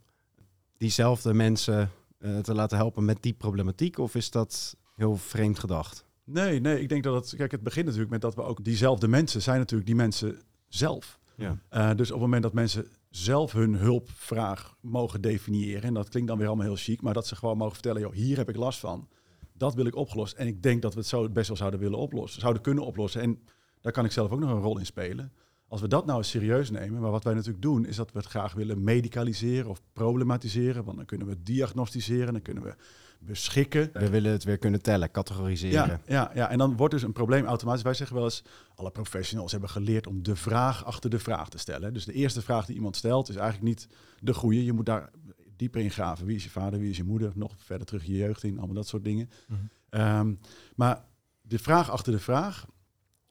diezelfde 0.78 1.34
mensen 1.34 1.92
eh, 2.18 2.38
te 2.38 2.54
laten 2.54 2.78
helpen 2.78 3.06
met 3.06 3.24
die 3.24 3.34
problematiek? 3.34 3.98
Of 3.98 4.16
is 4.16 4.32
dat 4.32 4.76
heel 4.96 5.18
vreemd 5.18 5.60
gedacht? 5.60 6.06
Nee, 6.24 6.60
nee, 6.60 6.82
ik 6.82 6.90
denk 6.90 7.04
dat 7.04 7.16
het... 7.24 7.36
Kijk, 7.36 7.52
het 7.52 7.64
begint 7.64 7.86
natuurlijk 7.86 8.12
met 8.12 8.22
dat 8.22 8.36
we 8.36 8.42
ook 8.42 8.64
diezelfde 8.64 9.08
mensen 9.08 9.42
zijn 9.42 9.58
natuurlijk 9.58 9.88
die 9.88 9.96
mensen 9.96 10.40
zelf. 10.68 11.20
Ja. 11.36 11.58
Eh, 11.70 11.90
dus 11.96 12.08
op 12.08 12.14
het 12.14 12.26
moment 12.26 12.44
dat 12.44 12.54
mensen 12.54 12.88
zelf 13.10 13.52
hun 13.52 13.76
hulpvraag 13.76 14.76
mogen 14.82 15.22
definiëren, 15.22 15.84
en 15.84 15.94
dat 15.94 16.10
klinkt 16.10 16.30
dan 16.30 16.38
weer 16.38 16.48
allemaal 16.48 16.66
heel 16.66 16.76
chic, 16.76 17.02
maar 17.02 17.14
dat 17.14 17.28
ze 17.28 17.36
gewoon 17.36 17.58
mogen 17.58 17.74
vertellen, 17.74 18.02
joh, 18.02 18.14
hier 18.14 18.38
heb 18.38 18.50
ik 18.50 18.56
last 18.56 18.80
van. 18.80 19.08
Dat 19.54 19.74
wil 19.74 19.86
ik 19.86 19.96
opgelost. 19.96 20.36
En 20.36 20.48
ik 20.48 20.64
denk 20.64 20.82
dat 20.82 20.94
we 20.94 21.00
het 21.00 21.08
zo 21.08 21.30
best 21.30 21.48
wel 21.48 21.58
zouden 21.58 21.80
willen 21.80 22.00
oplossen, 22.00 22.42
zouden 22.42 22.62
kunnen 22.62 22.86
oplossen. 22.86 23.22
En 23.22 23.40
daar 23.82 23.92
kan 23.92 24.06
ik 24.06 24.12
zelf 24.12 24.32
ook 24.32 24.40
nog 24.40 24.50
een 24.50 24.62
rol 24.62 24.80
in 24.80 24.86
spelen. 24.86 25.32
Als 25.70 25.82
we 25.82 25.88
dat 25.88 26.06
nou 26.06 26.18
eens 26.18 26.30
serieus 26.30 26.70
nemen, 26.72 27.02
maar 27.02 27.12
wat 27.12 27.24
wij 27.24 27.34
natuurlijk 27.34 27.62
doen, 27.62 27.86
is 27.86 27.96
dat 27.96 28.12
we 28.12 28.18
het 28.18 28.28
graag 28.28 28.54
willen 28.54 28.84
medicaliseren 28.84 29.70
of 29.70 29.82
problematiseren. 29.94 30.84
Want 30.84 30.98
dan 30.98 31.06
kunnen 31.06 31.28
we 31.28 31.44
diagnosticeren, 31.44 32.34
dan 32.34 32.42
kunnen 32.42 32.64
we 32.64 32.76
beschikken. 33.20 33.90
We 33.94 34.10
willen 34.10 34.32
het 34.32 34.44
weer 34.44 34.58
kunnen 34.58 34.82
tellen, 34.82 35.12
categoriseren. 35.12 35.88
Ja, 35.88 36.02
ja, 36.06 36.32
ja, 36.34 36.50
en 36.50 36.58
dan 36.58 36.76
wordt 36.76 36.94
dus 36.94 37.04
een 37.04 37.12
probleem 37.12 37.46
automatisch. 37.46 37.84
Wij 37.84 37.94
zeggen 37.94 38.16
wel 38.16 38.26
eens, 38.26 38.44
alle 38.76 38.92
professionals 38.92 39.52
hebben 39.52 39.70
geleerd 39.70 40.08
om 40.08 40.24
de 40.24 40.36
vraag 40.36 40.86
achter 40.86 41.10
de 41.10 41.20
vraag 41.20 41.50
te 41.50 41.58
stellen. 41.58 41.94
Dus 41.94 42.06
de 42.06 42.14
eerste 42.14 42.42
vraag 42.42 42.66
die 42.66 42.76
iemand 42.76 42.96
stelt 42.96 43.30
is 43.30 43.36
eigenlijk 43.36 43.68
niet 43.68 43.88
de 44.20 44.34
goede. 44.34 44.66
Je 44.66 44.74
moet 44.74 44.86
daar 44.86 45.10
dieper 45.56 45.82
in 45.82 45.92
graven. 45.92 46.26
Wie 46.26 46.36
is 46.36 46.44
je 46.44 46.50
vader, 46.50 46.80
wie 46.80 46.90
is 46.90 46.98
je 46.98 47.04
moeder? 47.04 47.32
Nog 47.36 47.54
verder 47.58 47.88
terug 47.88 48.06
je 48.06 48.18
jeugd 48.18 48.44
in, 48.44 48.58
allemaal 48.58 48.76
dat 48.76 48.88
soort 48.88 49.04
dingen. 49.04 49.30
Mhm. 49.48 49.60
Ehm, 49.90 50.34
maar 50.76 51.04
de 51.42 51.60
vraag 51.60 51.90
achter 51.90 52.12
de 52.12 52.20
vraag 52.20 52.66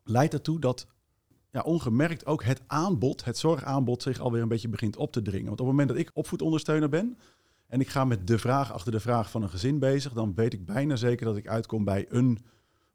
leidt 0.05 0.33
ertoe 0.33 0.61
dat 0.61 0.87
ja, 1.51 1.61
ongemerkt 1.61 2.27
ook 2.27 2.45
het 2.45 2.61
aanbod, 2.67 3.25
het 3.25 3.39
zorgaanbod, 3.39 4.03
zich 4.03 4.19
alweer 4.19 4.43
een 4.43 4.49
beetje 4.49 4.69
begint 4.69 4.97
op 4.97 5.13
te 5.13 5.23
dringen. 5.23 5.47
Want 5.47 5.61
op 5.61 5.67
het 5.67 5.77
moment 5.77 5.89
dat 5.89 5.99
ik 5.99 6.11
opvoedondersteuner 6.15 6.89
ben 6.89 7.19
en 7.67 7.81
ik 7.81 7.89
ga 7.89 8.05
met 8.05 8.27
de 8.27 8.39
vraag 8.39 8.73
achter 8.73 8.93
de 8.93 9.01
vraag 9.01 9.31
van 9.31 9.43
een 9.43 9.51
gezin 9.51 9.79
bezig, 9.79 10.13
dan 10.13 10.35
weet 10.35 10.53
ik 10.53 10.67
bijna 10.67 10.97
zeker 10.97 11.27
dat 11.27 11.37
ik 11.37 11.49
uitkom 11.49 11.85
bij 11.85 12.07
een 12.09 12.39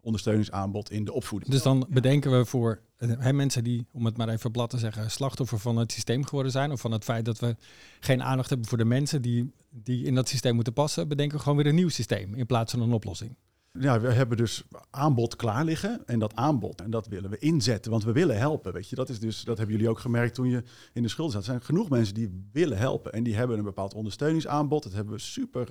ondersteuningsaanbod 0.02 0.92
in 0.92 1.06
de 1.06 1.14
opvoeding. 1.14 1.52
Dus 1.52 1.62
dan 1.62 1.86
bedenken 1.90 2.38
we 2.38 2.46
voor 2.46 2.82
hè, 2.98 3.34
mensen 3.34 3.64
die, 3.64 3.86
om 3.92 4.06
het 4.06 4.18
maar 4.18 4.30
even 4.30 4.52
plat 4.52 4.70
te 4.70 4.78
zeggen, 4.78 5.12
slachtoffer 5.12 5.60
van 5.60 5.78
het 5.78 5.92
systeem 5.92 6.26
geworden 6.26 6.52
zijn. 6.52 6.72
Of 6.72 6.82
van 6.82 6.92
het 6.92 7.04
feit 7.04 7.26
dat 7.26 7.40
we 7.40 7.56
geen 8.00 8.24
aandacht 8.24 8.50
hebben 8.50 8.68
voor 8.68 8.78
de 8.78 8.86
mensen 8.86 9.22
die, 9.22 9.54
die 9.70 10.06
in 10.06 10.16
dat 10.16 10.30
systeem 10.30 10.56
moeten 10.56 10.74
passen. 10.74 11.08
Bedenken 11.08 11.38
we 11.38 11.44
gewoon 11.44 11.58
weer 11.58 11.68
een 11.68 11.76
nieuw 11.76 11.90
systeem 11.90 12.34
in 12.34 12.46
plaats 12.46 12.72
van 12.72 12.82
een 12.82 12.94
oplossing. 12.94 13.36
Ja, 13.80 14.00
we 14.00 14.12
hebben 14.12 14.38
dus 14.38 14.64
aanbod 14.90 15.36
klaar 15.36 15.66
liggen 15.66 16.06
en 16.06 16.20
dat 16.20 16.36
aanbod, 16.36 16.82
en 16.82 16.92
dat 16.92 17.08
willen 17.08 17.30
we 17.30 17.38
inzetten, 17.38 17.92
want 17.92 18.04
we 18.04 18.12
willen 18.12 18.38
helpen, 18.38 18.74
weet 18.74 18.90
je. 18.90 18.96
Dat 18.96 19.10
is 19.10 19.20
dus, 19.20 19.44
dat 19.44 19.58
hebben 19.58 19.76
jullie 19.76 19.90
ook 19.92 20.00
gemerkt 20.00 20.36
toen 20.36 20.50
je 20.50 20.64
in 20.94 21.02
de 21.02 21.08
schuld 21.08 21.32
zat. 21.32 21.40
Er 21.40 21.46
zijn 21.46 21.62
genoeg 21.62 21.90
mensen 21.90 22.14
die 22.14 22.50
willen 22.52 22.78
helpen 22.78 23.14
en 23.14 23.24
die 23.24 23.36
hebben 23.36 23.58
een 23.58 23.64
bepaald 23.64 23.94
ondersteuningsaanbod. 23.94 24.84
Dat 24.84 24.94
hebben 24.94 25.14
we 25.14 25.20
super 25.20 25.68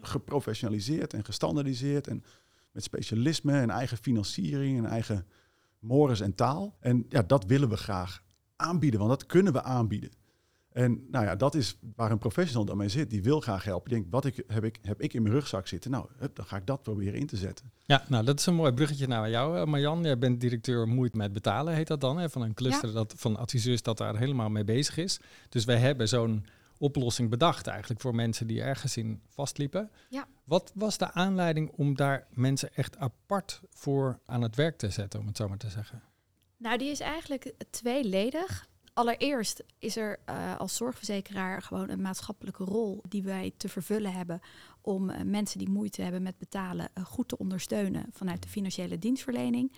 geprofessionaliseerd 0.00 1.14
en 1.14 1.24
gestandardiseerd 1.24 2.06
en 2.06 2.24
met 2.72 2.82
specialisme 2.82 3.52
en 3.52 3.70
eigen 3.70 3.96
financiering 3.96 4.78
en 4.78 4.84
eigen 4.84 5.26
mores 5.78 6.20
en 6.20 6.34
taal. 6.34 6.76
En 6.80 7.06
ja, 7.08 7.22
dat 7.22 7.44
willen 7.44 7.68
we 7.68 7.76
graag 7.76 8.22
aanbieden, 8.56 8.98
want 9.00 9.10
dat 9.10 9.26
kunnen 9.26 9.52
we 9.52 9.62
aanbieden. 9.62 10.10
En 10.72 11.06
nou 11.10 11.24
ja, 11.24 11.36
dat 11.36 11.54
is 11.54 11.78
waar 11.96 12.10
een 12.10 12.18
professional 12.18 12.64
dan 12.64 12.76
mee 12.76 12.88
zit. 12.88 13.10
Die 13.10 13.22
wil 13.22 13.40
graag 13.40 13.64
helpen. 13.64 13.88
Die 13.90 13.98
denkt, 13.98 14.12
wat 14.12 14.24
ik, 14.24 14.44
heb, 14.46 14.64
ik, 14.64 14.78
heb 14.82 15.00
ik 15.00 15.14
in 15.14 15.22
mijn 15.22 15.34
rugzak 15.34 15.66
zitten? 15.66 15.90
Nou, 15.90 16.06
hup, 16.16 16.36
dan 16.36 16.44
ga 16.44 16.56
ik 16.56 16.66
dat 16.66 16.82
proberen 16.82 17.20
in 17.20 17.26
te 17.26 17.36
zetten. 17.36 17.72
Ja, 17.84 18.04
nou 18.08 18.24
dat 18.24 18.38
is 18.38 18.46
een 18.46 18.54
mooi 18.54 18.72
bruggetje 18.72 19.06
naar 19.06 19.30
jou, 19.30 19.58
eh, 19.58 19.64
Marjan. 19.64 20.02
Jij 20.02 20.18
bent 20.18 20.40
directeur 20.40 20.88
moeite 20.88 21.16
met 21.16 21.32
betalen, 21.32 21.74
heet 21.74 21.86
dat 21.86 22.00
dan. 22.00 22.18
Hè, 22.18 22.30
van 22.30 22.42
een 22.42 22.54
cluster 22.54 22.92
dat, 22.92 23.14
van 23.16 23.36
adviseurs 23.36 23.82
dat 23.82 23.98
daar 23.98 24.16
helemaal 24.16 24.48
mee 24.48 24.64
bezig 24.64 24.96
is. 24.96 25.20
Dus 25.48 25.64
wij 25.64 25.78
hebben 25.78 26.08
zo'n 26.08 26.46
oplossing 26.78 27.30
bedacht 27.30 27.66
eigenlijk 27.66 28.00
voor 28.00 28.14
mensen 28.14 28.46
die 28.46 28.62
ergens 28.62 28.96
in 28.96 29.22
vastliepen. 29.26 29.90
Ja. 30.08 30.26
Wat 30.44 30.72
was 30.74 30.98
de 30.98 31.12
aanleiding 31.12 31.70
om 31.70 31.96
daar 31.96 32.26
mensen 32.30 32.74
echt 32.74 32.96
apart 32.96 33.60
voor 33.70 34.18
aan 34.24 34.42
het 34.42 34.56
werk 34.56 34.78
te 34.78 34.90
zetten, 34.90 35.20
om 35.20 35.26
het 35.26 35.36
zo 35.36 35.48
maar 35.48 35.58
te 35.58 35.70
zeggen? 35.70 36.02
Nou, 36.56 36.78
die 36.78 36.90
is 36.90 37.00
eigenlijk 37.00 37.54
tweeledig. 37.70 38.67
Allereerst 38.98 39.64
is 39.78 39.96
er 39.96 40.18
eh, 40.24 40.56
als 40.56 40.76
zorgverzekeraar 40.76 41.62
gewoon 41.62 41.88
een 41.88 42.00
maatschappelijke 42.00 42.64
rol 42.64 43.02
die 43.08 43.22
wij 43.22 43.52
te 43.56 43.68
vervullen 43.68 44.12
hebben 44.12 44.40
om 44.80 45.10
eh, 45.10 45.22
mensen 45.24 45.58
die 45.58 45.68
moeite 45.68 46.02
hebben 46.02 46.22
met 46.22 46.38
betalen 46.38 46.88
eh, 46.94 47.04
goed 47.04 47.28
te 47.28 47.38
ondersteunen 47.38 48.06
vanuit 48.12 48.42
de 48.42 48.48
financiële 48.48 48.98
dienstverlening. 48.98 49.72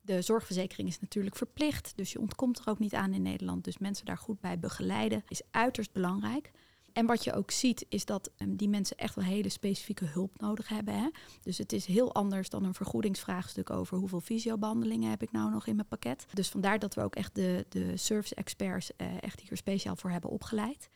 De 0.00 0.22
zorgverzekering 0.22 0.88
is 0.88 1.00
natuurlijk 1.00 1.36
verplicht, 1.36 1.92
dus 1.96 2.12
je 2.12 2.20
ontkomt 2.20 2.58
er 2.58 2.68
ook 2.68 2.78
niet 2.78 2.94
aan 2.94 3.12
in 3.12 3.22
Nederland. 3.22 3.64
Dus 3.64 3.78
mensen 3.78 4.06
daar 4.06 4.18
goed 4.18 4.40
bij 4.40 4.58
begeleiden 4.58 5.24
is 5.28 5.42
uiterst 5.50 5.92
belangrijk. 5.92 6.50
En 6.92 7.06
wat 7.06 7.24
je 7.24 7.32
ook 7.32 7.50
ziet 7.50 7.86
is 7.88 8.04
dat 8.04 8.30
ehm, 8.36 8.56
die 8.56 8.68
mensen 8.68 8.96
echt 8.96 9.14
wel 9.14 9.24
hele 9.24 9.48
specifieke 9.48 10.04
hulp 10.04 10.40
nodig 10.40 10.68
hebben. 10.68 10.94
Hè? 10.94 11.08
Dus 11.42 11.58
het 11.58 11.72
is 11.72 11.86
heel 11.86 12.14
anders 12.14 12.48
dan 12.48 12.64
een 12.64 12.74
vergoedingsvraagstuk 12.74 13.70
over 13.70 13.98
hoeveel 13.98 14.20
fysiobehandelingen 14.20 15.10
heb 15.10 15.22
ik 15.22 15.32
nou 15.32 15.50
nog 15.50 15.66
in 15.66 15.74
mijn 15.74 15.88
pakket. 15.88 16.26
Dus 16.32 16.48
vandaar 16.48 16.78
dat 16.78 16.94
we 16.94 17.02
ook 17.02 17.14
echt 17.14 17.34
de, 17.34 17.66
de 17.68 17.96
service 17.96 18.34
experts 18.34 18.96
eh, 18.96 19.22
echt 19.22 19.40
hier 19.40 19.56
speciaal 19.56 19.96
voor 19.96 20.10
hebben 20.10 20.30
opgeleid. 20.30 20.90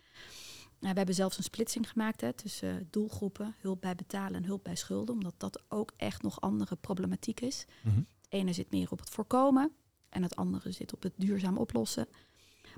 Nou, 0.84 0.92
we 0.92 1.00
hebben 1.00 1.14
zelfs 1.14 1.38
een 1.38 1.44
splitsing 1.44 1.90
gemaakt 1.90 2.20
hè, 2.20 2.32
tussen 2.32 2.74
uh, 2.74 2.84
doelgroepen, 2.90 3.54
hulp 3.58 3.80
bij 3.80 3.94
betalen 3.94 4.34
en 4.34 4.44
hulp 4.44 4.64
bij 4.64 4.76
schulden, 4.76 5.14
omdat 5.14 5.34
dat 5.36 5.62
ook 5.68 5.92
echt 5.96 6.22
nog 6.22 6.40
andere 6.40 6.76
problematiek 6.76 7.40
is. 7.40 7.64
Mhm. 7.82 7.96
Het 7.96 8.06
ene 8.28 8.52
zit 8.52 8.70
meer 8.70 8.90
op 8.90 8.98
het 8.98 9.10
voorkomen 9.10 9.72
en 10.08 10.22
het 10.22 10.36
andere 10.36 10.70
zit 10.72 10.94
op 10.94 11.02
het 11.02 11.12
duurzaam 11.16 11.58
oplossen. 11.58 12.08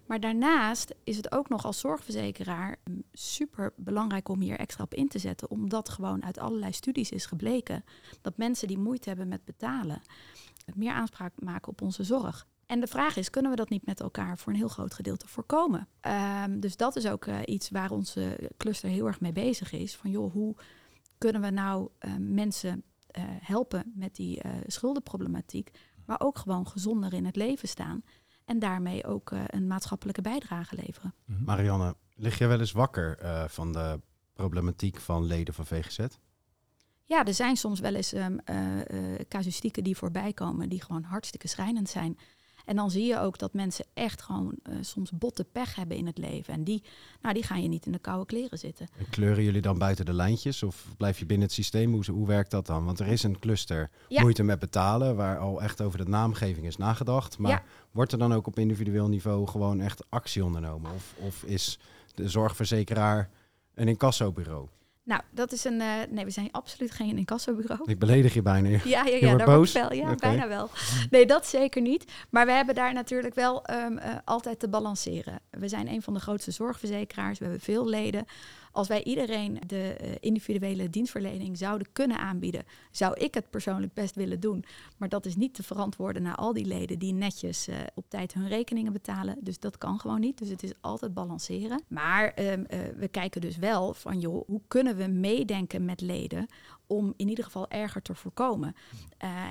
Maar 0.06 0.20
daarnaast 0.20 0.94
is 1.04 1.16
het 1.16 1.32
ook 1.32 1.48
nog 1.48 1.64
als 1.64 1.80
zorgverzekeraar 1.80 2.76
mm, 2.84 3.02
super 3.12 3.72
belangrijk 3.76 4.28
om 4.28 4.40
hier 4.40 4.58
extra 4.58 4.84
op 4.84 4.94
in 4.94 5.08
te 5.08 5.18
zetten, 5.18 5.50
omdat 5.50 5.88
gewoon 5.88 6.24
uit 6.24 6.38
allerlei 6.38 6.72
studies 6.72 7.10
is 7.10 7.26
gebleken 7.26 7.84
dat 8.20 8.36
mensen 8.36 8.68
die 8.68 8.78
moeite 8.78 9.08
hebben 9.08 9.28
met 9.28 9.44
betalen 9.44 10.02
meer 10.74 10.92
aanspraak 10.92 11.32
maken 11.42 11.68
op 11.68 11.82
onze 11.82 12.04
zorg. 12.04 12.46
En 12.66 12.80
de 12.80 12.86
vraag 12.86 13.16
is, 13.16 13.30
kunnen 13.30 13.50
we 13.50 13.56
dat 13.56 13.68
niet 13.68 13.86
met 13.86 14.00
elkaar 14.00 14.38
voor 14.38 14.52
een 14.52 14.58
heel 14.58 14.68
groot 14.68 14.94
gedeelte 14.94 15.28
voorkomen? 15.28 15.88
Ehm, 16.00 16.60
dus 16.60 16.76
dat 16.76 16.96
is 16.96 17.06
ook 17.06 17.26
uh, 17.26 17.38
iets 17.44 17.70
waar 17.70 17.90
onze 17.90 18.50
cluster 18.56 18.88
heel 18.88 19.06
erg 19.06 19.20
mee 19.20 19.32
bezig 19.32 19.72
is. 19.72 19.96
Van 19.96 20.10
joh, 20.10 20.32
hoe 20.32 20.56
kunnen 21.18 21.42
we 21.42 21.50
nou 21.50 21.88
uh, 22.00 22.12
mensen 22.18 22.82
uh, 23.18 23.24
helpen 23.26 23.92
met 23.94 24.16
die 24.16 24.40
schuldenproblematiek, 24.66 25.70
maar 26.06 26.20
ook 26.20 26.38
gewoon 26.38 26.66
gezonder 26.66 27.12
in 27.12 27.24
het 27.24 27.36
leven 27.36 27.68
staan? 27.68 28.02
En 28.46 28.58
daarmee 28.58 29.04
ook 29.04 29.30
een 29.46 29.66
maatschappelijke 29.66 30.22
bijdrage 30.22 30.74
leveren. 30.74 31.14
-hmm. 31.24 31.44
Marianne, 31.44 31.96
lig 32.14 32.38
je 32.38 32.46
wel 32.46 32.60
eens 32.60 32.72
wakker 32.72 33.18
van 33.48 33.72
de 33.72 34.00
problematiek 34.32 35.00
van 35.00 35.24
leden 35.24 35.54
van 35.54 35.66
VGZ? 35.66 36.06
Ja, 37.04 37.24
er 37.24 37.34
zijn 37.34 37.56
soms 37.56 37.80
wel 37.80 37.94
eens 37.94 38.12
um, 38.12 38.40
casuïstieken 39.28 39.84
die 39.84 39.96
voorbij 39.96 40.32
komen 40.32 40.68
die 40.68 40.82
gewoon 40.82 41.02
hartstikke 41.02 41.48
schrijnend 41.48 41.88
zijn. 41.88 42.18
En 42.66 42.76
dan 42.76 42.90
zie 42.90 43.06
je 43.06 43.18
ook 43.18 43.38
dat 43.38 43.52
mensen 43.52 43.84
echt 43.94 44.22
gewoon 44.22 44.54
uh, 44.64 44.76
soms 44.80 45.10
botte 45.10 45.44
pech 45.44 45.74
hebben 45.74 45.96
in 45.96 46.06
het 46.06 46.18
leven. 46.18 46.54
En 46.54 46.64
die, 46.64 46.82
nou, 47.22 47.34
die 47.34 47.42
gaan 47.42 47.62
je 47.62 47.68
niet 47.68 47.86
in 47.86 47.92
de 47.92 47.98
koude 47.98 48.26
kleren 48.26 48.58
zitten. 48.58 48.88
En 48.98 49.08
kleuren 49.10 49.44
jullie 49.44 49.60
dan 49.60 49.78
buiten 49.78 50.04
de 50.04 50.12
lijntjes 50.12 50.62
of 50.62 50.86
blijf 50.96 51.18
je 51.18 51.26
binnen 51.26 51.46
het 51.46 51.56
systeem? 51.56 51.92
Hoe, 51.92 52.10
hoe 52.10 52.26
werkt 52.26 52.50
dat 52.50 52.66
dan? 52.66 52.84
Want 52.84 52.98
er 52.98 53.06
is 53.06 53.22
een 53.22 53.38
cluster 53.38 53.90
ja. 54.08 54.20
moeite 54.20 54.42
met 54.42 54.58
betalen, 54.58 55.16
waar 55.16 55.38
al 55.38 55.62
echt 55.62 55.80
over 55.80 55.98
de 55.98 56.10
naamgeving 56.10 56.66
is 56.66 56.76
nagedacht. 56.76 57.38
Maar 57.38 57.50
ja. 57.50 57.62
wordt 57.90 58.12
er 58.12 58.18
dan 58.18 58.34
ook 58.34 58.46
op 58.46 58.58
individueel 58.58 59.08
niveau 59.08 59.46
gewoon 59.46 59.80
echt 59.80 60.04
actie 60.08 60.44
ondernomen? 60.44 60.92
Of, 60.94 61.14
of 61.18 61.42
is 61.42 61.78
de 62.14 62.28
zorgverzekeraar 62.28 63.30
een 63.74 63.88
incassobureau? 63.88 64.68
Nou, 65.06 65.20
dat 65.30 65.52
is 65.52 65.64
een. 65.64 65.80
Uh, 65.80 65.92
nee, 66.10 66.24
we 66.24 66.30
zijn 66.30 66.48
absoluut 66.52 66.90
geen 66.90 67.18
incassobureau. 67.18 67.90
Ik 67.90 67.98
beledig 67.98 68.34
je 68.34 68.42
bijna. 68.42 68.68
Ja, 68.84 69.04
ja, 69.04 69.04
ja, 69.04 69.36
daar 69.36 69.46
boos? 69.46 69.72
wel. 69.72 69.92
Ja, 69.92 70.02
okay. 70.02 70.16
bijna 70.16 70.48
wel. 70.48 70.70
Nee, 71.10 71.26
dat 71.26 71.46
zeker 71.46 71.82
niet. 71.82 72.04
Maar 72.30 72.46
we 72.46 72.52
hebben 72.52 72.74
daar 72.74 72.92
natuurlijk 72.92 73.34
wel 73.34 73.64
um, 73.70 73.98
uh, 73.98 74.04
altijd 74.24 74.58
te 74.58 74.68
balanceren. 74.68 75.40
We 75.50 75.68
zijn 75.68 75.88
een 75.88 76.02
van 76.02 76.14
de 76.14 76.20
grootste 76.20 76.50
zorgverzekeraars. 76.50 77.38
We 77.38 77.44
hebben 77.44 77.62
veel 77.62 77.88
leden. 77.88 78.26
Als 78.76 78.88
wij 78.88 79.04
iedereen 79.04 79.58
de 79.66 79.96
uh, 80.02 80.10
individuele 80.20 80.90
dienstverlening 80.90 81.58
zouden 81.58 81.92
kunnen 81.92 82.18
aanbieden, 82.18 82.64
zou 82.90 83.14
ik 83.14 83.34
het 83.34 83.50
persoonlijk 83.50 83.94
best 83.94 84.14
willen 84.14 84.40
doen. 84.40 84.64
Maar 84.96 85.08
dat 85.08 85.26
is 85.26 85.36
niet 85.36 85.54
te 85.54 85.62
verantwoorden 85.62 86.22
naar 86.22 86.34
al 86.34 86.52
die 86.52 86.64
leden 86.64 86.98
die 86.98 87.12
netjes 87.12 87.68
uh, 87.68 87.76
op 87.94 88.04
tijd 88.08 88.34
hun 88.34 88.48
rekeningen 88.48 88.92
betalen. 88.92 89.36
Dus 89.40 89.58
dat 89.58 89.78
kan 89.78 89.98
gewoon 90.00 90.20
niet. 90.20 90.38
Dus 90.38 90.48
het 90.48 90.62
is 90.62 90.72
altijd 90.80 91.14
balanceren. 91.14 91.82
Maar 91.88 92.38
um, 92.38 92.66
uh, 92.68 92.78
we 92.96 93.08
kijken 93.08 93.40
dus 93.40 93.56
wel 93.56 93.94
van, 93.94 94.20
joh, 94.20 94.46
hoe 94.46 94.62
kunnen 94.68 94.96
we 94.96 95.06
meedenken 95.06 95.84
met 95.84 96.00
leden 96.00 96.46
om 96.86 97.12
in 97.16 97.28
ieder 97.28 97.44
geval 97.44 97.70
erger 97.70 98.02
te 98.02 98.14
voorkomen? 98.14 98.74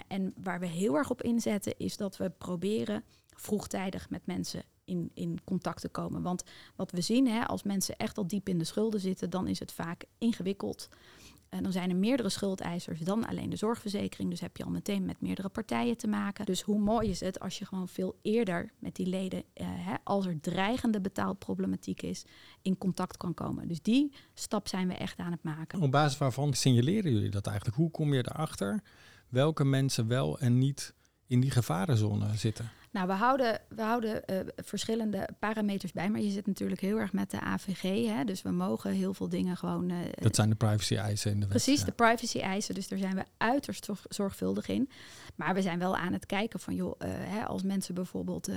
en 0.07 0.33
waar 0.43 0.59
we 0.59 0.65
heel 0.65 0.95
erg 0.95 1.09
op 1.09 1.21
inzetten 1.21 1.73
is 1.77 1.97
dat 1.97 2.17
we 2.17 2.29
proberen 2.29 3.03
vroegtijdig 3.35 4.09
met 4.09 4.25
mensen 4.25 4.63
in, 4.85 5.11
in 5.13 5.39
contact 5.43 5.81
te 5.81 5.89
komen. 5.89 6.21
Want 6.21 6.43
wat 6.75 6.91
we 6.91 7.01
zien, 7.01 7.27
hè, 7.27 7.45
als 7.45 7.63
mensen 7.63 7.95
echt 7.97 8.17
al 8.17 8.27
diep 8.27 8.49
in 8.49 8.57
de 8.57 8.63
schulden 8.63 8.99
zitten, 8.99 9.29
dan 9.29 9.47
is 9.47 9.59
het 9.59 9.71
vaak 9.71 10.03
ingewikkeld. 10.17 10.89
En 11.49 11.63
dan 11.63 11.71
zijn 11.71 11.89
er 11.89 11.95
meerdere 11.95 12.29
schuldeisers 12.29 12.99
dan 12.99 13.27
alleen 13.27 13.49
de 13.49 13.55
zorgverzekering. 13.55 14.29
Dus 14.29 14.39
heb 14.39 14.57
je 14.57 14.63
al 14.63 14.69
meteen 14.69 15.05
met 15.05 15.21
meerdere 15.21 15.49
partijen 15.49 15.97
te 15.97 16.07
maken. 16.07 16.45
Dus 16.45 16.61
hoe 16.61 16.79
mooi 16.79 17.09
is 17.09 17.19
het 17.19 17.39
als 17.39 17.57
je 17.57 17.65
gewoon 17.65 17.87
veel 17.87 18.15
eerder 18.21 18.71
met 18.79 18.95
die 18.95 19.07
leden, 19.07 19.43
hè, 19.53 19.95
als 20.03 20.25
er 20.25 20.39
dreigende 20.39 21.01
betaalproblematiek 21.01 22.01
is, 22.01 22.25
in 22.61 22.77
contact 22.77 23.17
kan 23.17 23.33
komen. 23.33 23.67
Dus 23.67 23.81
die 23.81 24.13
stap 24.33 24.67
zijn 24.67 24.87
we 24.87 24.93
echt 24.93 25.17
aan 25.17 25.31
het 25.31 25.43
maken. 25.43 25.81
Op 25.81 25.91
basis 25.91 26.17
waarvan 26.17 26.53
signaleren 26.53 27.11
jullie 27.11 27.29
dat 27.29 27.47
eigenlijk? 27.47 27.77
Hoe 27.77 27.91
kom 27.91 28.13
je 28.13 28.25
erachter 28.27 28.83
welke 29.29 29.63
mensen 29.63 30.07
wel 30.07 30.39
en 30.39 30.57
niet 30.57 30.93
in 31.27 31.39
die 31.39 31.51
gevarenzone 31.51 32.35
zitten? 32.35 32.71
Nou, 32.95 33.07
we 33.07 33.13
houden, 33.13 33.59
we 33.69 33.81
houden 33.81 34.23
uh, 34.31 34.39
verschillende 34.55 35.29
parameters 35.39 35.91
bij, 35.91 36.09
maar 36.09 36.21
je 36.21 36.29
zit 36.29 36.47
natuurlijk 36.47 36.81
heel 36.81 36.97
erg 36.97 37.13
met 37.13 37.31
de 37.31 37.39
AVG. 37.39 38.07
Hè? 38.07 38.23
Dus 38.23 38.41
we 38.41 38.51
mogen 38.51 38.91
heel 38.91 39.13
veel 39.13 39.29
dingen 39.29 39.57
gewoon. 39.57 39.89
Uh, 39.89 39.97
dat 40.15 40.35
zijn 40.35 40.49
de 40.49 40.55
privacy-eisen 40.55 41.31
in 41.31 41.39
de 41.39 41.47
wet. 41.47 41.49
Precies, 41.49 41.79
ja. 41.79 41.85
de 41.85 41.91
privacy-eisen. 41.91 42.75
Dus 42.75 42.87
daar 42.87 42.99
zijn 42.99 43.15
we 43.15 43.23
uiterst 43.37 43.85
zorg, 43.85 44.05
zorgvuldig 44.09 44.67
in. 44.67 44.89
Maar 45.35 45.53
we 45.53 45.61
zijn 45.61 45.79
wel 45.79 45.97
aan 45.97 46.13
het 46.13 46.25
kijken 46.25 46.59
van, 46.59 46.75
joh, 46.75 46.99
uh, 46.99 47.07
hè, 47.11 47.45
als 47.45 47.63
mensen 47.63 47.95
bijvoorbeeld 47.95 48.49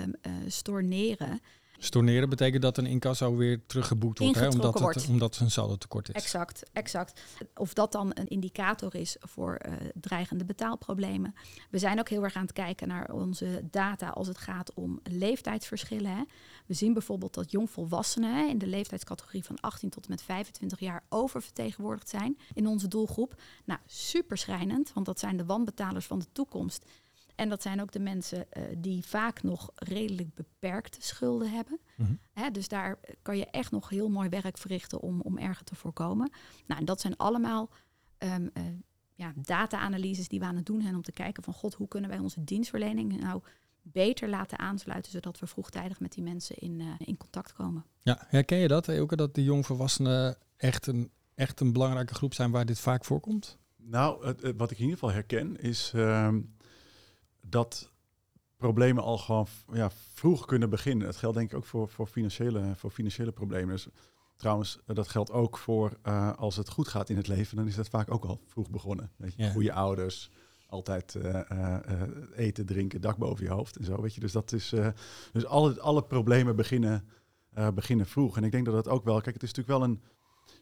storneren. 0.47 1.41
Storneren 1.79 2.29
betekent 2.29 2.63
dat 2.63 2.79
een 2.79 2.87
incasso 2.87 3.37
weer 3.37 3.67
teruggeboekt 3.67 4.19
wordt, 4.19 4.39
hè? 4.39 4.49
Omdat, 4.49 4.79
wordt. 4.79 5.01
Het, 5.01 5.09
omdat 5.09 5.39
een 5.39 5.51
saldo 5.51 5.77
tekort 5.77 6.09
is. 6.09 6.15
Exact, 6.15 6.63
exact. 6.73 7.21
Of 7.55 7.73
dat 7.73 7.93
dan 7.93 8.11
een 8.15 8.29
indicator 8.29 8.95
is 8.95 9.17
voor 9.21 9.59
uh, 9.67 9.73
dreigende 9.95 10.45
betaalproblemen. 10.45 11.35
We 11.71 11.79
zijn 11.79 11.99
ook 11.99 12.09
heel 12.09 12.23
erg 12.23 12.35
aan 12.35 12.43
het 12.43 12.53
kijken 12.53 12.89
naar 12.89 13.13
onze 13.13 13.63
data 13.71 14.09
als 14.09 14.27
het 14.27 14.39
gaat 14.39 14.75
om 14.75 15.01
leeftijdsverschillen. 15.03 16.17
Hè? 16.17 16.23
We 16.67 16.75
zien 16.75 16.93
bijvoorbeeld 16.93 17.35
dat 17.35 17.51
jongvolwassenen 17.51 18.35
hè, 18.35 18.47
in 18.47 18.59
de 18.59 18.67
leeftijdscategorie 18.67 19.45
van 19.45 19.61
18 19.61 19.89
tot 19.91 20.05
en 20.05 20.11
met 20.11 20.23
25 20.23 20.81
jaar 20.81 21.05
oververtegenwoordigd 21.09 22.09
zijn 22.09 22.39
in 22.55 22.67
onze 22.67 22.89
doelgroep. 22.89 23.41
Nou, 23.65 23.81
super 23.87 24.39
schrijnend, 24.39 24.93
want 24.93 25.07
dat 25.07 25.19
zijn 25.19 25.37
de 25.37 25.45
wanbetalers 25.45 26.07
van 26.07 26.19
de 26.19 26.27
toekomst. 26.33 26.85
En 27.39 27.49
dat 27.49 27.63
zijn 27.63 27.81
ook 27.81 27.93
de 27.93 28.01
mensen 28.01 28.47
uh, 28.53 28.63
die 28.79 29.05
vaak 29.05 29.43
nog 29.43 29.71
redelijk 29.75 30.35
beperkte 30.35 30.99
schulden 31.01 31.51
hebben. 31.51 31.81
Mm-hmm. 31.97 32.19
Hè, 32.33 32.51
dus 32.51 32.69
daar 32.69 32.99
kan 33.23 33.37
je 33.37 33.47
echt 33.47 33.71
nog 33.71 33.89
heel 33.89 34.09
mooi 34.09 34.29
werk 34.29 34.59
verrichten 34.59 35.01
om, 35.01 35.21
om 35.21 35.39
erger 35.39 35.65
te 35.65 35.75
voorkomen. 35.75 36.31
Nou, 36.67 36.81
en 36.81 36.87
dat 36.87 37.01
zijn 37.01 37.17
allemaal 37.17 37.71
um, 38.19 38.51
uh, 38.55 38.63
ja, 39.15 39.33
data-analyses 39.37 40.29
die 40.29 40.39
we 40.39 40.45
aan 40.45 40.57
het 40.57 40.67
doen 40.67 40.83
zijn 40.83 40.95
om 40.95 41.03
te 41.03 41.13
kijken 41.13 41.43
van 41.43 41.55
god, 41.55 41.75
hoe 41.75 41.89
kunnen 41.89 42.11
wij 42.11 42.19
onze 42.19 42.45
dienstverlening 42.45 43.21
nou 43.21 43.43
beter 43.83 44.29
laten 44.29 44.59
aansluiten, 44.59 45.13
zodat 45.13 45.39
we 45.39 45.47
vroegtijdig 45.47 46.01
met 46.01 46.13
die 46.13 46.23
mensen 46.23 46.57
in, 46.57 46.81
uh, 46.81 46.87
in 46.99 47.17
contact 47.17 47.53
komen. 47.53 47.85
Ja, 48.03 48.25
herken 48.29 48.59
je 48.59 48.69
dat, 48.69 48.89
Elke, 48.89 49.17
dat 49.17 49.35
de 49.35 49.45
jongvolwassenen 49.45 50.37
echt 50.57 50.87
een, 50.87 51.11
echt 51.35 51.61
een 51.61 51.73
belangrijke 51.73 52.15
groep 52.15 52.35
zijn 52.35 52.51
waar 52.51 52.67
dit 52.67 52.81
vaak 52.81 53.05
voorkomt? 53.05 53.59
Nou, 53.77 54.27
het, 54.27 54.43
het, 54.43 54.57
wat 54.57 54.71
ik 54.71 54.77
in 54.77 54.85
ieder 54.85 54.99
geval 54.99 55.15
herken 55.15 55.57
is 55.61 55.93
dat 57.49 57.91
problemen 58.57 59.03
al 59.03 59.19
gewoon 59.19 59.47
ja, 59.73 59.91
vroeg 60.13 60.45
kunnen 60.45 60.71
beginnen. 60.71 61.07
Dat 61.07 61.17
geldt 61.17 61.37
denk 61.37 61.51
ik 61.51 61.57
ook 61.57 61.65
voor, 61.65 61.89
voor, 61.89 62.07
financiële, 62.07 62.73
voor 62.77 62.91
financiële 62.91 63.33
problemen. 63.33 63.75
Dus, 63.75 63.89
trouwens, 64.37 64.79
dat 64.87 65.09
geldt 65.09 65.31
ook 65.31 65.59
voor 65.59 65.99
uh, 66.07 66.33
als 66.37 66.57
het 66.57 66.69
goed 66.69 66.89
gaat 66.89 67.09
in 67.09 67.17
het 67.17 67.29
leven, 67.29 67.57
dan 67.57 67.67
is 67.67 67.75
dat 67.75 67.89
vaak 67.89 68.11
ook 68.11 68.25
al 68.25 68.41
vroeg 68.47 68.71
begonnen. 68.71 69.11
Weet 69.17 69.35
je, 69.35 69.43
ja. 69.43 69.51
Goede 69.51 69.73
ouders, 69.73 70.31
altijd 70.67 71.15
uh, 71.15 71.41
uh, 71.53 71.73
eten, 72.37 72.67
drinken, 72.67 73.01
dak 73.01 73.17
boven 73.17 73.45
je 73.45 73.51
hoofd 73.51 73.77
en 73.77 73.85
zo. 73.85 74.01
Weet 74.01 74.15
je, 74.15 74.21
dus 74.21 74.33
dat 74.33 74.53
is 74.53 74.75
dus 75.33 75.47
alle, 75.47 75.81
alle 75.81 76.03
problemen 76.03 76.57
beginnen, 76.57 77.09
beginnen 77.75 78.07
vroeg. 78.07 78.37
En 78.37 78.45
ik 78.45 78.53
denk 78.53 78.65
dat 78.65 78.75
dat 78.75 78.89
ook 78.89 79.05
wel. 79.05 79.21
Kijk, 79.21 79.35
het 79.35 79.43
is 79.43 79.53
natuurlijk 79.55 79.79
wel 79.79 79.89
een 79.89 80.03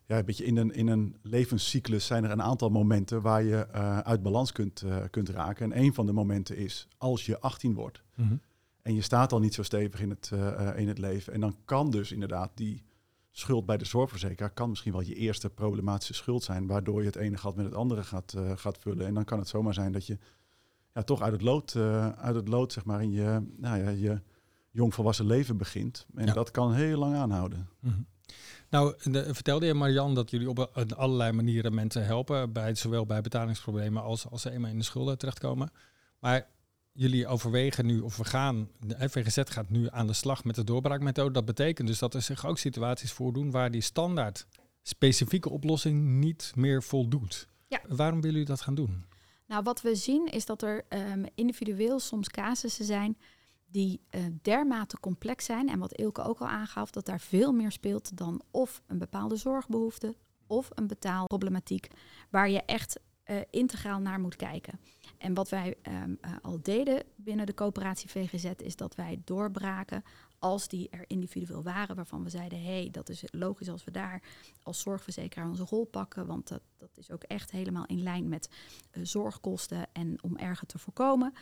ja, 0.06 0.18
een 0.18 0.24
beetje 0.24 0.44
in 0.44 0.56
een, 0.56 0.70
in 0.70 0.86
een 0.86 1.16
levenscyclus 1.22 2.06
zijn 2.06 2.24
er 2.24 2.30
een 2.30 2.42
aantal 2.42 2.68
momenten 2.68 3.22
waar 3.22 3.42
je 3.42 3.66
uh, 3.74 3.98
uit 3.98 4.22
balans 4.22 4.52
kunt, 4.52 4.82
uh, 4.82 4.96
kunt 5.10 5.28
raken. 5.28 5.72
En 5.72 5.82
een 5.82 5.94
van 5.94 6.06
de 6.06 6.12
momenten 6.12 6.56
is 6.56 6.88
als 6.98 7.26
je 7.26 7.40
18 7.40 7.74
wordt. 7.74 8.02
Mm-hmm. 8.14 8.40
En 8.82 8.94
je 8.94 9.00
staat 9.00 9.32
al 9.32 9.40
niet 9.40 9.54
zo 9.54 9.62
stevig 9.62 10.00
in 10.00 10.10
het, 10.10 10.30
uh, 10.34 10.70
in 10.76 10.88
het 10.88 10.98
leven. 10.98 11.32
En 11.32 11.40
dan 11.40 11.56
kan 11.64 11.90
dus 11.90 12.12
inderdaad 12.12 12.50
die 12.54 12.82
schuld 13.30 13.66
bij 13.66 13.76
de 13.76 13.84
zorgverzekeraar... 13.84 14.50
kan 14.50 14.68
misschien 14.68 14.92
wel 14.92 15.00
je 15.00 15.14
eerste 15.14 15.50
problematische 15.50 16.14
schuld 16.14 16.42
zijn... 16.42 16.66
waardoor 16.66 17.00
je 17.00 17.06
het 17.06 17.16
ene 17.16 17.36
gat 17.36 17.56
met 17.56 17.64
het 17.64 17.74
andere 17.74 18.02
gaat, 18.02 18.34
gaat 18.54 18.78
vullen. 18.78 19.06
En 19.06 19.14
dan 19.14 19.24
kan 19.24 19.38
het 19.38 19.48
zomaar 19.48 19.74
zijn 19.74 19.92
dat 19.92 20.06
je 20.06 20.18
ja, 20.94 21.02
toch 21.02 21.22
uit 21.22 21.32
het 21.32 21.42
lood, 21.42 21.76
uit 22.16 22.34
het 22.34 22.48
lood 22.48 22.72
zeg 22.72 22.84
maar, 22.84 23.02
in 23.02 23.10
je, 23.10 23.42
nou 23.56 23.78
ja, 23.78 23.88
je 23.88 24.20
jongvolwassen 24.70 25.26
leven 25.26 25.56
begint. 25.56 26.06
En 26.14 26.26
ja. 26.26 26.32
dat 26.32 26.50
kan 26.50 26.72
heel 26.72 26.98
lang 26.98 27.14
aanhouden. 27.14 27.68
Mm-hmm. 27.80 28.06
Nou, 28.70 28.94
de, 29.02 29.34
vertelde 29.34 29.66
je 29.66 29.74
Marian 29.74 30.14
dat 30.14 30.30
jullie 30.30 30.48
op 30.48 30.70
allerlei 30.96 31.32
manieren 31.32 31.74
mensen 31.74 32.04
helpen, 32.04 32.52
bij, 32.52 32.74
zowel 32.74 33.06
bij 33.06 33.20
betalingsproblemen 33.20 34.02
als 34.02 34.30
als 34.30 34.42
ze 34.42 34.50
eenmaal 34.50 34.70
in 34.70 34.78
de 34.78 34.84
schulden 34.84 35.18
terechtkomen. 35.18 35.70
Maar 36.18 36.46
jullie 36.92 37.26
overwegen 37.26 37.86
nu, 37.86 38.00
of 38.00 38.16
we 38.16 38.24
gaan, 38.24 38.68
de 38.80 39.08
VGZ 39.08 39.42
gaat 39.44 39.70
nu 39.70 39.86
aan 39.90 40.06
de 40.06 40.12
slag 40.12 40.44
met 40.44 40.54
de 40.54 40.64
doorbraakmethode. 40.64 41.32
Dat 41.32 41.44
betekent 41.44 41.88
dus 41.88 41.98
dat 41.98 42.14
er 42.14 42.22
zich 42.22 42.46
ook 42.46 42.58
situaties 42.58 43.12
voordoen 43.12 43.50
waar 43.50 43.70
die 43.70 43.80
standaard 43.80 44.46
specifieke 44.82 45.50
oplossing 45.50 46.06
niet 46.06 46.52
meer 46.54 46.82
voldoet. 46.82 47.48
Ja. 47.68 47.80
Waarom 47.88 48.20
willen 48.20 48.36
jullie 48.36 48.54
dat 48.54 48.60
gaan 48.60 48.74
doen? 48.74 49.04
Nou, 49.46 49.62
wat 49.62 49.82
we 49.82 49.94
zien 49.94 50.26
is 50.26 50.46
dat 50.46 50.62
er 50.62 50.84
ehm, 50.88 51.24
individueel 51.34 52.00
soms 52.00 52.28
casussen 52.28 52.84
zijn 52.84 53.16
die 53.76 54.00
uh, 54.10 54.24
dermate 54.42 55.00
complex 55.00 55.44
zijn. 55.44 55.68
En 55.68 55.78
wat 55.78 55.92
Ilke 55.92 56.22
ook 56.22 56.38
al 56.38 56.48
aangaf, 56.48 56.90
dat 56.90 57.06
daar 57.06 57.20
veel 57.20 57.52
meer 57.52 57.72
speelt 57.72 58.16
dan 58.16 58.42
of 58.50 58.82
een 58.86 58.98
bepaalde 58.98 59.36
zorgbehoefte 59.36 60.16
of 60.46 60.68
een 60.74 60.86
betaalproblematiek, 60.86 61.88
waar 62.30 62.50
je 62.50 62.62
echt 62.62 63.00
uh, 63.26 63.36
integraal 63.50 64.00
naar 64.00 64.20
moet 64.20 64.36
kijken. 64.36 64.80
En 65.18 65.34
wat 65.34 65.48
wij 65.48 65.74
um, 65.82 66.18
uh, 66.20 66.30
al 66.42 66.58
deden 66.62 67.02
binnen 67.16 67.46
de 67.46 67.54
coöperatie 67.54 68.10
VGZ 68.10 68.50
is 68.56 68.76
dat 68.76 68.94
wij 68.94 69.20
doorbraken 69.24 70.02
als 70.38 70.68
die 70.68 70.88
er 70.90 71.04
individueel 71.06 71.62
waren, 71.62 71.96
waarvan 71.96 72.22
we 72.22 72.30
zeiden, 72.30 72.62
hé, 72.62 72.80
hey, 72.80 72.88
dat 72.90 73.08
is 73.08 73.24
logisch 73.30 73.68
als 73.68 73.84
we 73.84 73.90
daar 73.90 74.22
als 74.62 74.80
zorgverzekeraar 74.80 75.48
onze 75.48 75.64
rol 75.64 75.84
pakken, 75.84 76.26
want 76.26 76.48
dat, 76.48 76.62
dat 76.76 76.90
is 76.94 77.10
ook 77.10 77.22
echt 77.22 77.50
helemaal 77.50 77.86
in 77.86 78.02
lijn 78.02 78.28
met 78.28 78.48
zorgkosten 79.02 79.86
en 79.92 80.22
om 80.22 80.36
erger 80.36 80.66
te 80.66 80.78
voorkomen. 80.78 81.34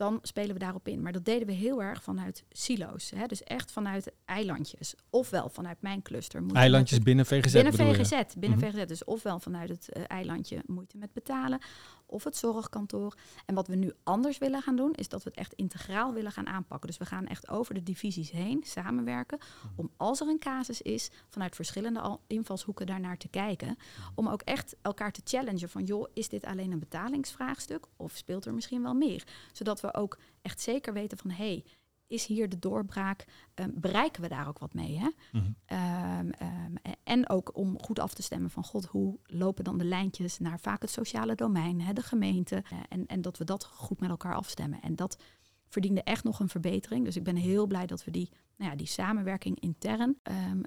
Dan 0.00 0.18
spelen 0.22 0.52
we 0.52 0.58
daarop 0.58 0.88
in. 0.88 1.02
Maar 1.02 1.12
dat 1.12 1.24
deden 1.24 1.46
we 1.46 1.52
heel 1.52 1.82
erg 1.82 2.02
vanuit 2.02 2.44
silo's. 2.50 3.10
Hè? 3.10 3.26
Dus 3.26 3.42
echt 3.42 3.72
vanuit 3.72 4.12
eilandjes. 4.24 4.94
Ofwel 5.10 5.48
vanuit 5.48 5.82
mijn 5.82 6.02
cluster. 6.02 6.42
Eilandjes 6.52 6.98
met 6.98 7.06
binnen 7.06 7.26
VGZ 7.26 7.52
Binnen 7.52 7.72
VGZ. 7.72 8.10
Binnen 8.36 8.58
mm 8.58 8.64
-hmm. 8.64 8.72
VGZ. 8.72 8.86
Dus 8.86 9.04
ofwel 9.04 9.40
vanuit 9.40 9.68
het 9.68 9.88
uh, 9.96 10.02
eilandje 10.06 10.62
moeite 10.66 10.96
met 10.96 11.12
betalen. 11.12 11.60
Of 12.06 12.24
het 12.24 12.36
zorgkantoor. 12.36 13.14
En 13.46 13.54
wat 13.54 13.66
we 13.66 13.74
nu 13.74 13.92
anders 14.02 14.38
willen 14.38 14.62
gaan 14.62 14.76
doen, 14.76 14.92
is 14.92 15.08
dat 15.08 15.22
we 15.22 15.30
het 15.30 15.38
echt 15.38 15.52
integraal 15.52 16.12
willen 16.12 16.32
gaan 16.32 16.46
aanpakken. 16.46 16.88
Dus 16.88 16.98
we 16.98 17.04
gaan 17.04 17.26
echt 17.26 17.48
over 17.48 17.74
de 17.74 17.82
divisies 17.82 18.30
heen 18.30 18.62
samenwerken. 18.66 19.38
Om 19.76 19.90
als 19.96 20.20
er 20.20 20.28
een 20.28 20.38
casus 20.38 20.82
is, 20.82 21.10
vanuit 21.28 21.54
verschillende 21.54 22.18
invalshoeken 22.26 22.86
daarnaar 22.86 23.16
te 23.16 23.28
kijken. 23.28 23.76
Om 24.14 24.28
ook 24.28 24.42
echt 24.42 24.76
elkaar 24.82 25.12
te 25.12 25.20
challengen 25.24 25.68
van, 25.68 25.84
joh, 25.84 26.08
is 26.12 26.28
dit 26.28 26.44
alleen 26.44 26.72
een 26.72 26.78
betalingsvraagstuk? 26.78 27.86
Of 27.96 28.16
speelt 28.16 28.44
er 28.44 28.54
misschien 28.54 28.82
wel 28.82 28.94
meer? 28.94 29.24
Zodat 29.52 29.80
we 29.80 29.89
ook 29.94 30.18
echt 30.42 30.60
zeker 30.60 30.92
weten 30.92 31.18
van, 31.18 31.30
hé, 31.30 31.44
hey, 31.44 31.64
is 32.06 32.26
hier 32.26 32.48
de 32.48 32.58
doorbraak? 32.58 33.24
Um, 33.54 33.72
bereiken 33.74 34.22
we 34.22 34.28
daar 34.28 34.48
ook 34.48 34.58
wat 34.58 34.74
mee? 34.74 34.98
Hè? 34.98 35.08
Mm 35.32 35.56
-hmm. 35.66 35.78
um, 36.18 36.32
um, 36.42 36.94
en 37.04 37.28
ook 37.28 37.56
om 37.56 37.82
goed 37.82 37.98
af 37.98 38.14
te 38.14 38.22
stemmen 38.22 38.50
van 38.50 38.64
God, 38.64 38.84
hoe 38.84 39.18
lopen 39.26 39.64
dan 39.64 39.78
de 39.78 39.84
lijntjes 39.84 40.38
naar 40.38 40.60
vaak 40.60 40.80
het 40.80 40.90
sociale 40.90 41.34
domein, 41.34 41.80
hè, 41.80 41.92
de 41.92 42.02
gemeente. 42.02 42.62
Uh, 42.72 42.78
en, 42.88 43.06
en 43.06 43.20
dat 43.20 43.38
we 43.38 43.44
dat 43.44 43.64
goed 43.64 44.00
met 44.00 44.10
elkaar 44.10 44.34
afstemmen. 44.34 44.80
En 44.82 44.96
dat 44.96 45.22
verdiende 45.68 46.02
echt 46.02 46.24
nog 46.24 46.40
een 46.40 46.48
verbetering. 46.48 47.04
Dus 47.04 47.16
ik 47.16 47.24
ben 47.24 47.36
heel 47.36 47.66
blij 47.66 47.86
dat 47.86 48.04
we 48.04 48.10
die, 48.10 48.30
nou 48.56 48.70
ja, 48.70 48.76
die 48.76 48.86
samenwerking 48.86 49.60
intern 49.60 50.18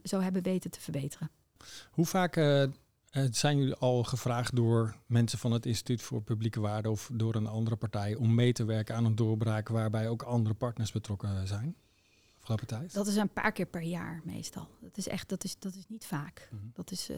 zo 0.03 0.19
hebben 0.19 0.43
weten 0.43 0.71
te 0.71 0.81
verbeteren. 0.81 1.31
Hoe 1.91 2.05
vaak 2.05 2.35
uh, 2.35 2.63
zijn 3.31 3.57
jullie 3.57 3.75
al 3.75 4.03
gevraagd 4.03 4.55
door 4.55 4.95
mensen 5.05 5.39
van 5.39 5.51
het 5.51 5.65
Instituut 5.65 6.01
voor 6.01 6.21
Publieke 6.21 6.59
Waarde 6.59 6.89
of 6.89 7.09
door 7.13 7.35
een 7.35 7.47
andere 7.47 7.75
partij 7.75 8.15
om 8.15 8.35
mee 8.35 8.53
te 8.53 8.65
werken 8.65 8.95
aan 8.95 9.05
een 9.05 9.15
doorbraak 9.15 9.67
waarbij 9.67 10.09
ook 10.09 10.21
andere 10.21 10.55
partners 10.55 10.91
betrokken 10.91 11.47
zijn? 11.47 11.75
Afgelopen 12.37 12.67
tijd? 12.67 12.93
Dat 12.93 13.07
is 13.07 13.15
een 13.15 13.33
paar 13.33 13.51
keer 13.51 13.65
per 13.65 13.81
jaar 13.81 14.21
meestal. 14.23 14.67
Dat 14.81 14.97
is 14.97 15.07
echt, 15.07 15.29
dat 15.29 15.43
is, 15.43 15.59
dat 15.59 15.75
is 15.75 15.87
niet 15.87 16.05
vaak. 16.05 16.47
Mm 16.51 16.59
-hmm. 16.59 16.71
Dat 16.73 16.91
is, 16.91 17.09
uh, 17.09 17.17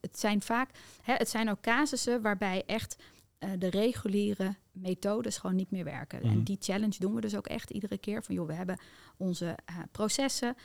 het 0.00 0.18
zijn 0.18 0.42
vaak, 0.42 0.70
hè, 1.02 1.14
het 1.14 1.28
zijn 1.28 1.50
ook 1.50 1.60
casussen 1.60 2.22
waarbij 2.22 2.62
echt 2.66 2.96
uh, 3.38 3.50
de 3.58 3.70
reguliere 3.70 4.54
methodes 4.72 5.38
gewoon 5.38 5.56
niet 5.56 5.70
meer 5.70 5.84
werken. 5.84 6.18
Mm 6.18 6.28
-hmm. 6.28 6.38
En 6.38 6.44
die 6.44 6.56
challenge 6.60 6.98
doen 6.98 7.14
we 7.14 7.20
dus 7.20 7.36
ook 7.36 7.46
echt 7.46 7.70
iedere 7.70 7.98
keer. 7.98 8.22
Van 8.22 8.34
joh, 8.34 8.46
we 8.46 8.54
hebben 8.54 8.78
onze 9.16 9.44
uh, 9.70 9.78
processen. 9.92 10.56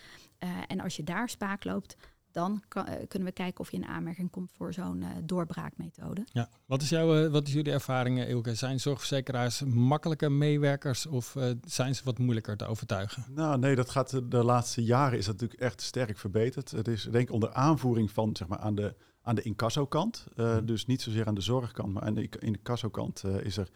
en 0.68 0.80
als 0.80 0.96
je 0.96 1.04
daar 1.04 1.30
spaak 1.30 1.64
loopt, 1.64 1.96
dan 2.32 2.64
kan, 2.68 2.88
uh, 2.88 2.94
kunnen 3.08 3.28
we 3.28 3.34
kijken 3.34 3.60
of 3.60 3.72
je 3.72 3.78
in 3.78 3.86
aanmerking 3.86 4.30
komt 4.30 4.52
voor 4.52 4.74
zo'n 4.74 5.02
uh, 5.02 5.08
doorbraakmethode. 5.24 6.26
Ja, 6.32 6.50
wat 6.66 6.82
is, 6.82 6.90
jouw, 6.90 7.26
uh, 7.26 7.32
wat 7.32 7.48
is 7.48 7.54
jullie 7.54 7.74
ervaringen, 7.74 8.28
Ilke? 8.28 8.56
Zijn 8.56 8.80
zorgverzekeraars 8.80 9.62
makkelijke 9.64 10.30
meewerkers 10.30 11.06
of 11.06 11.36
zijn 11.66 11.96
ze 11.96 12.04
wat 12.04 12.18
moeilijker 12.18 12.58
te 12.58 12.66
overtuigen? 12.66 13.26
Nou, 13.30 13.60
nee, 13.60 13.76
dat 13.76 13.90
gaat 13.90 14.32
de 14.32 14.44
laatste 14.44 14.84
jaren 14.84 15.18
is 15.18 15.26
dat 15.26 15.34
natuurlijk 15.34 15.62
echt 15.62 15.82
sterk 15.82 16.18
verbeterd. 16.18 16.72
Het 16.72 16.88
is 16.88 17.04
denk 17.04 17.28
ik 17.28 17.34
onder 17.34 17.54
aanvoering 17.54 18.12
van 18.12 18.36
zeg 18.36 18.48
maar 18.48 18.60
aan 18.60 18.76
de 18.76 18.96
aan 19.24 19.36
de 19.36 19.42
incasso-kant, 19.42 20.26
mm. 20.36 20.66
dus 20.66 20.86
niet 20.86 21.02
zozeer 21.02 21.28
aan 21.28 21.36
de 21.36 21.42
zorgkant, 21.42 21.94
maar 21.94 22.04
aan 22.04 22.14
de 22.14 22.30
incasso-kant 22.40 23.24
is 23.24 23.58
er 23.58 23.70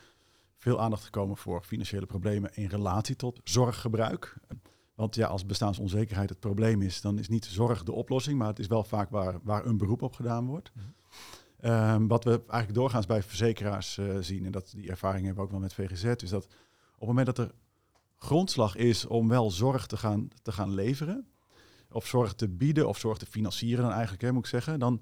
veel 0.58 0.82
aandacht 0.82 1.04
gekomen 1.04 1.38
voor 1.38 1.64
financiële 1.64 2.06
problemen 2.06 2.54
in 2.54 2.68
relatie 2.68 3.16
tot 3.16 3.40
zorggebruik. 3.44 4.38
Want 4.96 5.16
ja, 5.16 5.28
als 5.28 5.46
bestaansonzekerheid 5.46 6.30
het 6.30 6.40
probleem 6.40 6.82
is, 6.82 7.02
dan 7.02 7.20
is 7.20 7.28
niet 7.28 7.46
zorg 7.46 7.84
de 7.84 7.92
oplossing, 7.92 8.38
maar 8.38 8.48
het 8.48 8.60
is 8.60 8.68
wel 8.68 8.84
vaak 8.84 9.10
waar, 9.10 9.40
waar 9.44 9.66
een 9.66 9.78
beroep 9.78 10.02
op 10.02 10.14
gedaan 10.14 10.46
wordt. 10.46 10.72
Mm 10.74 10.82
-hmm. 10.82 11.72
um, 11.72 12.08
wat 12.08 12.24
we 12.24 12.32
eigenlijk 12.32 12.74
doorgaans 12.74 13.06
bij 13.06 13.24
verzekeraars 13.24 13.98
uh, 13.98 14.18
zien, 14.20 14.46
en 14.46 14.52
dat, 14.52 14.72
die 14.76 14.90
ervaring 14.90 15.26
hebben 15.26 15.44
we 15.44 15.50
ook 15.50 15.52
wel 15.52 15.62
met 15.62 15.74
VGZ, 15.74 16.24
is 16.24 16.30
dat 16.30 16.46
op 16.46 17.00
het 17.00 17.08
moment 17.08 17.26
dat 17.26 17.38
er 17.38 17.52
grondslag 18.18 18.76
is 18.76 19.06
om 19.06 19.28
wel 19.28 19.52
zorg 19.52 19.88
te 19.88 19.98
gaan, 19.98 20.28
te 20.42 20.52
gaan 20.52 20.74
leveren, 20.74 21.28
of 21.92 22.08
zorg 22.08 22.34
te 22.34 22.50
bieden, 22.50 22.88
of 22.88 22.98
zorg 22.98 23.18
te 23.18 23.26
financieren 23.26 23.84
dan 23.84 23.94
eigenlijk, 23.94 24.22
hè, 24.22 24.32
moet 24.32 24.44
ik 24.44 24.50
zeggen, 24.50 24.80
dan, 24.80 25.02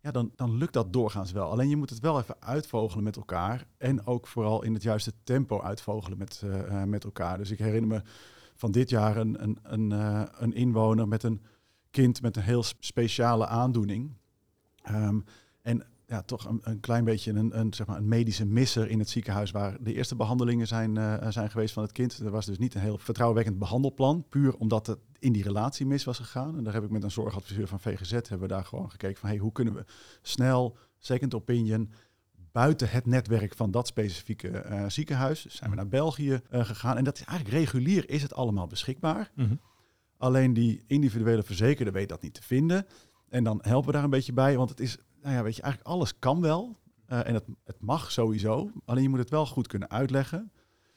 ja, 0.00 0.10
dan, 0.10 0.32
dan 0.36 0.56
lukt 0.56 0.72
dat 0.72 0.92
doorgaans 0.92 1.32
wel. 1.32 1.50
Alleen 1.50 1.68
je 1.68 1.76
moet 1.76 1.90
het 1.90 2.00
wel 2.00 2.18
even 2.18 2.36
uitvogelen 2.40 3.04
met 3.04 3.16
elkaar 3.16 3.66
en 3.78 4.06
ook 4.06 4.26
vooral 4.26 4.62
in 4.62 4.74
het 4.74 4.82
juiste 4.82 5.12
tempo 5.24 5.60
uitvogelen 5.60 6.18
met, 6.18 6.42
uh, 6.44 6.58
uh, 6.58 6.82
met 6.82 7.04
elkaar. 7.04 7.38
Dus 7.38 7.50
ik 7.50 7.58
herinner 7.58 7.88
me 7.88 8.02
van 8.54 8.72
dit 8.72 8.90
jaar 8.90 9.16
een, 9.16 9.42
een, 9.42 9.58
een, 9.62 9.90
uh, 9.90 10.22
een 10.38 10.52
inwoner 10.52 11.08
met 11.08 11.22
een 11.22 11.42
kind 11.90 12.22
met 12.22 12.36
een 12.36 12.42
heel 12.42 12.64
speciale 12.78 13.46
aandoening. 13.46 14.12
Um, 14.90 15.24
en 15.62 15.86
ja, 16.06 16.22
toch 16.22 16.44
een, 16.44 16.60
een 16.62 16.80
klein 16.80 17.04
beetje 17.04 17.32
een, 17.32 17.58
een, 17.58 17.74
zeg 17.74 17.86
maar 17.86 17.96
een 17.96 18.08
medische 18.08 18.44
misser 18.44 18.88
in 18.88 18.98
het 18.98 19.08
ziekenhuis 19.08 19.50
waar 19.50 19.76
de 19.82 19.94
eerste 19.94 20.16
behandelingen 20.16 20.66
zijn, 20.66 20.96
uh, 20.96 21.26
zijn 21.28 21.50
geweest 21.50 21.74
van 21.74 21.82
het 21.82 21.92
kind. 21.92 22.18
Er 22.18 22.30
was 22.30 22.46
dus 22.46 22.58
niet 22.58 22.74
een 22.74 22.80
heel 22.80 22.98
vertrouwenwekkend 22.98 23.58
behandelplan, 23.58 24.24
puur 24.28 24.56
omdat 24.56 24.86
het 24.86 24.98
in 25.18 25.32
die 25.32 25.42
relatie 25.42 25.86
mis 25.86 26.04
was 26.04 26.18
gegaan. 26.18 26.56
En 26.56 26.64
daar 26.64 26.72
heb 26.72 26.84
ik 26.84 26.90
met 26.90 27.02
een 27.02 27.10
zorgadviseur 27.10 27.66
van 27.66 27.80
VGZ 27.80 28.10
hebben 28.10 28.40
we 28.40 28.46
daar 28.46 28.64
gewoon 28.64 28.90
gekeken 28.90 29.16
van 29.16 29.28
hey, 29.28 29.38
hoe 29.38 29.52
kunnen 29.52 29.74
we 29.74 29.84
snel, 30.22 30.76
second 30.98 31.34
opinion, 31.34 31.90
buiten 32.54 32.90
het 32.90 33.06
netwerk 33.06 33.54
van 33.54 33.70
dat 33.70 33.86
specifieke 33.86 34.64
uh, 34.70 34.84
ziekenhuis. 34.88 35.42
Dus 35.42 35.56
zijn 35.56 35.70
we 35.70 35.76
naar 35.76 35.88
België 35.88 36.40
uh, 36.50 36.64
gegaan. 36.64 36.96
En 36.96 37.04
dat 37.04 37.18
is 37.18 37.24
eigenlijk 37.24 37.58
regulier 37.58 38.10
is 38.10 38.22
het 38.22 38.34
allemaal 38.34 38.66
beschikbaar. 38.66 39.30
Mm 39.34 39.46
-hmm. 39.46 39.60
Alleen 40.16 40.54
die 40.54 40.84
individuele 40.86 41.42
verzekerde 41.42 41.90
weet 41.90 42.08
dat 42.08 42.22
niet 42.22 42.34
te 42.34 42.42
vinden. 42.42 42.86
En 43.28 43.44
dan 43.44 43.58
helpen 43.62 43.86
we 43.86 43.92
daar 43.92 44.04
een 44.04 44.10
beetje 44.10 44.32
bij. 44.32 44.56
Want 44.56 44.70
het 44.70 44.80
is, 44.80 44.96
nou 45.22 45.34
ja, 45.34 45.42
weet 45.42 45.56
je, 45.56 45.62
eigenlijk 45.62 45.92
alles 45.92 46.18
kan 46.18 46.40
wel. 46.40 46.76
Uh, 47.08 47.28
en 47.28 47.34
het, 47.34 47.44
het 47.64 47.80
mag 47.80 48.12
sowieso. 48.12 48.70
Alleen 48.84 49.02
je 49.02 49.08
moet 49.08 49.18
het 49.18 49.30
wel 49.30 49.46
goed 49.46 49.66
kunnen 49.66 49.90
uitleggen. 49.90 50.52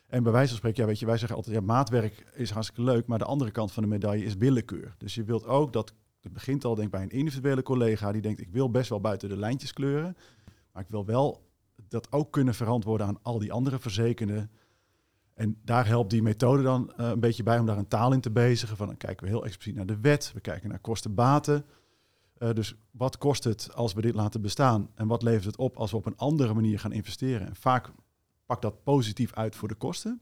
En 0.08 0.24
bij 0.24 0.32
wijze 0.32 0.48
van 0.48 0.58
spreken, 0.58 0.82
ja, 0.82 0.88
weet 0.88 1.00
je, 1.00 1.06
wij 1.06 1.18
zeggen 1.18 1.38
altijd, 1.38 1.56
ja, 1.56 1.62
maatwerk 1.62 2.32
is 2.34 2.50
hartstikke 2.50 2.92
leuk, 2.92 3.08
maar 3.08 3.18
de 3.18 3.26
andere 3.26 3.52
kant 3.52 3.72
van 3.72 3.84
de 3.84 3.90
medaille 3.90 4.26
is 4.26 4.36
willekeur. 4.36 4.96
Dus 4.98 5.16
je 5.16 5.24
wilt 5.24 5.46
ook 5.46 5.74
dat, 5.74 5.94
het 6.22 6.34
begint 6.34 6.66
al 6.66 6.76
denk 6.76 6.88
ik 6.88 6.94
bij 6.94 7.04
een 7.04 7.10
individuele 7.10 7.64
collega 7.64 8.12
die 8.12 8.22
denkt, 8.22 8.42
ik 8.42 8.50
wil 8.50 8.72
best 8.72 8.90
wel 8.90 9.02
buiten 9.02 9.30
de 9.30 9.38
lijntjes 9.38 9.74
kleuren, 9.74 10.18
maar 10.72 10.84
ik 10.84 10.90
wil 10.90 11.06
wel 11.06 11.47
dat 11.90 12.12
ook 12.12 12.32
kunnen 12.32 12.54
verantwoorden 12.54 13.08
aan 13.08 13.20
al 13.22 13.40
die 13.40 13.52
andere 13.52 13.80
verzekerden. 13.80 14.52
En 15.34 15.60
daar 15.64 15.88
helpt 15.88 16.10
die 16.10 16.22
methode 16.22 16.64
dan 16.64 16.92
uh, 17.00 17.08
een 17.08 17.20
beetje 17.20 17.44
bij 17.44 17.60
om 17.60 17.66
daar 17.66 17.78
een 17.78 17.88
taal 17.88 18.14
in 18.14 18.22
te 18.22 18.32
bezigen. 18.32 18.78
Van 18.78 18.88
dan 18.88 18.98
kijken 18.98 19.24
we 19.24 19.32
heel 19.32 19.46
expliciet 19.46 19.76
naar 19.76 19.86
de 19.86 20.00
wet, 20.00 20.32
we 20.34 20.40
kijken 20.40 20.70
naar 20.70 20.80
kosten-baten. 20.80 21.66
Uh, 22.38 22.54
dus 22.54 22.76
wat 22.92 23.18
kost 23.18 23.44
het 23.44 23.74
als 23.74 23.94
we 23.94 24.02
dit 24.02 24.16
laten 24.16 24.42
bestaan? 24.42 24.90
En 24.96 25.08
wat 25.08 25.24
levert 25.24 25.46
het 25.46 25.58
op 25.58 25.78
als 25.78 25.92
we 25.92 25.98
op 25.98 26.06
een 26.06 26.18
andere 26.18 26.54
manier 26.54 26.80
gaan 26.80 26.92
investeren? 26.92 27.48
En 27.48 27.56
vaak 27.56 27.92
pakt 28.46 28.62
dat 28.62 28.84
positief 28.84 29.34
uit 29.34 29.56
voor 29.56 29.68
de 29.68 29.76
kosten. 29.76 30.22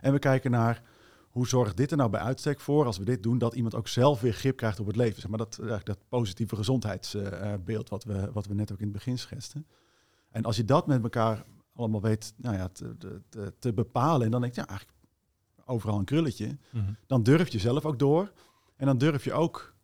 En 0.00 0.12
we 0.12 0.18
kijken 0.18 0.50
naar 0.50 0.82
hoe 1.28 1.48
zorgt 1.48 1.76
dit 1.76 1.90
er 1.90 1.96
nou 1.96 2.10
bij 2.10 2.20
uitstek 2.20 2.60
voor, 2.60 2.86
als 2.86 2.98
we 2.98 3.04
dit 3.04 3.22
doen, 3.22 3.38
dat 3.38 3.54
iemand 3.54 3.74
ook 3.74 3.88
zelf 3.88 4.20
weer 4.20 4.32
grip 4.32 4.56
krijgt 4.56 4.80
op 4.80 4.86
het 4.86 4.96
leven. 4.96 5.20
Zeg 5.20 5.30
maar 5.30 5.38
dat, 5.38 5.60
dat 5.84 5.98
positieve 6.08 6.56
gezondheidsbeeld 6.56 7.88
wat 7.88 8.04
we, 8.04 8.32
wat 8.32 8.46
we 8.46 8.54
net 8.54 8.72
ook 8.72 8.78
in 8.78 8.84
het 8.84 8.92
begin 8.92 9.18
schetsten. 9.18 9.66
En 10.30 10.44
als 10.44 10.56
je 10.56 10.64
dat 10.64 10.86
met 10.86 11.02
elkaar 11.02 11.44
allemaal 11.72 12.02
weet 12.02 12.34
nou 12.36 12.56
ja, 12.56 12.68
te, 12.68 12.96
te, 13.28 13.54
te 13.58 13.72
bepalen, 13.72 14.24
en 14.24 14.30
dan 14.30 14.40
denk 14.40 14.54
je, 14.54 14.60
ja, 14.60 14.66
eigenlijk 14.66 14.98
overal 15.64 15.98
een 15.98 16.04
krulletje, 16.04 16.46
mm 16.46 16.84
-hmm. 16.84 16.96
dan 17.06 17.22
durf 17.22 17.48
je 17.48 17.58
zelf 17.58 17.84
ook 17.84 17.98
door. 17.98 18.32
En 18.76 18.86
dan 18.86 18.98
durf 18.98 19.24
je 19.24 19.32
ook 19.32 19.76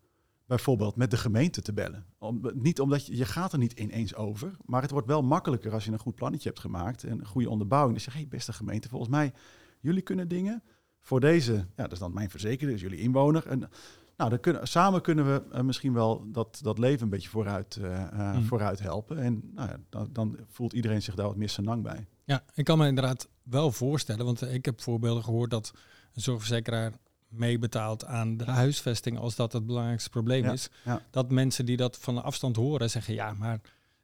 bijvoorbeeld 0.46 0.96
met 0.96 1.11
de 1.11 1.16
gemeente 1.16 1.62
te 1.62 1.72
bellen. 1.72 2.07
Om, 2.18 2.50
niet 2.54 2.80
omdat 2.80 3.07
je, 3.07 3.16
je 3.16 3.24
gaat 3.24 3.52
er 3.52 3.59
niet 3.59 3.72
ineens 3.72 4.14
over, 4.14 4.57
maar 4.64 4.83
het 4.83 4.90
wordt 4.90 5.07
wel 5.07 5.22
makkelijker 5.22 5.72
als 5.72 5.85
je 5.85 5.92
een 5.92 5.98
goed 5.98 6.14
plannetje 6.14 6.48
hebt 6.48 6.61
gemaakt 6.61 7.04
en 7.04 7.18
een 7.18 7.26
goede 7.26 7.50
onderbouwing. 7.50 7.94
Dus 7.94 8.04
je 8.04 8.11
zegt, 8.11 8.22
hey, 8.22 8.33
beste 8.37 8.52
gemeente, 8.52 8.88
volgens 8.88 9.11
mij, 9.11 9.33
jullie 9.80 10.02
kunnen 10.02 10.28
dingen 10.28 10.62
voor 11.00 11.20
deze, 11.20 11.52
ja, 11.52 11.83
dat 11.83 11.92
is 11.92 11.98
dan 11.98 12.12
mijn 12.12 12.30
verzekerde, 12.30 12.72
dus 12.72 12.83
jullie 12.83 12.98
inwoner. 12.98 13.46
En 13.46 13.70
nou, 14.16 14.31
dan 14.31 14.40
kunnen, 14.40 14.68
samen 14.68 15.03
kunnen 15.03 15.24
we 15.27 15.42
uh, 15.55 15.61
misschien 15.61 15.92
wel 15.92 16.24
dat, 16.33 16.61
dat 16.62 16.79
leven 16.79 17.03
een 17.03 17.09
beetje 17.09 17.29
vooruit, 17.29 17.79
uh, 17.81 17.87
uh, 18.12 18.35
mm. 18.35 18.44
vooruit 18.44 18.81
helpen. 18.81 19.18
En 19.18 19.50
nou 19.55 19.68
ja, 19.68 19.77
dan, 19.88 20.09
dan, 20.12 20.38
voelt 20.48 20.72
iedereen 20.72 21.03
zich 21.03 21.14
daar 21.14 21.27
wat 21.27 21.37
meer 21.37 21.48
senang 21.48 21.83
bij. 21.83 22.07
Ja, 22.24 22.42
ik 22.55 22.64
kan 22.64 22.79
me 22.79 22.87
inderdaad 22.87 23.29
wel 23.42 23.72
voorstellen, 23.72 24.24
want 24.24 24.42
ik 24.42 24.64
heb 24.64 24.81
voorbeelden 24.81 25.24
gehoord 25.24 25.50
dat 25.50 25.72
een 26.14 26.22
zorgverzekeraar 26.22 26.92
meebetaalt 27.29 28.05
aan 28.05 28.37
de 28.37 28.44
huisvesting 28.44 29.18
als 29.18 29.37
dat 29.37 29.53
het 29.53 29.66
belangrijkste 29.66 30.11
probleem 30.11 30.44
Ja, 30.44 30.53
is. 30.53 30.68
ja. 30.85 31.03
Dat 31.11 31.31
mensen 31.31 31.66
die 31.66 31.77
dat 31.77 31.98
van 31.98 32.22
afstand 32.22 32.57
horen 32.57 32.90
zeggen, 32.90 33.14
ja, 33.14 33.33
maar 33.33 33.61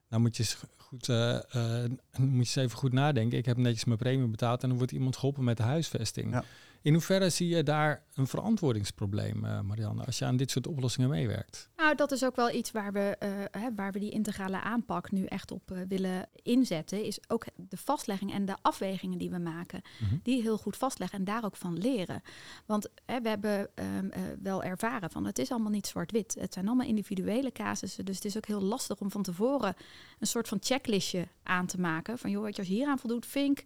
nou 0.09 0.23
moet 0.23 0.37
je 0.37 0.43
eens 0.43 0.59
goed, 0.77 1.09
eh, 1.09 1.85
eh, 1.85 1.91
moet 2.19 2.33
je 2.33 2.39
eens 2.39 2.57
even 2.57 2.79
goed 2.79 2.93
nadenken. 2.93 3.39
Ik 3.39 3.47
heb 3.47 3.57
netjes 3.57 3.85
mijn 3.85 3.99
premie 3.99 4.29
betaald 4.29 4.63
en 4.63 4.69
dan 4.69 4.79
wordt 4.79 4.93
iemand 4.93 5.17
geholpen 5.17 5.45
met 5.45 5.57
de 5.57 5.63
huisvesting. 5.63 6.33
Ja. 6.33 6.45
In 6.83 6.93
hoeverre 6.93 7.31
zie 7.31 7.49
je 7.49 7.63
daar 7.63 8.05
een 8.15 8.27
verantwoordingsprobleem, 8.27 9.45
eh, 9.45 9.61
Marianne, 9.61 10.05
als 10.05 10.19
je 10.19 10.25
aan 10.25 10.37
dit 10.37 10.51
soort 10.51 10.67
oplossingen 10.67 11.09
meewerkt? 11.09 11.71
Nou, 11.77 11.95
dat 11.95 12.13
is 12.13 12.25
ook 12.25 12.37
wel 12.37 12.51
iets 12.51 12.71
waar 12.71 12.93
we, 12.93 13.17
eh, 13.19 13.31
hè, 13.51 13.75
waar 13.75 13.93
we 13.93 13.99
die 13.99 14.11
integrale 14.11 14.61
aanpak 14.61 15.11
nu 15.11 15.25
echt 15.25 15.51
op 15.51 15.71
eh, 15.71 15.79
willen 15.89 16.29
inzetten. 16.43 17.05
Is 17.05 17.19
ook 17.29 17.45
de 17.57 17.77
vastlegging 17.77 18.33
en 18.33 18.45
de 18.45 18.57
afwegingen 18.63 19.19
die 19.19 19.31
we 19.31 19.39
maken. 19.39 19.83
Mhm. 19.99 20.15
Die 20.23 20.43
heel 20.43 20.57
goed 20.57 20.77
vastleggen 20.77 21.19
en 21.19 21.25
daar 21.25 21.45
ook 21.45 21.57
van 21.57 21.79
leren. 21.79 22.23
Want 22.67 22.89
hè, 23.05 23.21
we 23.21 23.29
hebben 23.29 23.69
ehm, 23.75 24.09
eh, 24.11 24.23
wel 24.43 24.63
ervaren 24.63 25.11
van 25.11 25.25
het 25.25 25.39
is 25.39 25.51
allemaal 25.51 25.71
niet 25.71 25.87
zwart-wit. 25.87 26.37
Het 26.41 26.53
zijn 26.53 26.67
allemaal 26.67 26.87
individuele 26.87 27.53
casussen. 27.53 28.05
Dus 28.05 28.15
het 28.15 28.25
is 28.25 28.37
ook 28.37 28.47
heel 28.47 28.63
lastig 28.63 29.01
om 29.01 29.11
van 29.11 29.23
tevoren 29.23 29.75
een 30.19 30.27
soort 30.27 30.49
van 30.49 30.59
checklistje 30.61 31.29
aan 31.43 31.67
te 31.67 31.81
maken. 31.81 32.19
Van 32.19 32.31
joh, 32.31 32.43
weet 32.43 32.55
je, 32.57 32.61
als 32.61 32.71
je 32.71 32.75
hier 32.75 32.89
aan 32.89 32.99
voldoet, 32.99 33.27
vink, 33.27 33.63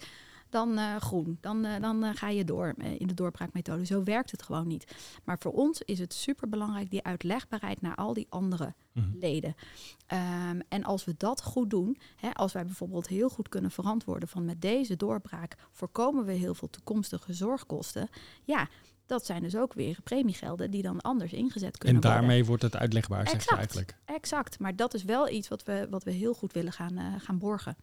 dan 0.54 0.78
eh, 0.78 0.96
groen. 0.96 1.38
Dan, 1.40 1.64
eh, 1.64 1.80
dan 1.80 2.04
eh, 2.04 2.10
ga 2.14 2.28
je 2.28 2.44
door 2.44 2.74
in 2.98 3.06
de 3.06 3.14
doorbraakmethode. 3.14 3.86
Zo 3.86 4.02
werkt 4.02 4.30
het 4.30 4.42
gewoon 4.42 4.66
niet. 4.66 4.94
Maar 5.24 5.38
voor 5.38 5.52
ons 5.52 5.80
is 5.82 5.98
het 5.98 6.14
superbelangrijk 6.14 6.90
die 6.90 7.02
uitlegbaarheid 7.04 7.80
naar 7.80 7.94
al 7.94 8.12
die 8.12 8.26
andere 8.28 8.74
Mhm. 8.92 9.16
leden. 9.18 9.54
Ehm, 10.06 10.60
en 10.68 10.84
als 10.84 11.04
we 11.04 11.14
dat 11.16 11.42
goed 11.42 11.70
doen, 11.70 11.98
hè, 12.16 12.30
als 12.32 12.52
wij 12.52 12.64
bijvoorbeeld 12.64 13.06
heel 13.06 13.28
goed 13.28 13.48
kunnen 13.48 13.70
verantwoorden 13.70 14.28
van 14.28 14.44
met 14.44 14.60
deze 14.60 14.96
doorbraak 14.96 15.56
voorkomen 15.72 16.24
we 16.24 16.32
heel 16.32 16.54
veel 16.54 16.70
toekomstige 16.70 17.32
zorgkosten. 17.32 18.08
Ja, 18.44 18.68
dat 19.06 19.26
zijn 19.26 19.42
dus 19.42 19.56
ook 19.56 19.72
weer 19.72 19.98
premiegelden 20.04 20.70
die 20.70 20.82
dan 20.82 21.00
anders 21.00 21.32
ingezet 21.32 21.78
kunnen 21.78 21.96
En 21.96 22.02
worden. 22.02 22.20
daarmee 22.20 22.44
wordt 22.44 22.62
het 22.62 22.76
uitlegbaar, 22.76 23.20
zeg 23.22 23.30
je 23.30 23.36
Exact. 23.36 23.58
eigenlijk. 23.58 23.96
Exact, 24.04 24.58
maar 24.58 24.76
dat 24.76 24.94
is 24.94 25.04
wel 25.04 25.28
iets 25.28 25.48
wat 25.48 25.62
we, 25.62 25.86
wat 25.90 26.04
we 26.04 26.10
heel 26.10 26.34
goed 26.34 26.52
willen 26.52 26.72
gaan, 26.72 26.96
eh, 26.98 27.14
gaan 27.18 27.38
borgen. 27.38 27.76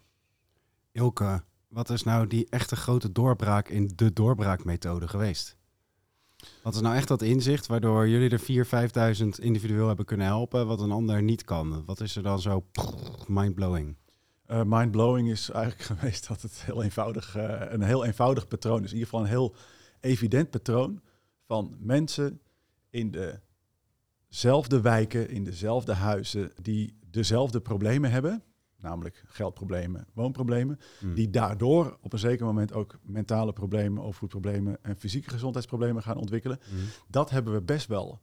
Ilke, 0.92 1.44
wat 1.72 1.90
is 1.90 2.04
nou 2.04 2.28
die 2.28 2.48
echte 2.50 2.76
grote 2.76 3.12
doorbraak 3.12 3.70
in 3.70 3.92
de 3.96 4.14
doorbraakmethode 4.14 5.08
geweest? 5.08 5.58
Wat 6.64 6.76
is 6.76 6.82
nou 6.82 6.96
echt 6.96 7.08
dat 7.08 7.22
inzicht 7.22 7.68
waardoor 7.68 8.08
jullie 8.08 8.30
er 8.30 8.66
4.000, 9.16 9.22
5.000 9.22 9.28
individueel 9.28 9.88
hebben 9.88 10.06
kunnen 10.06 10.26
helpen, 10.26 10.68
wat 10.68 10.80
een 10.80 10.92
ander 10.92 11.24
niet 11.24 11.44
kan? 11.44 11.86
Wat 11.86 12.02
is 12.02 12.16
er 12.16 12.24
dan 12.24 12.42
zo 12.42 12.66
mindblowing? 13.28 13.96
Eh, 14.46 14.62
mindblowing 14.66 15.30
is 15.30 15.50
eigenlijk 15.50 15.84
geweest 15.92 16.28
dat 16.28 16.42
het 16.42 16.62
heel 16.66 16.84
eenvoudig, 16.84 17.36
eh, 17.36 17.62
een 17.70 17.82
heel 17.82 18.06
eenvoudig 18.06 18.48
patroon 18.48 18.84
is. 18.84 18.92
In 18.92 18.98
ieder 18.98 19.10
geval 19.10 19.24
een 19.24 19.32
heel 19.32 19.56
evident 20.00 20.50
patroon 20.50 21.02
van 21.46 21.76
mensen 21.80 22.42
in 22.90 23.16
dezelfde 24.30 24.82
wijken, 24.82 25.30
in 25.30 25.44
dezelfde 25.44 25.94
huizen, 25.94 26.52
die 26.62 26.98
dezelfde 27.12 27.62
problemen 27.62 28.12
hebben. 28.12 28.44
Namelijk 28.82 29.24
geldproblemen, 29.28 30.08
woonproblemen. 30.14 30.80
Hm. 31.00 31.14
Die 31.14 31.30
daardoor 31.30 31.98
op 32.02 32.14
een 32.14 32.20
zeker 32.20 32.46
moment 32.46 32.74
ook 32.74 33.00
mentale 33.02 33.54
problemen, 33.54 34.04
overvoedproblemen 34.04 34.84
en 34.84 34.98
fysieke 34.98 35.30
gezondheidsproblemen 35.30 36.04
gaan 36.04 36.18
ontwikkelen. 36.18 36.60
Hm. 36.70 36.76
Dat 37.08 37.30
hebben 37.30 37.54
we 37.54 37.62
best 37.62 37.88
wel 37.88 38.22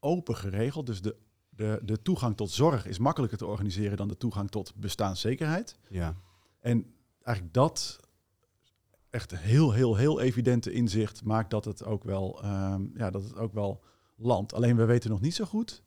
open 0.00 0.36
geregeld. 0.36 0.86
Dus 0.86 1.02
de, 1.02 1.16
de, 1.48 1.80
de 1.84 2.02
toegang 2.02 2.36
tot 2.36 2.50
zorg 2.50 2.86
is 2.86 2.98
makkelijker 2.98 3.38
te 3.38 3.46
organiseren 3.46 3.96
dan 3.96 4.08
de 4.08 4.16
toegang 4.16 4.50
tot 4.50 4.74
bestaanszekerheid. 4.76 5.78
Ja. 5.88 6.16
En 6.60 6.94
eigenlijk 7.22 7.54
dat 7.54 8.00
echt 9.10 9.38
heel, 9.38 9.72
heel, 9.72 9.96
heel 9.96 10.20
evidente 10.20 10.72
inzicht 10.72 11.24
maakt 11.24 11.50
dat 11.50 11.64
het 11.64 11.84
ook 11.84 12.04
wel, 12.04 12.42
ehm, 12.42 12.82
ja, 12.94 13.10
dat 13.10 13.22
het 13.22 13.36
ook 13.36 13.52
wel 13.52 13.84
landt. 14.16 14.54
Alleen 14.54 14.76
we 14.76 14.84
weten 14.84 15.10
nog 15.10 15.20
niet 15.20 15.34
zo 15.34 15.44
goed 15.44 15.84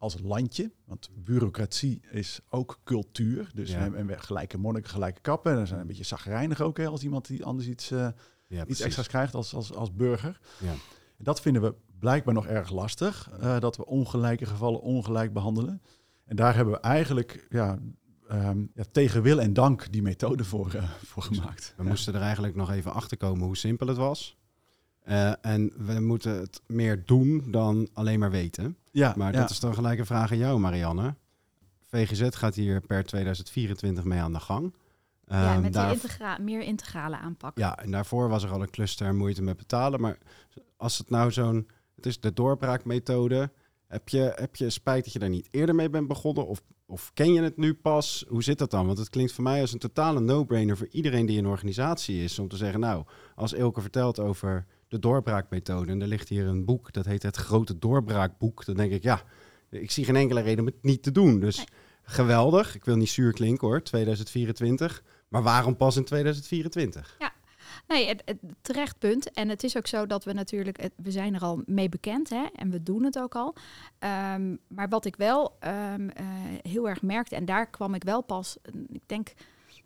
als 0.00 0.16
landje, 0.22 0.70
want 0.84 1.10
bureaucratie 1.14 2.00
is 2.10 2.40
ook 2.48 2.78
cultuur. 2.84 3.50
Dus 3.54 3.70
Ja. 3.70 3.90
we 3.90 3.96
hebben 3.96 4.20
gelijke 4.20 4.58
monniken, 4.58 4.90
gelijke 4.90 5.20
kappen. 5.20 5.50
En 5.50 5.56
dan 5.56 5.66
zijn 5.66 5.80
een 5.80 5.86
beetje 5.86 6.04
zagrijnig 6.04 6.60
ook 6.60 6.76
hè, 6.76 6.86
als 6.86 7.02
iemand 7.02 7.26
die 7.26 7.44
anders 7.44 7.68
iets, 7.68 7.90
eh, 7.90 8.08
Ja, 8.46 8.66
iets 8.66 8.80
extra's 8.80 9.06
krijgt 9.06 9.34
als, 9.34 9.54
als, 9.54 9.74
als 9.74 9.94
burger. 9.94 10.40
Ja. 10.60 10.72
Dat 11.18 11.40
vinden 11.40 11.62
we 11.62 11.74
blijkbaar 11.98 12.34
nog 12.34 12.46
erg 12.46 12.70
lastig, 12.70 13.30
eh, 13.40 13.60
dat 13.60 13.76
we 13.76 13.86
ongelijke 13.86 14.46
gevallen 14.46 14.80
ongelijk 14.80 15.32
behandelen. 15.32 15.82
En 16.24 16.36
daar 16.36 16.54
hebben 16.54 16.74
we 16.74 16.80
eigenlijk 16.80 17.46
ja, 17.50 17.78
ehm, 18.28 18.64
ja, 18.74 18.84
tegen 18.92 19.22
wil 19.22 19.40
en 19.40 19.52
dank 19.52 19.92
die 19.92 20.02
methode 20.02 20.44
voor, 20.44 20.74
eh, 20.74 20.90
voor 21.04 21.22
gemaakt. 21.22 21.74
We 21.76 21.82
moesten 21.82 22.14
er 22.14 22.20
eigenlijk 22.20 22.54
nog 22.54 22.70
even 22.70 22.92
achter 22.92 23.16
komen 23.16 23.46
hoe 23.46 23.56
simpel 23.56 23.86
het 23.86 23.96
was. 23.96 24.38
En 25.40 25.72
we 25.86 26.00
moeten 26.00 26.40
het 26.40 26.62
meer 26.66 27.06
doen 27.06 27.50
dan 27.50 27.88
alleen 27.92 28.18
maar 28.18 28.30
weten. 28.30 28.76
Ja, 28.90 29.14
Maar 29.16 29.32
ja. 29.32 29.40
dat 29.40 29.50
is 29.50 29.60
dan 29.60 29.74
gelijk 29.74 29.98
een 29.98 30.06
vraag 30.06 30.30
aan 30.32 30.38
jou, 30.38 30.58
Marianne. 30.58 31.14
VGZ 31.86 32.28
gaat 32.30 32.54
hier 32.54 32.80
per 32.80 33.04
2024 33.04 34.04
mee 34.04 34.20
aan 34.20 34.32
de 34.32 34.40
gang. 34.40 34.74
ja, 35.26 35.52
Ehm, 35.52 35.54
met 35.54 35.72
die 35.72 35.82
daar- 35.82 35.92
integra 35.92 36.38
meer 36.38 36.60
integrale 36.62 37.16
aanpak. 37.16 37.58
ja, 37.58 37.78
en 37.78 37.90
daarvoor 37.90 38.28
was 38.28 38.42
er 38.42 38.50
al 38.50 38.62
een 38.62 38.70
cluster 38.70 39.14
moeite 39.14 39.42
met 39.42 39.56
betalen. 39.56 40.00
Maar 40.00 40.18
als 40.76 40.98
het 40.98 41.10
nou 41.10 41.30
zo'n... 41.32 41.68
Het 41.94 42.06
is 42.06 42.20
de 42.20 42.32
doorbraakmethode. 42.32 43.50
Heb 43.86 44.08
je, 44.08 44.32
heb 44.34 44.56
je 44.56 44.70
spijt 44.70 45.04
dat 45.04 45.12
je 45.12 45.18
daar 45.18 45.28
niet 45.28 45.48
eerder 45.50 45.74
mee 45.74 45.90
bent 45.90 46.08
begonnen? 46.08 46.46
Of, 46.46 46.62
of 46.86 47.10
ken 47.14 47.32
je 47.32 47.42
het 47.42 47.56
nu 47.56 47.74
pas? 47.74 48.24
Hoe 48.28 48.42
zit 48.42 48.58
dat 48.58 48.70
dan? 48.70 48.86
Want 48.86 48.98
het 48.98 49.08
klinkt 49.10 49.32
voor 49.32 49.44
mij 49.44 49.60
als 49.60 49.72
een 49.72 49.78
totale 49.78 50.20
no-brainer 50.20 50.76
voor 50.76 50.88
iedereen 50.90 51.26
die 51.26 51.36
in 51.38 51.44
een 51.44 51.50
organisatie 51.50 52.22
is. 52.24 52.38
Om 52.38 52.48
te 52.48 52.56
zeggen, 52.56 52.80
nou, 52.80 53.04
als 53.34 53.52
Elke 53.54 53.80
vertelt 53.80 54.18
over 54.18 54.66
de 54.90 54.98
doorbraakmethode... 54.98 55.90
en 55.90 56.00
er 56.02 56.06
ligt 56.08 56.28
hier 56.28 56.46
een 56.46 56.64
boek, 56.64 56.92
dat 56.92 57.04
heet 57.04 57.22
het 57.22 57.36
Grote 57.36 57.78
Doorbraakboek. 57.78 58.64
Dan 58.64 58.74
denk 58.74 58.92
ik, 58.92 59.02
ja, 59.02 59.22
ik 59.70 59.90
zie 59.90 60.04
geen 60.04 60.16
enkele 60.16 60.40
reden 60.40 60.60
om 60.60 60.66
het 60.66 60.82
niet 60.82 61.02
te 61.02 61.12
doen. 61.12 61.40
Dus 61.40 61.56
Nee. 61.56 61.66
geweldig. 62.02 62.74
Ik 62.74 62.84
wil 62.84 62.96
niet 62.96 63.08
zuur 63.10 63.32
klinken 63.32 63.66
hoor, 63.68 63.82
2024. 63.82 65.02
Maar 65.28 65.42
waarom 65.42 65.76
pas 65.76 65.96
in 65.96 66.04
2024? 66.04 67.16
Nee, 67.88 68.08
het, 68.08 68.22
het 68.24 68.38
terecht 68.62 68.98
punt. 68.98 69.30
En 69.32 69.48
het 69.48 69.64
is 69.64 69.76
ook 69.76 69.86
zo 69.86 70.06
dat 70.06 70.24
we 70.24 70.32
natuurlijk, 70.32 70.80
het- 70.82 70.92
we 70.96 71.10
zijn 71.10 71.34
er 71.34 71.40
al 71.40 71.62
mee 71.66 71.88
bekend 71.88 72.28
hè, 72.30 72.46
en 72.54 72.70
we 72.70 72.82
doen 72.82 73.02
het 73.04 73.18
ook 73.18 73.34
al. 73.34 73.54
Ehm, 73.98 74.56
maar 74.68 74.88
wat 74.88 75.04
ik 75.04 75.16
wel 75.16 75.56
ehm, 75.60 76.08
eh, 76.08 76.24
heel 76.62 76.88
erg 76.88 77.02
merkte, 77.02 77.34
en 77.36 77.44
daar 77.44 77.70
kwam 77.70 77.94
ik 77.94 78.04
wel 78.04 78.22
pas, 78.22 78.56
ik 78.88 79.02
denk 79.06 79.32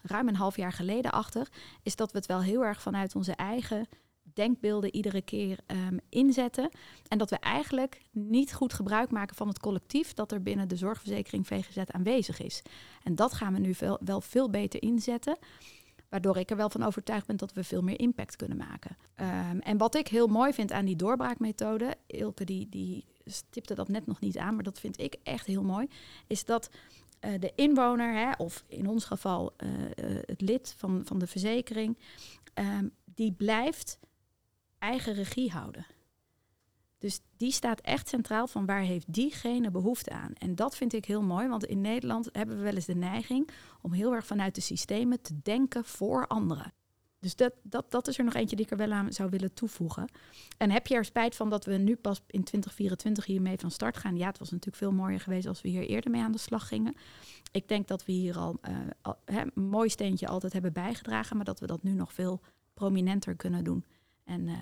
ruim 0.03 0.29
een 0.29 0.37
half 0.37 0.57
jaar 0.57 0.73
geleden 0.73 1.13
achter, 1.13 1.49
is 1.83 1.97
dat 1.97 2.13
we 2.13 2.19
het 2.19 2.27
wel 2.27 2.43
heel 2.43 2.65
erg 2.65 2.81
vanuit 2.83 3.15
onze 3.15 3.33
eigen 3.33 3.87
denkbeelden 4.35 4.95
iedere 4.95 5.23
keer 5.23 5.59
ehm, 5.67 5.97
inzetten. 6.09 6.71
En 7.09 7.19
dat 7.19 7.31
we 7.31 7.39
eigenlijk 7.39 8.01
niet 8.11 8.55
goed 8.55 8.73
gebruik 8.73 9.11
maken 9.11 9.37
van 9.37 9.49
het 9.49 9.59
collectief 9.59 10.13
dat 10.13 10.33
er 10.33 10.43
binnen 10.43 10.69
de 10.69 10.77
zorgverzekering 10.77 11.47
VGZ 11.47 11.79
aanwezig 11.87 12.41
is. 12.41 12.63
En 13.03 13.15
dat 13.15 13.33
gaan 13.33 13.53
we 13.53 13.59
nu 13.59 13.75
wel 14.05 14.21
veel 14.21 14.51
beter 14.51 14.83
inzetten. 14.83 15.39
Waardoor 16.09 16.37
ik 16.37 16.51
er 16.51 16.57
wel 16.57 16.71
van 16.71 16.83
overtuigd 16.83 17.27
ben 17.27 17.37
dat 17.37 17.53
we 17.53 17.65
veel 17.65 17.83
meer 17.83 18.01
impact 18.01 18.37
kunnen 18.37 18.57
maken. 18.57 18.97
Ehm, 19.15 19.59
en 19.59 19.77
wat 19.77 19.95
ik 19.95 20.09
heel 20.09 20.27
mooi 20.27 20.53
vind 20.53 20.73
aan 20.73 20.85
die 20.85 20.97
doorbraakmethode, 20.97 21.95
Ilke 22.07 22.45
die, 22.45 22.69
die 22.69 23.05
stipte 23.25 23.75
dat 23.75 23.89
net 23.89 24.07
nog 24.07 24.21
niet 24.21 24.39
aan, 24.39 24.55
maar 24.55 24.65
dat 24.65 24.81
vind 24.81 25.01
ik 25.01 25.17
echt 25.23 25.47
heel 25.47 25.63
mooi, 25.63 25.89
is 26.27 26.45
dat 26.45 26.71
eh, 27.21 27.33
de 27.41 27.53
inwoner, 27.55 28.15
hè, 28.15 28.31
of 28.37 28.65
in 28.69 28.89
ons 28.89 29.05
geval 29.05 29.53
eh, 29.57 29.69
eh, 29.85 30.23
het 30.27 30.41
lid 30.41 30.75
van, 30.77 31.03
van 31.05 31.19
de 31.19 31.27
verzekering, 31.27 31.99
ehm, 32.55 32.89
die 33.05 33.33
blijft 33.33 33.99
eigen 34.85 35.15
regie 35.15 35.51
houden. 35.51 35.87
Dus 36.99 37.21
die 37.37 37.53
staat 37.53 37.81
echt 37.81 38.09
centraal 38.09 38.47
van 38.47 38.67
waar 38.67 38.83
heeft 38.83 39.13
diegene 39.13 39.71
behoefte 39.71 40.11
aan. 40.11 40.33
En 40.35 40.55
dat 40.55 40.77
vind 40.77 40.93
ik 40.93 41.05
heel 41.05 41.23
mooi, 41.23 41.49
want 41.49 41.65
in 41.65 41.81
Nederland 41.81 42.29
hebben 42.33 42.57
we 42.57 42.63
wel 42.63 42.75
eens 42.75 42.85
de 42.85 42.95
neiging 42.95 43.49
om 43.81 43.93
heel 43.93 44.15
erg 44.15 44.27
vanuit 44.27 44.55
de 44.55 44.61
systemen 44.61 45.21
te 45.23 45.41
denken 45.43 45.85
voor 45.85 46.27
anderen. 46.27 46.73
Dus 47.25 47.37
dat, 47.37 47.53
dat, 47.63 47.91
dat 47.91 48.09
is 48.09 48.19
er 48.19 48.25
nog 48.25 48.35
eentje 48.35 48.57
die 48.57 48.65
ik 48.65 48.71
er 48.71 48.77
wel 48.77 48.93
aan 48.93 49.13
zou 49.13 49.31
willen 49.31 49.55
toevoegen. 49.55 50.11
En 50.59 50.71
heb 50.71 50.87
je 50.87 50.95
er 50.95 51.05
spijt 51.05 51.37
van 51.37 51.51
dat 51.51 51.65
we 51.65 51.77
nu 51.77 51.97
pas 51.97 52.19
in 52.27 52.45
2024 52.45 53.25
hiermee 53.25 53.59
van 53.59 53.71
start 53.71 53.97
gaan? 53.97 54.17
Ja, 54.17 54.27
het 54.27 54.39
was 54.39 54.51
natuurlijk 54.51 54.77
veel 54.77 54.93
mooier 54.93 55.21
geweest 55.21 55.47
als 55.47 55.63
we 55.63 55.69
hier 55.69 55.87
eerder 55.87 56.11
mee 56.11 56.23
aan 56.23 56.33
de 56.33 56.39
slag 56.39 56.69
gingen. 56.69 56.95
Ik 57.53 57.69
denk 57.69 57.89
dat 57.89 58.05
we 58.05 58.13
hier 58.13 58.39
al, 58.39 58.59
eh, 58.61 58.73
een 59.25 59.51
mooi 59.55 59.89
steentje 59.89 60.29
altijd 60.29 60.53
hebben 60.53 60.73
bijgedragen, 60.73 61.37
maar 61.37 61.45
dat 61.45 61.61
we 61.61 61.67
dat 61.67 61.83
nu 61.83 61.93
nog 61.93 62.13
veel 62.13 62.41
prominenter 62.75 63.37
kunnen 63.37 63.65
doen. 63.65 63.85
En, 64.25 64.49
eh, 64.49 64.55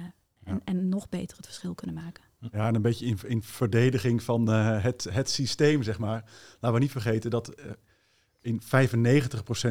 en, 0.45 0.61
en 0.65 0.89
nog 0.89 1.09
beter 1.09 1.37
het 1.37 1.47
verschil 1.47 1.75
kunnen 1.75 1.97
maken. 1.97 2.25
Ja, 2.53 2.67
en 2.67 2.75
een 2.75 2.83
beetje 2.83 3.07
in, 3.07 3.19
in 3.27 3.43
verdediging 3.43 4.23
van 4.23 4.53
eh, 4.53 4.83
het, 4.83 5.07
het 5.11 5.31
systeem, 5.31 5.83
zeg 5.83 5.99
maar. 5.99 6.25
Laten 6.53 6.73
we 6.73 6.79
niet 6.79 6.91
vergeten 6.91 7.31
dat 7.31 7.49
eh, 7.49 7.71
in 8.41 8.63
95% 8.63 8.65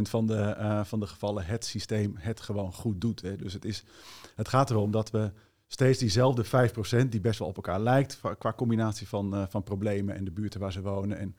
van 0.01 0.27
de, 0.27 0.81
van 0.85 0.99
de 0.99 1.07
gevallen 1.07 1.45
het 1.45 1.65
systeem 1.65 2.15
het 2.17 2.41
gewoon 2.41 2.73
goed 2.73 3.01
doet. 3.01 3.21
Hè. 3.21 3.35
Dus 3.35 3.53
het, 3.53 3.65
is, 3.65 3.83
het 4.35 4.47
gaat 4.47 4.69
erom 4.69 4.91
dat 4.91 5.11
we 5.11 5.31
steeds 5.67 5.99
diezelfde 5.99 6.45
5%, 7.05 7.07
die 7.09 7.21
best 7.21 7.39
wel 7.39 7.47
op 7.47 7.55
elkaar 7.55 7.79
lijkt, 7.79 8.19
qua 8.37 8.53
combinatie 8.53 9.07
van, 9.07 9.47
van 9.49 9.63
problemen 9.63 10.15
en 10.15 10.23
de 10.23 10.31
buurten 10.31 10.59
waar 10.59 10.71
ze 10.71 10.81
wonen 10.81 11.17
en 11.17 11.35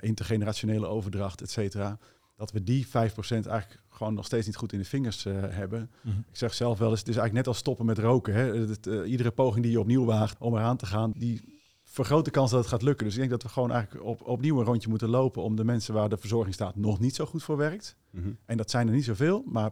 intergenerationele 0.00 0.86
overdracht, 0.86 1.40
et 1.40 1.50
cetera. 1.50 1.98
Dat 2.42 2.52
we 2.52 2.62
die 2.62 2.86
5% 2.86 2.90
eigenlijk 2.90 3.82
gewoon 3.88 4.14
nog 4.14 4.24
steeds 4.24 4.46
niet 4.46 4.56
goed 4.56 4.72
in 4.72 4.78
de 4.78 4.84
vingers 4.84 5.24
eh, 5.24 5.34
hebben. 5.40 5.90
Mhm. 6.00 6.18
Ik 6.18 6.36
zeg 6.36 6.54
zelf 6.54 6.78
wel 6.78 6.90
eens, 6.90 6.98
het 6.98 7.08
is 7.08 7.16
eigenlijk 7.16 7.46
net 7.46 7.54
als 7.54 7.58
stoppen 7.58 7.86
met 7.86 7.98
roken. 7.98 8.34
Hè? 8.34 8.54
Het, 8.54 8.86
eh, 8.86 9.10
iedere 9.10 9.30
poging 9.30 9.62
die 9.62 9.72
je 9.72 9.80
opnieuw 9.80 10.04
waagt 10.04 10.38
om 10.38 10.54
eraan 10.54 10.76
te 10.76 10.86
gaan, 10.86 11.12
die 11.16 11.60
vergroot 11.84 12.24
de 12.24 12.30
kans 12.30 12.50
dat 12.50 12.60
het 12.60 12.68
gaat 12.68 12.82
lukken. 12.82 13.04
Dus 13.04 13.14
ik 13.14 13.20
denk 13.20 13.30
dat 13.30 13.42
we 13.42 13.48
gewoon 13.48 13.70
eigenlijk 13.70 14.04
op, 14.04 14.22
opnieuw 14.22 14.58
een 14.58 14.64
rondje 14.64 14.88
moeten 14.88 15.08
lopen 15.08 15.42
om 15.42 15.56
de 15.56 15.64
mensen 15.64 15.94
waar 15.94 16.08
de 16.08 16.16
verzorgingsstaat 16.16 16.76
nog 16.76 17.00
niet 17.00 17.14
zo 17.14 17.26
goed 17.26 17.42
voor 17.42 17.56
werkt. 17.56 17.96
Mhm. 18.10 18.32
En 18.44 18.56
dat 18.56 18.70
zijn 18.70 18.86
er 18.88 18.94
niet 18.94 19.04
zoveel, 19.04 19.42
maar 19.46 19.70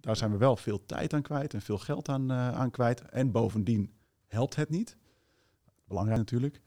daar 0.00 0.16
zijn 0.16 0.30
we 0.30 0.36
wel 0.36 0.56
veel 0.56 0.84
tijd 0.86 1.12
aan 1.12 1.22
kwijt 1.22 1.54
en 1.54 1.60
veel 1.60 1.78
geld 1.78 2.08
aan, 2.08 2.30
eh, 2.30 2.52
aan 2.52 2.70
kwijt. 2.70 3.00
En 3.00 3.30
bovendien 3.30 3.92
helpt 4.26 4.56
het 4.56 4.70
niet. 4.70 4.96
Belangrijk 5.86 6.18
natuurlijk. 6.18 6.60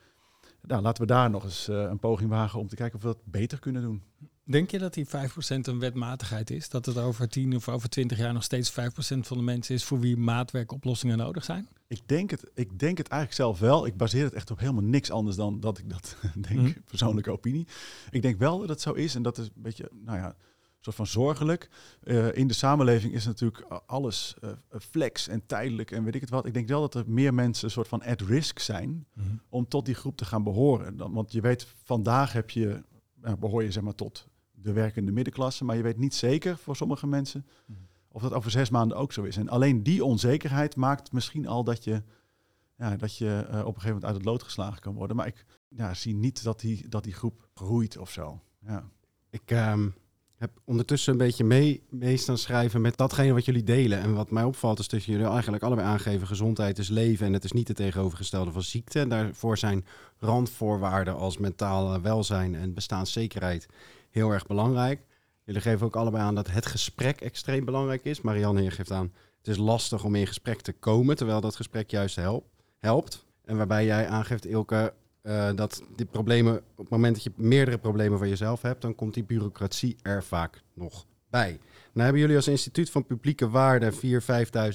Nou, 0.62 0.82
laten 0.82 1.02
we 1.02 1.08
daar 1.08 1.30
nog 1.30 1.44
eens 1.44 1.68
een 1.68 2.00
poging 2.00 2.30
wagen 2.30 2.60
om 2.60 2.68
te 2.68 2.76
kijken 2.76 2.96
of 2.96 3.02
we 3.04 3.08
dat 3.08 3.24
beter 3.26 3.60
kunnen 3.60 3.82
doen. 3.82 4.04
Denk 4.52 4.72
je 4.72 4.80
dat 4.80 4.94
die 4.94 5.06
5% 5.08 5.10
een 5.62 5.80
wetmatigheid 5.80 6.50
is? 6.50 6.70
Dat 6.70 6.86
het 6.86 6.98
over 6.98 7.30
10 7.30 7.56
of 7.56 7.70
over 7.70 7.90
20 7.90 8.18
jaar 8.18 8.34
nog 8.34 8.44
steeds 8.44 8.72
5% 8.72 8.74
van 9.28 9.38
de 9.38 9.44
mensen 9.44 9.76
is 9.76 9.84
voor 9.84 10.00
wie 10.00 10.18
maatwerkoplossingen 10.18 11.18
nodig 11.18 11.44
zijn? 11.44 11.68
Ik 11.88 12.02
denk, 12.06 12.30
het, 12.32 12.52
ik 12.54 12.80
denk 12.80 12.98
het 12.98 13.08
eigenlijk 13.08 13.42
zelf 13.42 13.60
wel. 13.60 13.86
Ik 13.86 13.98
baseer 13.98 14.24
het 14.24 14.34
echt 14.34 14.52
op 14.52 14.60
helemaal 14.60 14.84
niks 14.84 15.12
anders 15.12 15.36
dan 15.36 15.60
dat 15.60 15.78
ik 15.78 15.90
dat 15.90 16.16
denk, 16.48 16.60
Mhm. 16.60 16.72
persoonlijke 16.86 17.32
opinie. 17.32 17.68
Ik 18.10 18.22
denk 18.22 18.40
wel 18.40 18.60
dat 18.60 18.70
het 18.70 18.82
zo 18.82 18.92
is 18.92 19.16
en 19.16 19.22
dat 19.22 19.38
is 19.38 19.46
een 19.46 19.52
beetje, 19.62 19.90
nou 20.06 20.18
ja, 20.18 20.26
een 20.28 20.88
soort 20.88 20.96
van 20.96 21.08
zorgelijk. 21.08 21.70
Eh, 22.04 22.36
in 22.36 22.48
de 22.48 22.54
samenleving 22.54 23.14
is 23.14 23.26
natuurlijk 23.26 23.66
alles 23.86 24.36
eh, 24.42 24.50
flex 24.80 25.28
en 25.28 25.46
tijdelijk 25.46 25.92
en 25.92 26.04
weet 26.04 26.16
ik 26.16 26.22
het 26.22 26.30
wat. 26.30 26.46
Ik 26.46 26.54
denk 26.54 26.68
wel 26.68 26.82
dat 26.82 26.96
er 26.96 27.04
meer 27.08 27.34
mensen 27.34 27.66
een 27.66 27.72
soort 27.72 27.88
van 27.88 28.04
at 28.04 28.22
risk 28.22 28.60
zijn 28.60 29.06
om 29.50 29.68
tot 29.68 29.86
die 29.86 29.96
groep 29.96 30.18
te 30.18 30.26
gaan 30.26 30.44
behoren. 30.44 30.98
Dan, 30.98 31.14
want 31.14 31.32
je 31.32 31.42
weet, 31.42 31.68
vandaag 31.84 32.34
heb 32.34 32.50
je, 32.50 32.84
nou, 33.22 33.38
behoor 33.38 33.64
je 33.64 33.72
zeg 33.72 33.84
maar 33.84 33.96
tot 33.96 34.30
de 34.62 34.71
werkende 34.74 35.12
middenklasse, 35.12 35.65
maar 35.65 35.76
je 35.76 35.84
weet 35.84 35.97
niet 35.97 36.15
zeker 36.15 36.58
voor 36.58 36.76
sommige 36.76 37.08
mensen 37.08 37.45
Mhm. 37.65 37.80
of 38.08 38.21
dat 38.21 38.34
over 38.34 38.52
zes 38.52 38.69
maanden 38.69 38.97
ook 38.97 39.13
zo 39.13 39.24
is. 39.24 39.38
En 39.38 39.50
alleen 39.50 39.84
die 39.84 40.04
onzekerheid 40.06 40.76
maakt 40.76 41.12
misschien 41.12 41.47
al 41.47 41.63
dat 41.63 41.84
je, 41.84 42.04
ja, 42.78 42.95
dat 42.95 43.17
je 43.17 43.45
eh, 43.50 43.60
op 43.60 43.76
een 43.76 43.82
gegeven 43.82 43.88
moment 43.88 44.06
uit 44.06 44.15
het 44.15 44.26
lood 44.26 44.43
geslagen 44.43 44.82
kan 44.82 44.93
worden. 44.93 45.15
Maar 45.15 45.28
ik 45.28 45.45
ja, 45.69 45.93
zie 45.93 46.15
niet 46.15 46.43
dat 46.43 46.60
die, 46.60 46.88
dat 46.88 47.04
die 47.04 47.13
groep 47.13 47.47
groeit 47.54 47.97
of 47.97 48.12
zo. 48.12 48.41
Ja. 48.65 48.89
Ik 49.30 49.52
ehm, 49.52 49.89
heb 50.36 50.52
ondertussen 50.63 51.12
een 51.12 51.17
beetje 51.17 51.43
mee, 51.43 51.84
mee 51.89 52.17
staan 52.17 52.38
schrijven 52.38 52.82
met 52.82 52.97
datgene 52.97 53.34
wat 53.34 53.45
jullie 53.45 53.63
delen. 53.63 54.00
En 54.00 54.13
wat 54.13 54.32
mij 54.32 54.43
opvalt 54.43 54.80
is 54.80 54.88
dat 54.88 55.04
jullie 55.04 55.26
eigenlijk 55.26 55.63
allebei 55.63 55.88
aangeven... 55.88 56.28
gezondheid 56.28 56.78
is 56.78 56.89
leven 56.89 57.26
en 57.26 57.34
het 57.34 57.43
is 57.43 57.52
niet 57.52 57.67
het 57.67 57.78
tegenovergestelde 57.78 58.52
van 58.52 58.63
ziekte. 58.63 59.00
En 59.00 59.10
daarvoor 59.10 59.58
zijn 59.58 59.86
randvoorwaarden 60.17 61.15
als 61.15 61.38
mentaal 61.38 62.02
welzijn 62.02 62.56
en 62.56 62.74
bestaanszekerheid 62.74 63.67
heel 64.12 64.32
erg 64.32 64.47
belangrijk. 64.47 65.02
Jullie 65.43 65.62
geven 65.62 65.86
ook 65.86 65.95
allebei 65.95 66.24
aan 66.24 66.36
dat 66.36 66.52
het 66.52 66.65
gesprek 66.65 67.21
extreem 67.21 67.65
belangrijk 67.65 68.04
is. 68.06 68.21
Marianne 68.21 68.62
hier 68.62 68.71
geeft 68.71 68.91
aan, 68.91 69.13
het 69.38 69.47
is 69.47 69.58
lastig 69.58 70.04
om 70.04 70.15
in 70.15 70.28
gesprek 70.28 70.62
te 70.62 70.74
komen... 70.74 71.15
terwijl 71.15 71.41
dat 71.41 71.56
gesprek 71.56 71.91
juist 71.91 72.17
helpt. 72.80 73.26
En 73.45 73.58
waarbij 73.58 73.86
jij 73.86 74.08
aangeeft, 74.08 74.45
Ilke, 74.45 74.93
eh, 75.21 75.50
dat 75.56 75.84
die 75.95 76.06
problemen, 76.06 76.58
op 76.58 76.78
het 76.78 76.89
moment 76.89 77.15
dat 77.15 77.24
je 77.24 77.32
meerdere 77.36 77.78
problemen 77.78 78.17
van 78.17 78.30
jezelf 78.30 78.62
hebt, 78.62 78.82
dan 78.82 78.95
komt 78.95 79.13
die 79.13 79.24
bureaucratie 79.24 79.95
er 80.02 80.24
vaak 80.24 80.62
nog 80.74 81.06
bij. 81.30 81.60
Nou 81.93 82.04
hebben 82.04 82.21
jullie 82.21 82.36
als 82.36 82.47
instituut 82.47 82.89
van 82.89 83.06
publieke 83.06 83.50
waarde 83.50 83.91
4.000, 83.91 83.97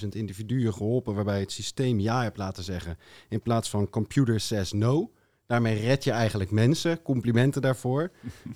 5.000 0.03 0.09
individuen 0.09 0.73
geholpen 0.73 1.15
waarbij 1.15 1.41
het 1.41 1.53
systeem 1.53 2.01
ja 2.01 2.23
hebt 2.23 2.37
laten 2.37 2.63
zeggen 2.63 2.99
in 3.29 3.43
plaats 3.43 3.71
van 3.71 3.91
computer 3.91 4.41
says 4.41 4.73
no. 4.73 5.11
Daarmee 5.47 5.81
red 5.81 6.05
je 6.05 6.11
eigenlijk 6.11 6.51
mensen. 6.51 7.03
Complimenten 7.03 7.63
daarvoor. 7.63 8.11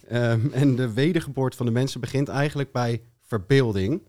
Ehm, 0.09 0.47
en 0.53 0.77
de 0.77 0.93
wedergeboorte 0.93 1.57
van 1.57 1.67
de 1.67 1.73
mensen 1.73 2.01
begint 2.01 2.29
eigenlijk 2.29 2.73
bij 2.73 3.03
verbeelding. 3.23 4.03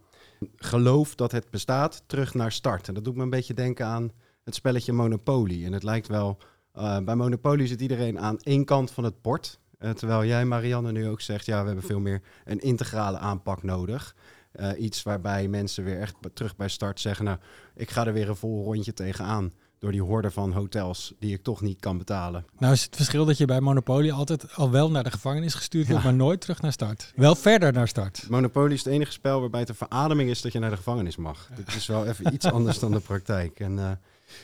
Geloof 0.56 1.16
dat 1.16 1.32
het 1.32 1.50
bestaat, 1.50 2.04
terug 2.06 2.34
naar 2.34 2.52
start. 2.52 2.88
En 2.88 2.94
dat 2.94 3.04
doet 3.04 3.16
me 3.16 3.24
een 3.24 3.30
beetje 3.30 3.54
denken 3.54 3.86
aan 3.86 4.12
het 4.44 4.56
spelletje 4.56 4.94
Monopoly. 4.94 5.66
En 5.66 5.74
het 5.74 5.84
lijkt 5.84 6.08
wel 6.08 6.38
uh, 6.76 7.00
bij 7.00 7.16
Monopoly 7.16 7.68
zit 7.68 7.82
iedereen 7.82 8.20
aan 8.20 8.40
één 8.40 8.66
kant 8.66 8.92
van 8.92 9.04
het 9.04 9.22
bord. 9.22 9.60
Uh, 9.80 9.90
terwijl 9.90 10.26
jij, 10.26 10.46
Marianne, 10.46 10.92
nu 10.92 11.08
ook 11.08 11.22
zegt... 11.22 11.46
ja, 11.46 11.60
we 11.60 11.66
hebben 11.66 11.86
veel 11.86 12.00
meer 12.00 12.22
een 12.46 12.60
integrale 12.60 13.18
aanpak 13.18 13.64
nodig. 13.64 14.16
Uh, 14.56 14.70
iets 14.78 15.04
waarbij 15.04 15.48
mensen 15.48 15.84
weer 15.84 16.00
echt 16.00 16.16
terug 16.34 16.56
bij 16.56 16.68
start 16.68 17.00
zeggen... 17.00 17.26
nou, 17.26 17.38
ik 17.76 17.90
ga 17.90 18.08
er 18.08 18.14
weer 18.14 18.30
een 18.30 18.36
vol 18.36 18.64
rondje 18.64 18.94
tegenaan... 18.94 19.52
door 19.82 19.92
die 19.92 20.02
horde 20.02 20.32
van 20.32 20.52
hotels 20.52 21.14
die 21.20 21.34
ik 21.34 21.44
toch 21.44 21.62
niet 21.62 21.80
kan 21.80 21.98
betalen. 21.98 22.46
Nou 22.58 22.74
is 22.74 22.84
het 22.84 22.96
verschil 22.96 23.26
dat 23.26 23.38
je 23.38 23.46
bij 23.46 23.60
Monopoly 23.60 24.12
altijd 24.12 24.56
al 24.56 24.72
wel 24.72 24.92
naar 24.92 25.04
de 25.04 25.12
gevangenis 25.12 25.54
gestuurd 25.54 25.88
wordt... 25.88 26.04
Ja. 26.04 26.10
maar 26.10 26.18
nooit 26.18 26.42
terug 26.42 26.62
naar 26.62 26.72
start. 26.72 27.14
Wel 27.16 27.36
verder 27.36 27.74
naar 27.74 27.88
start. 27.88 28.26
Monopoly 28.30 28.74
is 28.74 28.84
het 28.84 28.94
enige 28.94 29.12
spel 29.12 29.40
waarbij 29.40 29.60
het 29.60 29.70
een 29.70 29.76
verademing 29.76 30.30
is... 30.30 30.42
dat 30.42 30.52
je 30.52 30.60
naar 30.60 30.70
de 30.70 30.76
gevangenis 30.76 31.16
mag. 31.16 31.48
Ja. 31.50 31.56
Dit 31.56 31.76
is 31.76 31.88
wel 31.88 32.06
even 32.06 32.34
iets 32.34 32.46
anders 32.52 32.80
dan 32.80 32.92
de 32.92 33.00
praktijk. 33.00 33.60
En... 33.60 33.78
uh, 33.78 33.92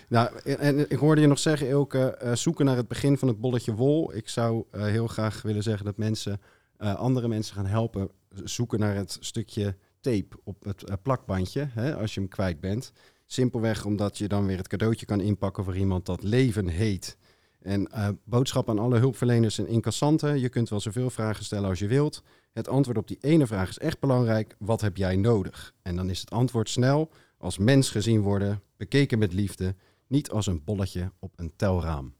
nou, 0.08 0.30
en 0.44 0.92
ik 0.92 0.98
hoorde 0.98 1.22
je 1.22 1.28
nog 1.28 1.40
zeggen, 1.40 1.68
Ilke, 1.68 2.20
uh, 2.24 2.34
zoeken 2.34 2.66
naar 2.66 2.78
het 2.78 2.88
begin 2.88 3.18
van 3.18 3.28
het 3.28 3.40
bolletje 3.40 3.74
wol. 3.74 4.16
Ik 4.16 4.30
zou 4.30 4.64
uh, 4.72 4.82
heel 4.82 5.08
graag 5.08 5.42
willen 5.42 5.64
zeggen 5.64 5.86
dat 5.86 5.98
mensen 5.98 6.42
andere 6.78 7.28
mensen 7.28 7.56
gaan 7.56 7.66
helpen 7.66 8.10
zoeken 8.44 8.80
naar 8.80 8.96
het 8.96 9.18
stukje 9.20 9.76
tape 10.00 10.38
op 10.44 10.64
het 10.64 11.02
plakbandje, 11.02 11.68
hè, 11.72 11.96
als 11.96 12.14
je 12.14 12.20
hem 12.20 12.30
kwijt 12.30 12.60
bent. 12.60 12.92
Simpelweg 13.28 13.86
omdat 13.86 14.18
je 14.18 14.28
dan 14.28 14.46
weer 14.46 14.58
het 14.58 14.68
cadeautje 14.68 15.06
kan 15.06 15.22
inpakken 15.22 15.64
voor 15.64 15.78
iemand 15.78 16.06
dat 16.06 16.24
leven 16.24 16.68
heet. 16.68 17.18
En 17.62 17.90
uh, 17.94 18.10
boodschap 18.24 18.70
aan 18.70 18.80
alle 18.80 18.98
hulpverleners 18.98 19.58
en 19.58 19.68
incassanten. 19.68 20.40
Je 20.40 20.50
kunt 20.50 20.70
wel 20.70 20.80
zoveel 20.80 21.10
vragen 21.10 21.46
stellen 21.46 21.70
als 21.70 21.80
je 21.80 21.88
wilt. 21.88 22.24
Het 22.54 22.68
antwoord 22.68 22.98
op 22.98 23.08
die 23.08 23.18
ene 23.22 23.48
vraag 23.48 23.70
is 23.70 23.78
echt 23.78 24.00
belangrijk. 24.00 24.56
Wat 24.60 24.82
heb 24.82 24.98
jij 24.98 25.16
nodig? 25.16 25.74
En 25.82 25.96
dan 25.96 26.10
is 26.10 26.20
het 26.20 26.32
antwoord 26.32 26.70
snel 26.70 27.10
als 27.38 27.58
mens 27.58 27.90
gezien 27.90 28.22
worden, 28.22 28.62
bekeken 28.78 29.20
met 29.20 29.34
liefde, 29.34 29.76
niet 30.08 30.32
als 30.32 30.48
een 30.48 30.64
bolletje 30.64 31.12
op 31.20 31.34
een 31.36 31.52
telraam. 31.56 32.14